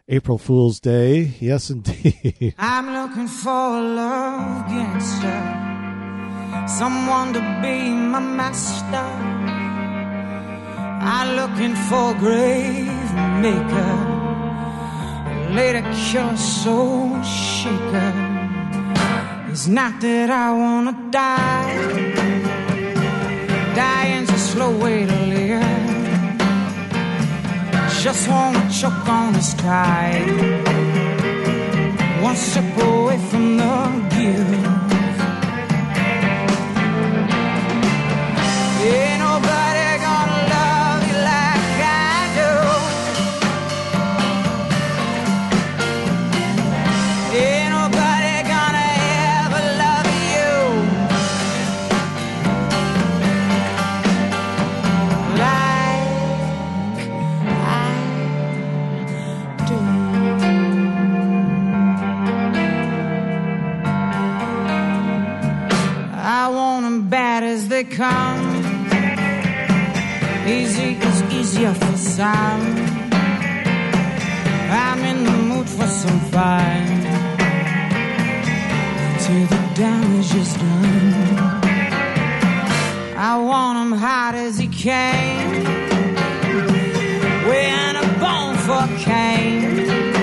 April 0.07 0.37
Fool's 0.37 0.79
Day. 0.79 1.33
Yes, 1.39 1.69
indeed. 1.69 2.53
I'm 2.59 2.93
looking 2.93 3.27
for 3.27 3.49
a 3.49 3.81
love 3.81 4.67
gangster, 4.67 5.41
someone 6.67 7.33
to 7.33 7.39
be 7.61 7.89
my 7.89 8.19
master. 8.19 8.95
I'm 10.99 11.35
looking 11.35 11.75
for 11.75 12.13
grave 12.15 13.13
maker, 13.41 14.26
a 15.47 15.53
lady 15.53 15.81
cure 15.81 16.37
soul 16.37 17.21
shaker. 17.23 18.13
It's 19.49 19.67
not 19.67 19.99
that 20.01 20.29
I 20.29 20.51
wanna 20.51 20.93
die, 21.09 21.77
dying's 23.75 24.29
a 24.29 24.37
slow 24.37 24.71
way 24.77 25.05
to 25.05 25.17
live. 25.33 25.63
Just 28.03 28.27
wanna 28.29 28.69
choke 28.69 29.07
on 29.09 29.33
this 29.33 29.53
tide, 29.53 30.29
one 32.21 32.35
step 32.35 32.77
away 32.81 33.17
from 33.29 33.57
the 33.57 33.73
guilt. 34.15 34.76
Bad 67.09 67.43
as 67.43 67.67
they 67.69 67.83
come. 67.83 68.45
Easy 70.47 70.97
is 71.09 71.21
easier 71.33 71.73
for 71.73 71.97
some. 71.97 72.63
I'm 74.69 74.99
in 75.03 75.23
the 75.23 75.37
mood 75.49 75.69
for 75.69 75.87
some 75.87 76.19
fun. 76.31 76.85
Till 79.23 79.45
the 79.53 79.61
damage 79.75 80.35
is 80.35 80.53
done. 80.55 81.13
I 83.17 83.37
want 83.37 83.77
'em 83.79 83.91
hot 83.91 84.35
as 84.35 84.57
he 84.57 84.67
came. 84.67 85.63
Weighing 87.47 87.95
a 88.03 88.07
bone 88.21 88.57
for 88.67 88.83
Cain. 89.05 90.16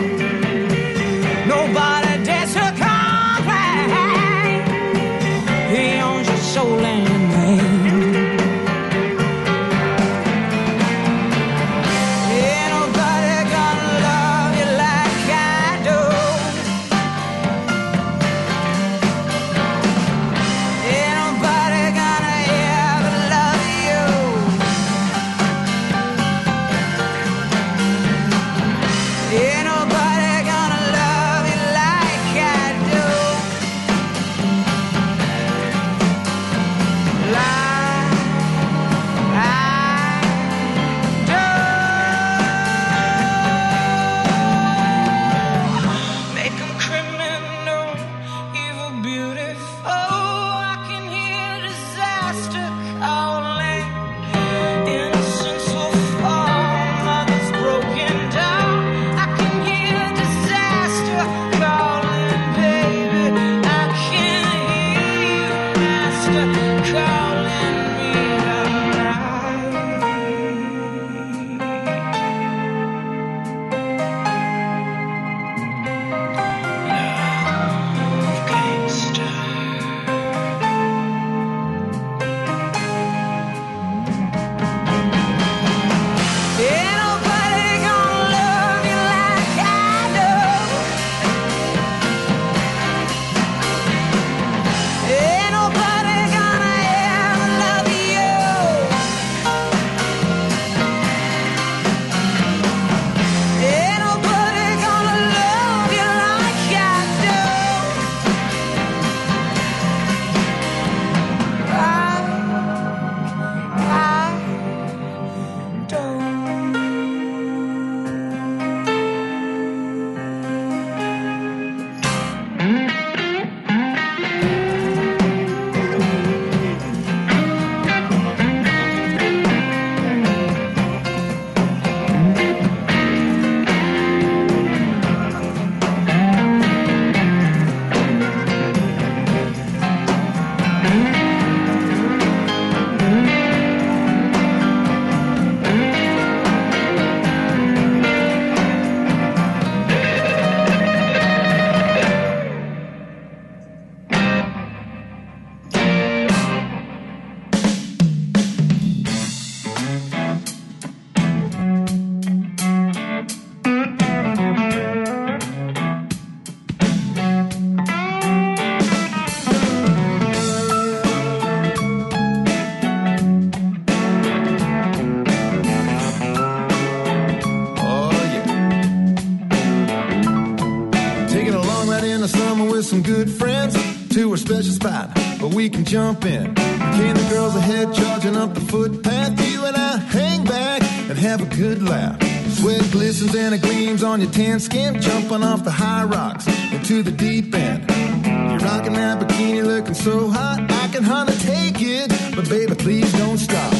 Jump 185.94 186.24
in. 186.24 186.52
Came 186.56 187.14
the 187.14 187.28
girls 187.30 187.54
ahead, 187.54 187.94
charging 187.94 188.36
up 188.36 188.52
the 188.52 188.60
footpath. 188.62 189.30
You 189.48 189.64
and 189.64 189.76
I 189.76 189.96
hang 189.98 190.42
back 190.42 190.82
and 191.08 191.16
have 191.16 191.40
a 191.40 191.56
good 191.56 191.84
laugh. 191.84 192.20
Sweat 192.50 192.82
glistens 192.90 193.32
and 193.36 193.54
it 193.54 193.62
gleams 193.62 194.02
on 194.02 194.20
your 194.20 194.32
tan 194.32 194.58
skin, 194.58 195.00
jumping 195.00 195.44
off 195.44 195.62
the 195.62 195.70
high 195.70 196.02
rocks 196.02 196.48
into 196.72 197.04
the 197.04 197.12
deep 197.12 197.54
end. 197.54 197.88
You're 198.26 198.68
rocking 198.68 198.94
that 198.94 199.20
bikini 199.20 199.64
looking 199.64 199.94
so 199.94 200.30
hot, 200.30 200.68
I 200.68 200.88
can 200.88 201.04
hardly 201.04 201.36
take 201.36 201.80
it. 201.80 202.10
But 202.34 202.48
baby, 202.48 202.74
please 202.74 203.12
don't 203.12 203.38
stop. 203.38 203.72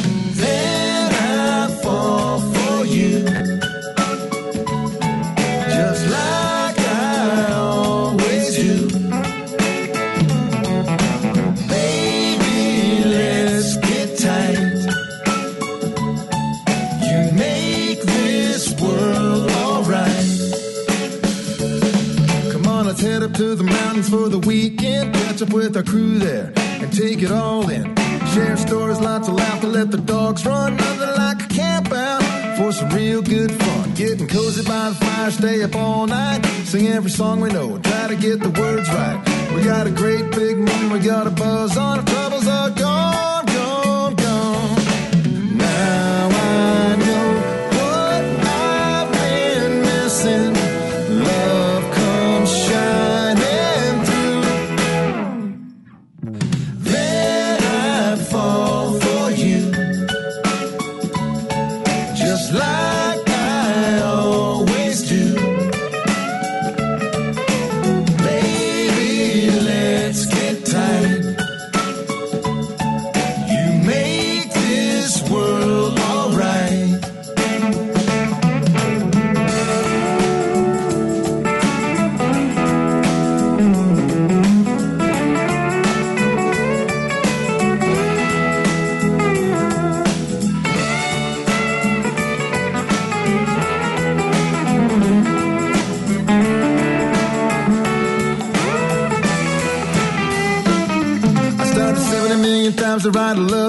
Mountains 23.94 24.10
for 24.10 24.28
the 24.28 24.38
weekend. 24.40 25.14
Catch 25.14 25.42
up 25.42 25.52
with 25.52 25.76
our 25.76 25.82
crew 25.82 26.18
there 26.18 26.52
and 26.56 26.92
take 26.92 27.22
it 27.22 27.30
all 27.30 27.68
in. 27.68 27.94
Share 28.32 28.56
stories, 28.56 29.00
lots 29.00 29.28
of 29.28 29.34
laughter, 29.34 29.68
let 29.68 29.90
the 29.90 29.98
dogs 29.98 30.44
run. 30.44 30.76
Nothing 30.76 31.16
like 31.16 31.44
a 31.44 31.48
camp 31.48 31.92
out 31.92 32.56
for 32.56 32.72
some 32.72 32.90
real 32.90 33.22
good 33.22 33.52
fun. 33.52 33.94
Getting 33.94 34.26
cozy 34.26 34.64
by 34.64 34.90
the 34.90 34.96
fire, 34.96 35.30
stay 35.30 35.62
up 35.62 35.76
all 35.76 36.06
night. 36.06 36.44
Sing 36.64 36.88
every 36.88 37.10
song 37.10 37.40
we 37.40 37.50
know, 37.50 37.78
try 37.78 38.08
to 38.08 38.16
get 38.16 38.40
the 38.40 38.50
words 38.60 38.88
right. 38.88 39.18
We 39.54 39.62
got 39.62 39.86
a 39.86 39.90
great 39.90 40.30
big 40.32 40.56
moon, 40.56 40.90
we 40.90 40.98
got 40.98 41.26
a 41.26 41.30
buzz 41.30 41.76
on, 41.76 42.00
our 42.00 42.04
troubles 42.04 42.48
are 42.48 42.70
gone, 42.70 42.74
gone, 42.74 43.33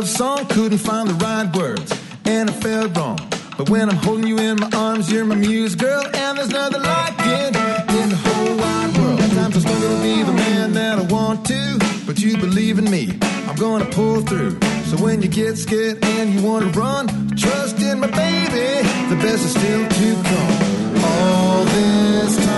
love 0.06 0.16
song, 0.17 0.45
couldn't 0.48 0.77
find 0.77 1.09
the 1.09 1.14
right 1.16 1.56
words, 1.56 1.92
and 2.25 2.50
I 2.50 2.53
felt 2.53 2.95
wrong. 2.95 3.17
But 3.58 3.69
when 3.69 3.90
I'm 3.90 3.95
holding 3.95 4.27
you 4.27 4.38
in 4.38 4.59
my 4.59 4.69
arms, 4.75 5.11
you're 5.11 5.25
my 5.25 5.35
muse, 5.35 5.74
girl, 5.75 6.03
and 6.14 6.38
there's 6.38 6.50
nothing 6.50 6.84
like 6.84 7.16
it 7.19 7.56
in 8.00 8.09
the 8.09 8.19
whole 8.25 8.56
wide 8.58 8.98
world. 8.98 9.19
At 9.19 9.32
times 9.32 9.56
I 9.58 9.59
struggle 9.61 9.90
to 9.95 10.03
be 10.03 10.22
the 10.22 10.34
man 10.34 10.74
that 10.74 11.00
I 11.00 11.01
want 11.03 11.45
to, 11.48 11.80
but 12.06 12.19
you 12.19 12.38
believe 12.38 12.77
in 12.77 12.90
me, 12.90 13.17
I'm 13.48 13.56
gonna 13.56 13.85
pull 13.85 14.22
through. 14.22 14.59
So 14.90 14.98
when 14.98 15.22
you 15.24 15.27
get 15.27 15.58
scared 15.58 16.03
and 16.03 16.34
you 16.34 16.42
wanna 16.43 16.67
run, 16.67 17.08
trust 17.35 17.80
in 17.80 18.00
my 18.00 18.11
baby, 18.11 18.88
the 19.09 19.17
best 19.24 19.43
is 19.45 19.51
still 19.51 19.88
to 19.88 20.08
come. 20.30 21.03
All 21.03 21.66
this 21.66 22.45
time, 22.45 22.55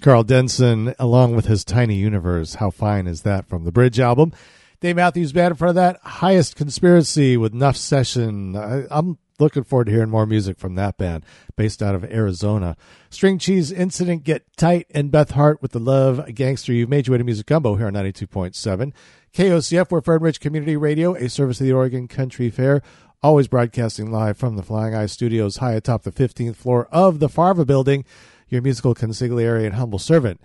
Karl 0.00 0.22
Denson 0.22 0.94
along 0.98 1.36
with 1.36 1.46
his 1.46 1.64
Tiny 1.64 1.96
Universe. 1.96 2.54
How 2.54 2.70
fine 2.70 3.06
is 3.06 3.22
that 3.22 3.46
from 3.46 3.64
the 3.64 3.72
Bridge 3.72 4.00
album? 4.00 4.32
Dave 4.80 4.96
Matthews 4.96 5.32
Band 5.32 5.52
in 5.52 5.56
front 5.56 5.70
of 5.70 5.74
that. 5.76 6.00
Highest 6.02 6.56
Conspiracy 6.56 7.36
with 7.36 7.52
Nuff 7.52 7.76
Session. 7.76 8.56
I, 8.56 8.84
I'm 8.90 9.18
looking 9.38 9.64
forward 9.64 9.86
to 9.86 9.92
hearing 9.92 10.10
more 10.10 10.26
music 10.26 10.58
from 10.58 10.74
that 10.76 10.96
band 10.96 11.24
based 11.56 11.82
out 11.82 11.94
of 11.94 12.04
Arizona. 12.04 12.76
String 13.10 13.38
Cheese 13.38 13.70
Incident 13.72 14.24
Get 14.24 14.44
Tight 14.56 14.86
and 14.90 15.10
Beth 15.10 15.32
Hart 15.32 15.60
with 15.60 15.72
the 15.72 15.78
Love 15.78 16.34
Gangster. 16.34 16.72
You've 16.72 16.88
made 16.88 17.06
your 17.06 17.12
way 17.12 17.18
to 17.18 17.24
Music 17.24 17.46
Gumbo 17.46 17.76
here 17.76 17.86
on 17.86 17.94
92.7. 17.94 18.92
KOCF, 19.34 19.90
we're 19.90 20.00
Fern 20.00 20.22
Ridge 20.22 20.40
Community 20.40 20.76
Radio, 20.76 21.14
a 21.14 21.28
service 21.28 21.60
of 21.60 21.66
the 21.66 21.72
Oregon 21.72 22.08
Country 22.08 22.50
Fair. 22.50 22.82
Always 23.22 23.48
broadcasting 23.48 24.10
live 24.10 24.38
from 24.38 24.56
the 24.56 24.62
Flying 24.62 24.94
Eye 24.94 25.04
Studios 25.04 25.58
high 25.58 25.74
atop 25.74 26.04
the 26.04 26.10
15th 26.10 26.56
floor 26.56 26.88
of 26.90 27.18
the 27.18 27.28
Farva 27.28 27.66
building. 27.66 28.06
Your 28.50 28.60
musical 28.62 28.94
consigliere 28.94 29.64
and 29.64 29.74
humble 29.74 29.98
servant, 29.98 30.40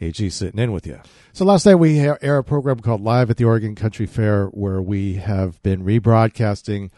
AG 0.00 0.28
sitting 0.30 0.60
in 0.60 0.72
with 0.72 0.86
you. 0.86 1.00
So 1.32 1.44
last 1.44 1.64
night 1.64 1.76
we 1.76 1.98
aired 1.98 2.20
a 2.22 2.42
program 2.42 2.80
called 2.80 3.00
Live 3.00 3.30
at 3.30 3.38
the 3.38 3.44
Oregon 3.44 3.74
Country 3.74 4.06
Fair 4.06 4.46
where 4.46 4.82
we 4.82 5.14
have 5.14 5.62
been 5.62 5.82
rebroadcasting 5.84 6.90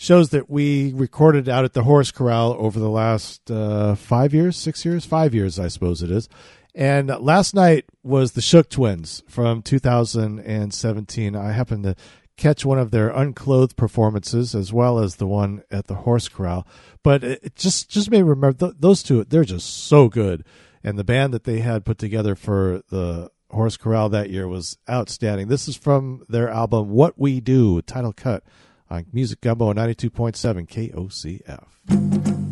shows 0.00 0.30
that 0.30 0.48
we 0.48 0.94
recorded 0.94 1.46
out 1.46 1.66
at 1.66 1.74
the 1.74 1.82
Horse 1.82 2.10
Corral 2.10 2.56
over 2.58 2.80
the 2.80 2.88
last 2.88 3.50
uh, 3.50 3.94
five 3.94 4.32
years, 4.32 4.56
six 4.56 4.82
years, 4.82 5.04
five 5.04 5.34
years, 5.34 5.58
I 5.58 5.68
suppose 5.68 6.02
it 6.02 6.10
is. 6.10 6.26
And 6.74 7.08
last 7.08 7.54
night 7.54 7.84
was 8.02 8.32
the 8.32 8.40
Shook 8.40 8.70
Twins 8.70 9.22
from 9.28 9.60
2017. 9.60 11.36
I 11.36 11.52
happened 11.52 11.84
to 11.84 11.96
catch 12.40 12.64
one 12.64 12.78
of 12.78 12.90
their 12.90 13.10
unclothed 13.10 13.76
performances 13.76 14.54
as 14.54 14.72
well 14.72 14.98
as 14.98 15.16
the 15.16 15.26
one 15.26 15.62
at 15.70 15.86
the 15.86 15.94
Horse 15.94 16.26
Corral. 16.28 16.66
But 17.02 17.22
it 17.22 17.54
just 17.54 17.90
just 17.90 18.10
me 18.10 18.22
remember 18.22 18.56
th- 18.56 18.80
those 18.80 19.02
two. 19.02 19.22
They're 19.24 19.44
just 19.44 19.84
so 19.84 20.08
good, 20.08 20.44
and 20.82 20.98
the 20.98 21.04
band 21.04 21.34
that 21.34 21.44
they 21.44 21.60
had 21.60 21.84
put 21.84 21.98
together 21.98 22.34
for 22.34 22.82
the 22.88 23.30
Horse 23.50 23.76
Corral 23.76 24.08
that 24.08 24.30
year 24.30 24.48
was 24.48 24.78
outstanding. 24.88 25.48
This 25.48 25.68
is 25.68 25.76
from 25.76 26.24
their 26.28 26.48
album 26.48 26.88
"What 26.88 27.18
We 27.18 27.40
Do," 27.40 27.82
title 27.82 28.14
cut 28.14 28.42
on 28.88 29.06
Music 29.12 29.40
Gumbo 29.42 29.72
92.7 29.72 30.66
KOCF. 30.66 32.49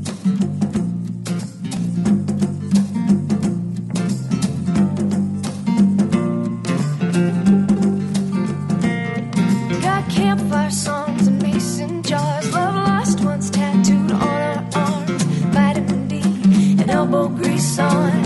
Elbow 17.78 18.17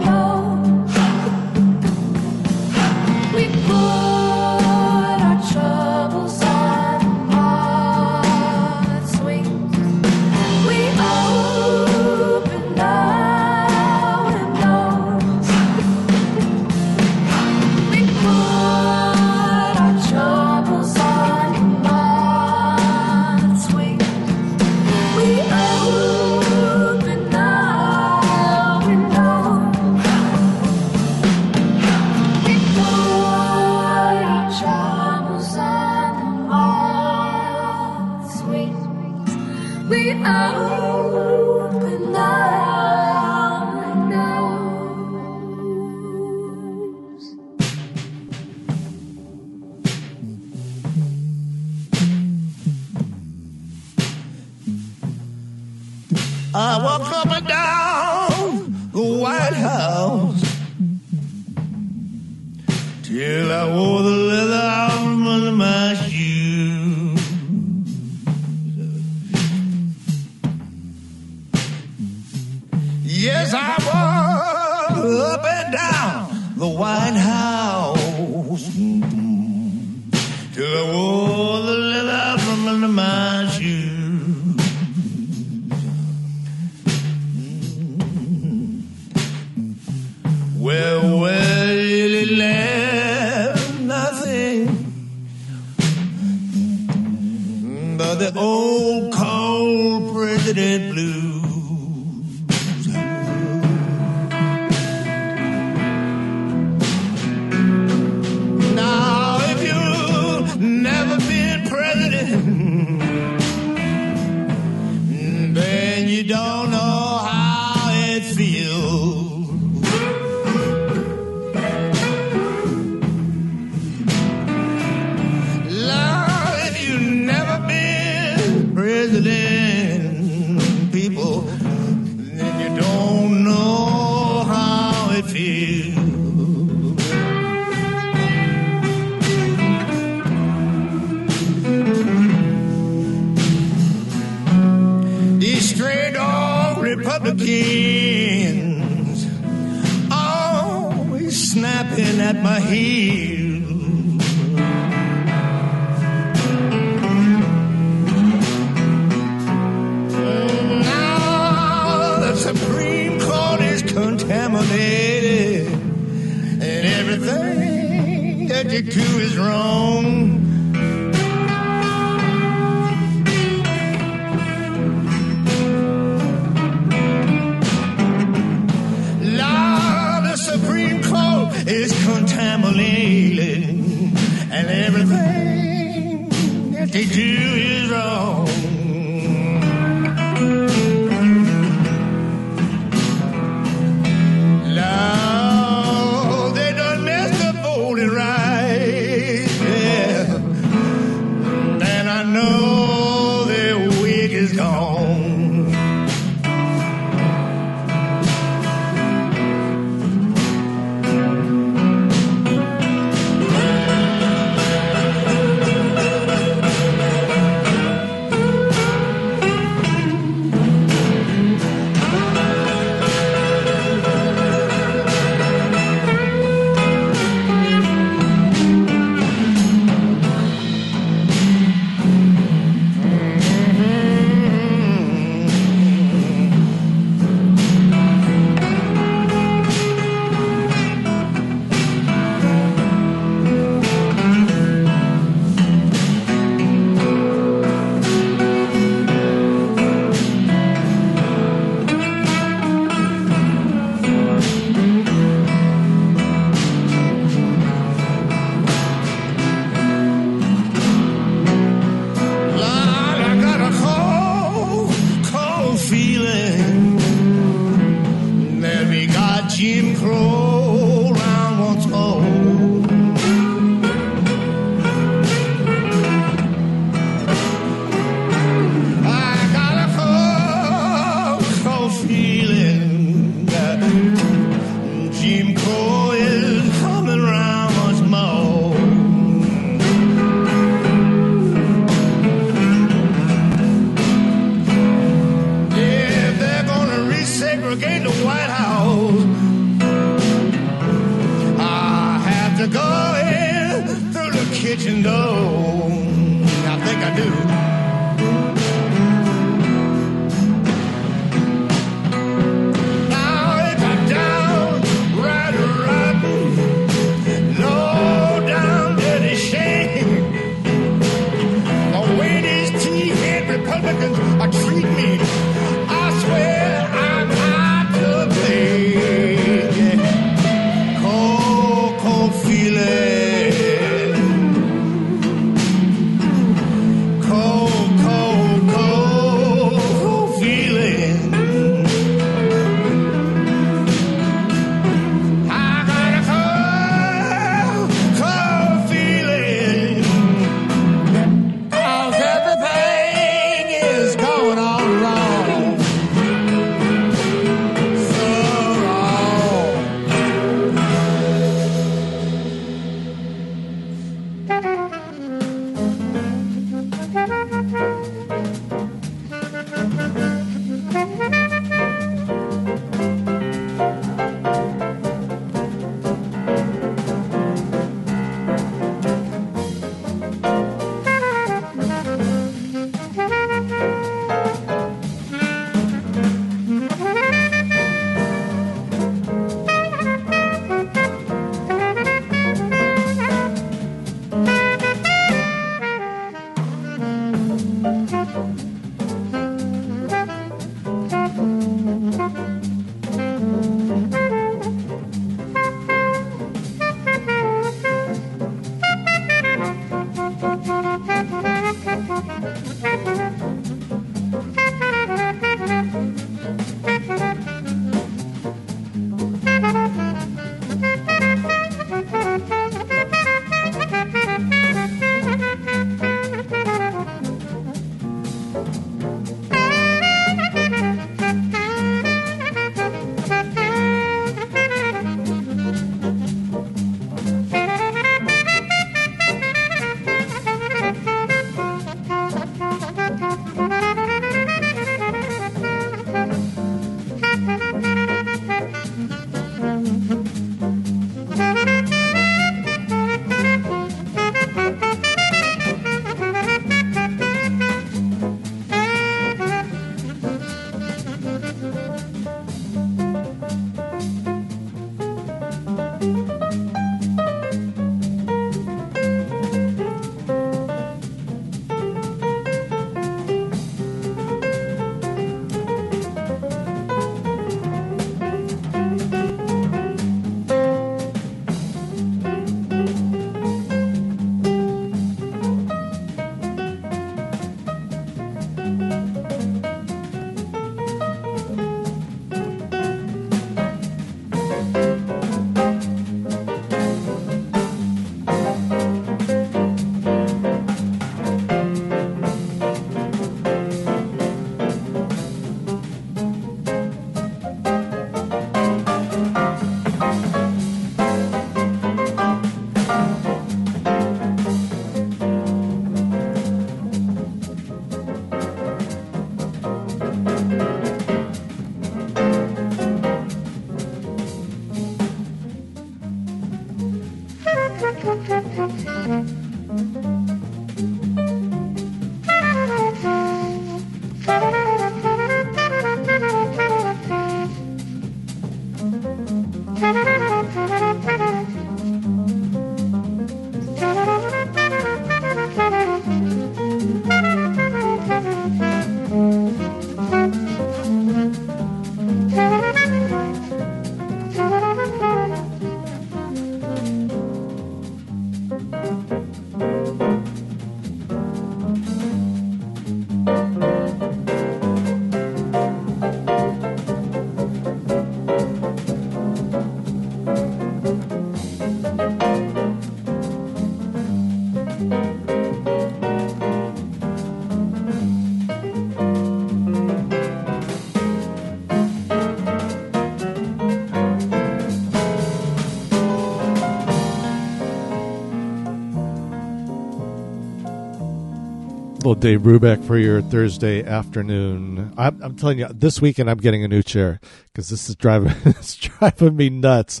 Little 592.08 592.22
Dave 592.22 592.40
Brubeck 592.40 592.82
for 592.86 592.96
your 592.96 593.20
Thursday 593.20 593.84
afternoon. 593.84 594.94
I'm, 594.96 595.22
I'm 595.22 595.36
telling 595.36 595.58
you, 595.58 595.68
this 595.68 596.00
weekend 596.00 596.30
I'm 596.30 596.38
getting 596.38 596.64
a 596.64 596.68
new 596.68 596.82
chair 596.82 597.20
because 597.48 597.68
this 597.68 597.90
is 597.90 597.96
driving 597.96 598.32
it's 598.46 598.76
driving 598.76 599.36
me 599.36 599.50
nuts. 599.50 600.00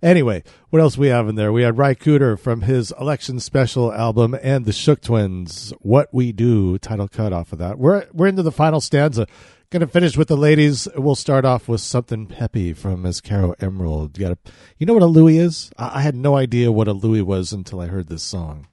Anyway, 0.00 0.44
what 0.70 0.80
else 0.80 0.96
we 0.96 1.08
have 1.08 1.26
in 1.26 1.34
there? 1.34 1.50
We 1.50 1.62
had 1.62 1.76
Ry 1.76 1.96
Cooder 1.96 2.38
from 2.38 2.60
his 2.60 2.94
election 3.00 3.40
special 3.40 3.92
album 3.92 4.38
and 4.40 4.66
the 4.66 4.72
Shook 4.72 5.00
Twins. 5.00 5.72
What 5.80 6.14
we 6.14 6.30
do 6.30 6.78
title 6.78 7.08
cut 7.08 7.32
off 7.32 7.52
of 7.52 7.58
that. 7.58 7.76
We're 7.76 8.06
we're 8.12 8.28
into 8.28 8.44
the 8.44 8.52
final 8.52 8.80
stanza. 8.80 9.26
Going 9.70 9.80
to 9.80 9.88
finish 9.88 10.16
with 10.16 10.28
the 10.28 10.36
ladies. 10.36 10.86
We'll 10.94 11.16
start 11.16 11.44
off 11.44 11.66
with 11.66 11.80
something 11.80 12.26
peppy 12.26 12.72
from 12.72 13.02
Miss 13.02 13.20
Caro 13.20 13.56
Emerald. 13.58 14.16
You 14.16 14.28
got 14.28 14.38
you 14.78 14.86
know 14.86 14.94
what 14.94 15.02
a 15.02 15.06
Louis 15.06 15.38
is? 15.38 15.72
I, 15.76 15.98
I 15.98 16.02
had 16.02 16.14
no 16.14 16.36
idea 16.36 16.70
what 16.70 16.86
a 16.86 16.92
Louis 16.92 17.22
was 17.22 17.52
until 17.52 17.80
I 17.80 17.88
heard 17.88 18.06
this 18.06 18.22
song. 18.22 18.68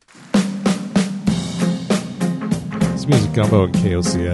It's 3.08 3.14
Music 3.14 3.34
Gumbo 3.34 3.66
and 3.66 3.76
KOCF. 3.76 4.34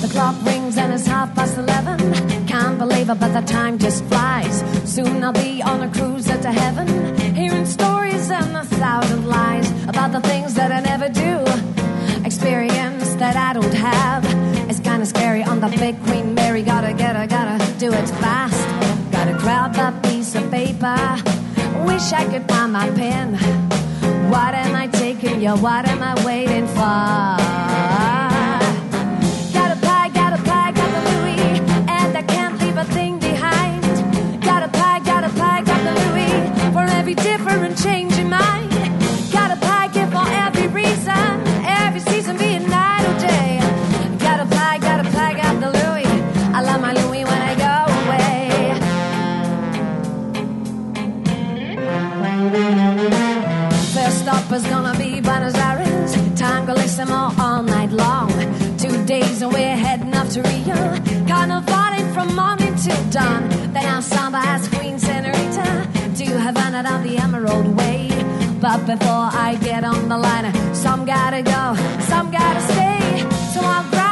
The 0.00 0.08
clock 0.10 0.42
rings 0.46 0.78
and 0.78 0.94
it's 0.94 1.06
half 1.06 1.34
past 1.34 1.58
eleven. 1.58 1.98
Can't 2.46 2.78
believe 2.78 3.10
it, 3.10 3.20
but 3.20 3.34
the 3.34 3.42
time 3.42 3.76
just 3.78 4.02
flies. 4.06 4.64
Soon 4.90 5.22
I'll 5.22 5.34
be 5.34 5.60
on 5.60 5.82
a 5.82 5.92
cruise 5.92 6.24
to 6.24 6.50
heaven, 6.50 6.86
the 15.60 15.76
big 15.76 16.02
Queen 16.04 16.34
Mary. 16.34 16.62
Gotta 16.62 16.92
get 16.94 17.16
her, 17.16 17.26
gotta 17.26 17.58
do 17.78 17.92
it 17.92 18.08
fast. 18.22 18.60
Gotta 19.12 19.36
grab 19.38 19.74
that 19.74 20.02
piece 20.02 20.34
of 20.34 20.50
paper. 20.50 20.96
Wish 21.84 22.12
I 22.12 22.24
could 22.30 22.48
find 22.48 22.72
my 22.72 22.88
pen. 22.90 23.34
What 24.30 24.54
am 24.54 24.74
I 24.74 24.86
taking 24.86 25.40
you? 25.42 25.50
What 25.56 25.86
am 25.88 26.02
I 26.02 26.14
waiting 26.24 26.66
for? 26.68 27.00
Gotta 29.52 29.78
buy, 29.86 30.08
gotta 30.14 30.42
buy, 30.44 30.72
got 30.72 30.90
the 30.96 31.02
Louis. 31.10 31.60
And 31.88 32.16
I 32.16 32.22
can't 32.22 32.58
leave 32.62 32.78
a 32.78 32.84
thing 32.84 33.18
behind. 33.18 33.82
Gotta 34.42 34.68
buy, 34.68 35.00
gotta 35.04 35.28
buy, 35.38 35.62
got 35.62 35.80
the 35.84 35.94
Louis. 36.02 36.72
For 36.72 36.84
every 36.98 37.14
different 37.14 37.76
change. 37.76 38.09
All 57.08 57.62
night 57.62 57.92
long. 57.92 58.28
Two 58.76 59.06
days 59.06 59.40
and 59.40 59.50
we're 59.50 59.74
heading 59.74 60.14
off 60.14 60.28
to 60.34 60.42
Rio. 60.42 60.76
Carnivaling 61.24 62.12
from 62.12 62.36
morning 62.36 62.74
till 62.74 63.02
dawn. 63.10 63.48
Then 63.72 63.86
our 63.86 64.02
samba 64.02 64.38
as 64.44 64.68
Queen 64.68 64.98
Senorita 64.98 65.88
to 66.16 66.24
Havana 66.24 66.82
down 66.82 67.02
the 67.02 67.16
Emerald 67.16 67.74
Way. 67.74 68.08
But 68.60 68.84
before 68.84 69.30
I 69.32 69.56
get 69.62 69.82
on 69.82 70.10
the 70.10 70.18
liner, 70.18 70.52
some 70.74 71.06
gotta 71.06 71.42
go, 71.42 71.74
some 72.02 72.30
gotta 72.30 72.60
stay. 72.60 73.26
So 73.54 73.60
I'll 73.62 73.88
grab 73.88 74.09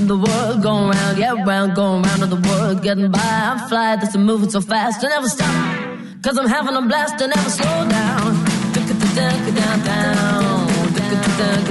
the 0.00 0.16
world, 0.16 0.62
going 0.62 0.90
round, 0.90 1.18
yeah, 1.18 1.32
round, 1.44 1.74
going 1.74 2.02
round 2.02 2.22
of 2.22 2.30
the 2.30 2.48
world, 2.48 2.82
getting 2.82 3.10
by. 3.10 3.20
I'm 3.20 3.68
fly, 3.68 3.96
that's 3.96 4.14
a 4.14 4.18
moving 4.18 4.50
so 4.50 4.60
fast, 4.60 5.04
I 5.04 5.08
never 5.08 5.28
stop. 5.28 5.54
Cause 6.22 6.36
I'm 6.36 6.48
having 6.48 6.74
a 6.74 6.82
blast, 6.82 7.22
I 7.22 7.26
never 7.26 7.50
slow 7.50 7.88
down. 7.88 8.44
Down, 8.74 9.54
down, 9.54 9.54
down, 9.54 9.84
down, 9.84 10.66
down, 11.38 11.64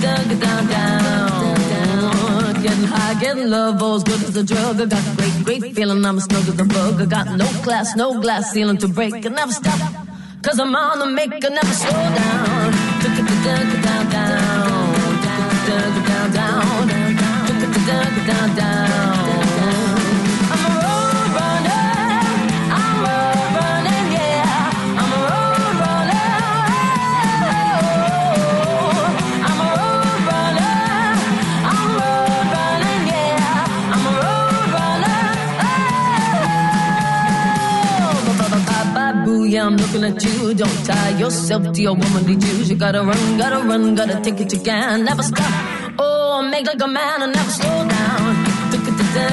down, 0.00 0.66
down, 0.68 0.68
down. 0.68 2.62
Getting 2.62 2.84
high, 2.84 3.20
getting 3.20 3.50
love, 3.50 3.82
as 3.82 4.02
good 4.02 4.22
as 4.22 4.36
a 4.36 4.42
drug. 4.42 4.80
I 4.80 4.86
got 4.86 5.00
a 5.00 5.16
great, 5.16 5.60
great 5.60 5.74
feeling, 5.76 6.04
I'm 6.04 6.16
as 6.16 6.24
snug 6.24 6.48
as 6.48 6.58
a 6.58 6.64
bug. 6.64 7.00
I 7.00 7.06
got 7.06 7.36
no 7.36 7.46
class, 7.62 7.94
no 7.94 8.20
glass 8.20 8.50
ceiling 8.50 8.78
to 8.78 8.88
break, 8.88 9.14
I 9.14 9.28
never 9.28 9.52
stop. 9.52 9.78
Cause 10.42 10.58
I'm 10.58 10.74
on 10.74 10.98
the 10.98 11.06
make, 11.06 11.32
I 11.44 11.48
never 11.48 11.72
slow 11.72 11.92
down, 11.92 12.72
boo, 39.24 39.44
yeah, 39.44 39.66
I'm. 39.66 39.74
Oh, 39.74 39.76
looking 39.76 40.04
at 40.04 40.24
you. 40.24 40.54
Don't 40.54 40.84
tie 40.84 41.18
yourself 41.18 41.72
to 41.72 41.82
your 41.82 41.94
womanly 41.94 42.36
dues. 42.36 42.70
You 42.70 42.76
gotta 42.76 43.02
run, 43.02 43.38
gotta 43.38 43.60
run, 43.68 43.94
gotta 43.94 44.20
take 44.20 44.40
it 44.40 44.52
you 44.52 44.60
can. 44.60 45.04
Never 45.04 45.22
stop. 45.22 45.52
Oh, 45.98 46.42
make 46.50 46.66
like 46.66 46.82
a 46.82 46.88
man 46.88 47.22
and 47.22 47.32
never 47.34 47.50
down. 47.50 47.73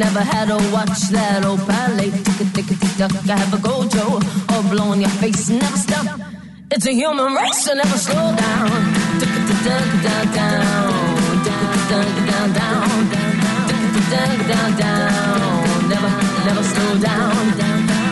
never 0.00 0.20
had 0.20 0.48
to 0.48 0.56
watch 0.72 1.12
that 1.12 1.44
old 1.44 1.60
ballet. 1.68 2.10
Tick 2.24 2.40
a 2.40 2.46
tick 2.56 2.70
a 2.72 2.74
tick 2.80 3.00
I 3.28 3.36
have 3.36 3.52
a 3.52 3.58
gojo 3.58 4.16
or 4.52 4.62
blow 4.72 4.92
in 4.92 5.00
your 5.02 5.14
face, 5.20 5.50
never 5.50 5.76
stop. 5.76 6.06
It's 6.70 6.86
a 6.86 6.92
human 6.92 7.34
race, 7.34 7.64
so 7.64 7.74
never 7.74 7.98
slow 7.98 8.26
down. 8.44 8.70
Tick 9.20 9.28
a 9.28 9.40
tick 9.46 9.60
down, 9.66 9.84
down, 10.06 10.26
down, 10.32 11.68
down, 11.90 12.08
down, 12.30 12.48
down, 12.60 12.88
tick 13.68 13.82
a 13.84 14.02
down, 14.14 14.36
down, 14.50 14.70
down. 14.80 15.88
Never, 15.92 16.10
never 16.48 16.64
slow 16.72 16.92
down. 17.08 17.44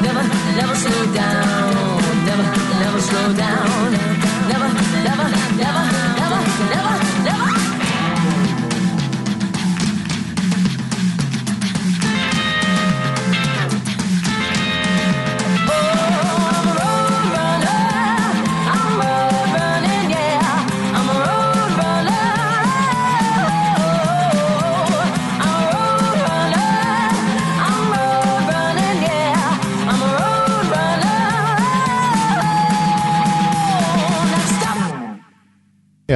Never, 0.05 0.25
never 0.61 0.77
slow 0.85 1.03
down. 1.21 1.73
Never, 2.29 2.47
never 2.83 3.01
slow 3.01 3.29
down. 3.33 4.08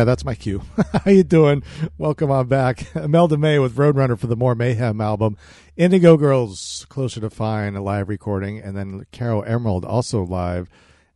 Yeah, 0.02 0.06
that's 0.06 0.24
my 0.24 0.34
cue. 0.34 0.62
How 1.04 1.12
you 1.12 1.22
doing? 1.22 1.62
Welcome 1.96 2.28
on 2.32 2.48
back. 2.48 2.92
Imelda 2.96 3.38
May 3.38 3.60
with 3.60 3.76
Roadrunner 3.76 4.18
for 4.18 4.26
the 4.26 4.34
More 4.34 4.56
Mayhem 4.56 5.00
album. 5.00 5.36
Indigo 5.76 6.16
Girls, 6.16 6.86
Closer 6.88 7.20
to 7.20 7.30
Fine, 7.30 7.76
a 7.76 7.80
live 7.80 8.08
recording, 8.08 8.58
and 8.58 8.76
then 8.76 9.06
Caro 9.12 9.42
Emerald 9.42 9.84
also 9.84 10.24
live. 10.24 10.68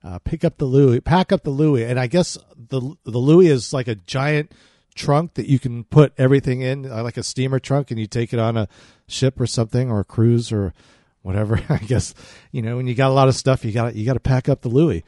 Uh, 0.04 0.20
pick 0.20 0.44
up 0.44 0.58
the 0.58 0.66
Louis, 0.66 1.00
pack 1.00 1.32
up 1.32 1.42
the 1.42 1.50
Louis, 1.50 1.82
and 1.82 1.98
I 1.98 2.06
guess 2.06 2.38
the 2.56 2.94
the 3.02 3.18
Louis 3.18 3.48
is 3.48 3.72
like 3.72 3.88
a 3.88 3.96
giant 3.96 4.52
trunk 4.94 5.34
that 5.34 5.48
you 5.48 5.58
can 5.58 5.82
put 5.82 6.12
everything 6.16 6.60
in, 6.60 6.88
uh, 6.88 7.02
like 7.02 7.16
a 7.16 7.24
steamer 7.24 7.58
trunk, 7.58 7.90
and 7.90 7.98
you 7.98 8.06
take 8.06 8.32
it 8.32 8.38
on 8.38 8.56
a 8.56 8.68
ship 9.08 9.40
or 9.40 9.48
something, 9.48 9.90
or 9.90 9.98
a 9.98 10.04
cruise 10.04 10.52
or 10.52 10.74
whatever. 11.22 11.60
I 11.68 11.78
guess 11.78 12.14
you 12.52 12.62
know 12.62 12.76
when 12.76 12.86
you 12.86 12.94
got 12.94 13.10
a 13.10 13.14
lot 13.14 13.26
of 13.26 13.34
stuff, 13.34 13.64
you 13.64 13.72
got 13.72 13.96
you 13.96 14.06
got 14.06 14.14
to 14.14 14.20
pack 14.20 14.48
up 14.48 14.60
the 14.60 14.68
Louis. 14.68 15.02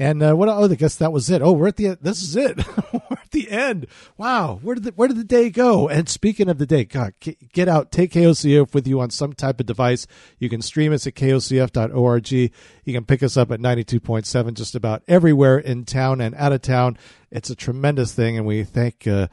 And 0.00 0.22
uh, 0.22 0.34
what? 0.34 0.48
Oh, 0.48 0.70
I 0.70 0.74
guess 0.76 0.94
that 0.96 1.12
was 1.12 1.28
it. 1.28 1.42
Oh, 1.42 1.52
we're 1.52 1.68
at 1.68 1.76
the. 1.76 1.98
This 2.00 2.22
is 2.22 2.36
it. 2.36 2.56
we're 2.92 3.00
at 3.10 3.32
the 3.32 3.50
end. 3.50 3.88
Wow. 4.16 4.60
Where 4.62 4.76
did 4.76 4.84
the, 4.84 4.90
where 4.92 5.08
did 5.08 5.16
the 5.16 5.24
day 5.24 5.50
go? 5.50 5.88
And 5.88 6.08
speaking 6.08 6.48
of 6.48 6.58
the 6.58 6.66
day, 6.66 6.84
God, 6.84 7.14
get 7.52 7.66
out. 7.66 7.90
Take 7.90 8.12
KOCF 8.12 8.74
with 8.74 8.86
you 8.86 9.00
on 9.00 9.10
some 9.10 9.32
type 9.32 9.58
of 9.58 9.66
device. 9.66 10.06
You 10.38 10.48
can 10.48 10.62
stream 10.62 10.92
us 10.92 11.06
at 11.08 11.14
kocf.org. 11.14 12.30
You 12.30 12.50
can 12.86 13.04
pick 13.06 13.24
us 13.24 13.36
up 13.36 13.50
at 13.50 13.60
ninety 13.60 13.82
two 13.82 13.98
point 13.98 14.24
seven, 14.26 14.54
just 14.54 14.76
about 14.76 15.02
everywhere 15.08 15.58
in 15.58 15.84
town 15.84 16.20
and 16.20 16.32
out 16.36 16.52
of 16.52 16.62
town. 16.62 16.96
It's 17.32 17.50
a 17.50 17.56
tremendous 17.56 18.14
thing, 18.14 18.36
and 18.36 18.46
we 18.46 18.62
thank 18.62 19.04
uh, 19.08 19.26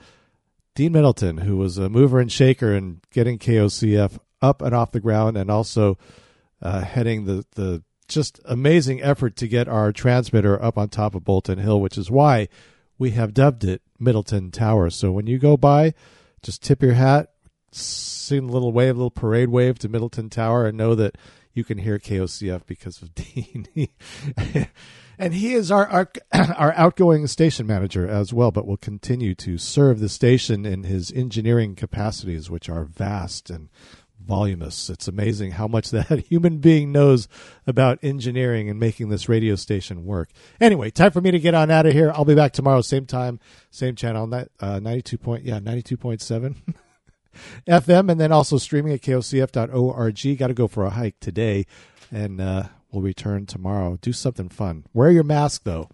Dean 0.73 0.93
Middleton, 0.93 1.37
who 1.37 1.57
was 1.57 1.77
a 1.77 1.89
mover 1.89 2.19
and 2.19 2.31
shaker 2.31 2.73
in 2.73 3.01
getting 3.11 3.37
KOCF 3.37 4.17
up 4.41 4.63
and 4.63 4.73
off 4.73 4.91
the 4.91 4.99
ground, 4.99 5.37
and 5.37 5.51
also 5.51 5.99
uh, 6.59 6.81
heading 6.81 7.25
the 7.25 7.45
the 7.53 7.83
just 8.07 8.39
amazing 8.45 9.01
effort 9.01 9.35
to 9.37 9.47
get 9.47 9.67
our 9.67 9.91
transmitter 9.91 10.61
up 10.61 10.77
on 10.77 10.89
top 10.89 11.15
of 11.15 11.23
Bolton 11.23 11.59
Hill, 11.59 11.81
which 11.81 11.97
is 11.97 12.11
why 12.11 12.47
we 12.97 13.11
have 13.11 13.33
dubbed 13.33 13.63
it 13.63 13.81
Middleton 13.99 14.51
Tower. 14.51 14.89
So 14.89 15.11
when 15.11 15.27
you 15.27 15.37
go 15.37 15.57
by, 15.57 15.93
just 16.41 16.63
tip 16.63 16.81
your 16.81 16.93
hat, 16.93 17.31
sing 17.71 18.49
a 18.49 18.51
little 18.51 18.71
wave, 18.71 18.95
a 18.95 18.97
little 18.97 19.11
parade 19.11 19.49
wave 19.49 19.79
to 19.79 19.89
Middleton 19.89 20.29
Tower, 20.29 20.67
and 20.67 20.77
know 20.77 20.95
that 20.95 21.17
you 21.53 21.63
can 21.63 21.77
hear 21.77 21.97
KOCF 21.97 22.65
because 22.65 23.01
of 23.01 23.15
Dean. 23.15 23.67
and 25.17 25.33
he 25.33 25.53
is 25.53 25.71
our, 25.71 25.87
our 25.87 26.11
our 26.57 26.73
outgoing 26.73 27.27
station 27.27 27.65
manager 27.65 28.07
as 28.07 28.33
well, 28.33 28.51
but 28.51 28.67
will 28.67 28.77
continue 28.77 29.33
to 29.35 29.57
serve 29.57 29.99
the 29.99 30.09
station 30.09 30.65
in 30.65 30.83
his 30.83 31.11
engineering 31.11 31.75
capacities, 31.75 32.49
which 32.49 32.69
are 32.69 32.83
vast 32.83 33.49
and 33.49 33.69
voluminous. 34.25 34.89
It's 34.89 35.07
amazing 35.07 35.51
how 35.51 35.67
much 35.67 35.91
that 35.91 36.25
human 36.29 36.57
being 36.57 36.91
knows 36.91 37.27
about 37.65 37.99
engineering 38.01 38.69
and 38.69 38.79
making 38.79 39.09
this 39.09 39.29
radio 39.29 39.55
station 39.55 40.05
work. 40.05 40.29
Anyway, 40.59 40.89
time 40.91 41.11
for 41.11 41.21
me 41.21 41.31
to 41.31 41.39
get 41.39 41.53
on 41.53 41.71
out 41.71 41.85
of 41.85 41.93
here. 41.93 42.11
I'll 42.11 42.25
be 42.25 42.35
back 42.35 42.53
tomorrow, 42.53 42.81
same 42.81 43.05
time, 43.05 43.39
same 43.69 43.95
channel, 43.95 44.31
uh, 44.59 44.79
92 44.79 45.17
point, 45.17 45.45
yeah, 45.45 45.59
92.7 45.59 46.55
FM, 47.67 48.11
and 48.11 48.19
then 48.19 48.31
also 48.31 48.57
streaming 48.57 48.93
at 48.93 49.01
kocf.org. 49.01 50.37
Got 50.37 50.47
to 50.47 50.53
go 50.53 50.67
for 50.67 50.85
a 50.85 50.89
hike 50.89 51.19
today, 51.19 51.65
and 52.11 52.41
uh, 52.41 52.63
we'll 52.91 53.01
return 53.01 53.45
tomorrow. 53.45 53.97
Do 54.01 54.13
something 54.13 54.49
fun. 54.49 54.85
Wear 54.93 55.11
your 55.11 55.23
mask, 55.23 55.63
though. 55.63 55.89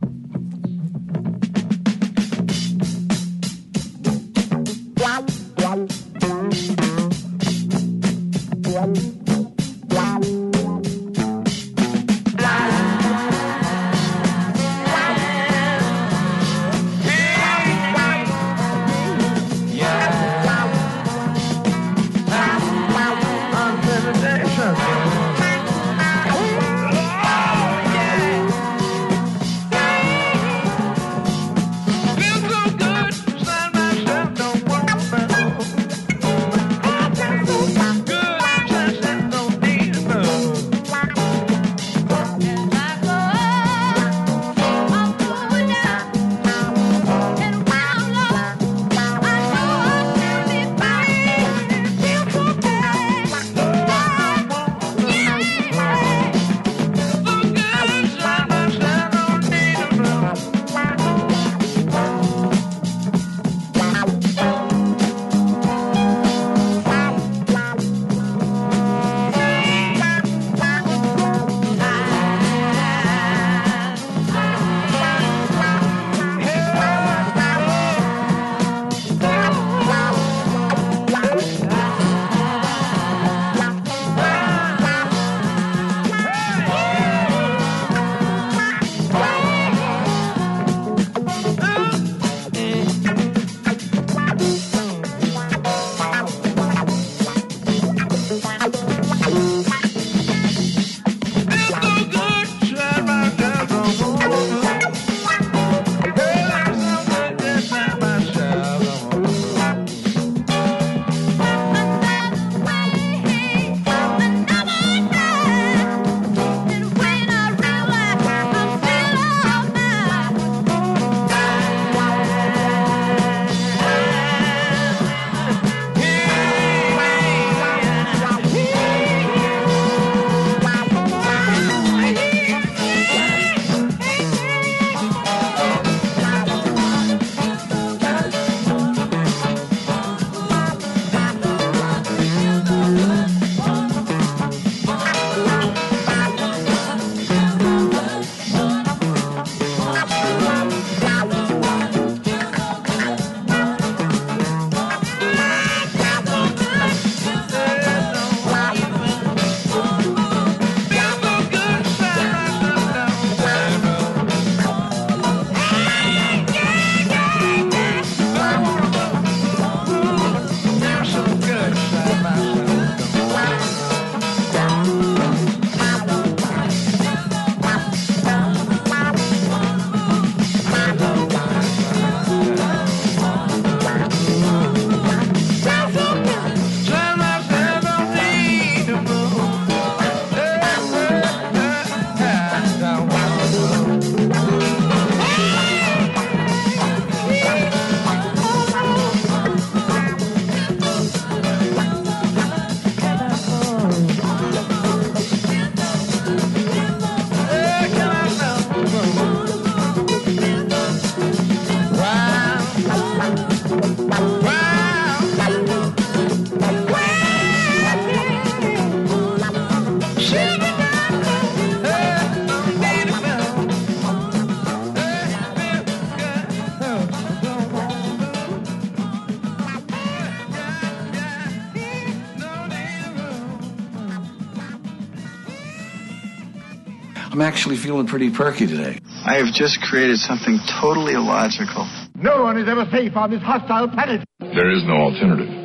Actually 237.51 237.75
feeling 237.75 238.07
pretty 238.07 238.31
perky 238.31 238.65
today. 238.65 238.97
I 239.25 239.35
have 239.35 239.53
just 239.53 239.81
created 239.81 240.17
something 240.19 240.57
totally 240.79 241.13
illogical. 241.13 241.83
No 242.15 242.43
one 242.43 242.57
is 242.57 242.67
ever 242.69 242.85
safe 242.91 243.15
on 243.17 243.29
this 243.29 243.41
hostile 243.41 243.89
planet. 243.89 244.23
There 244.39 244.71
is 244.71 244.83
no 244.85 244.93
alternative. 245.11 245.60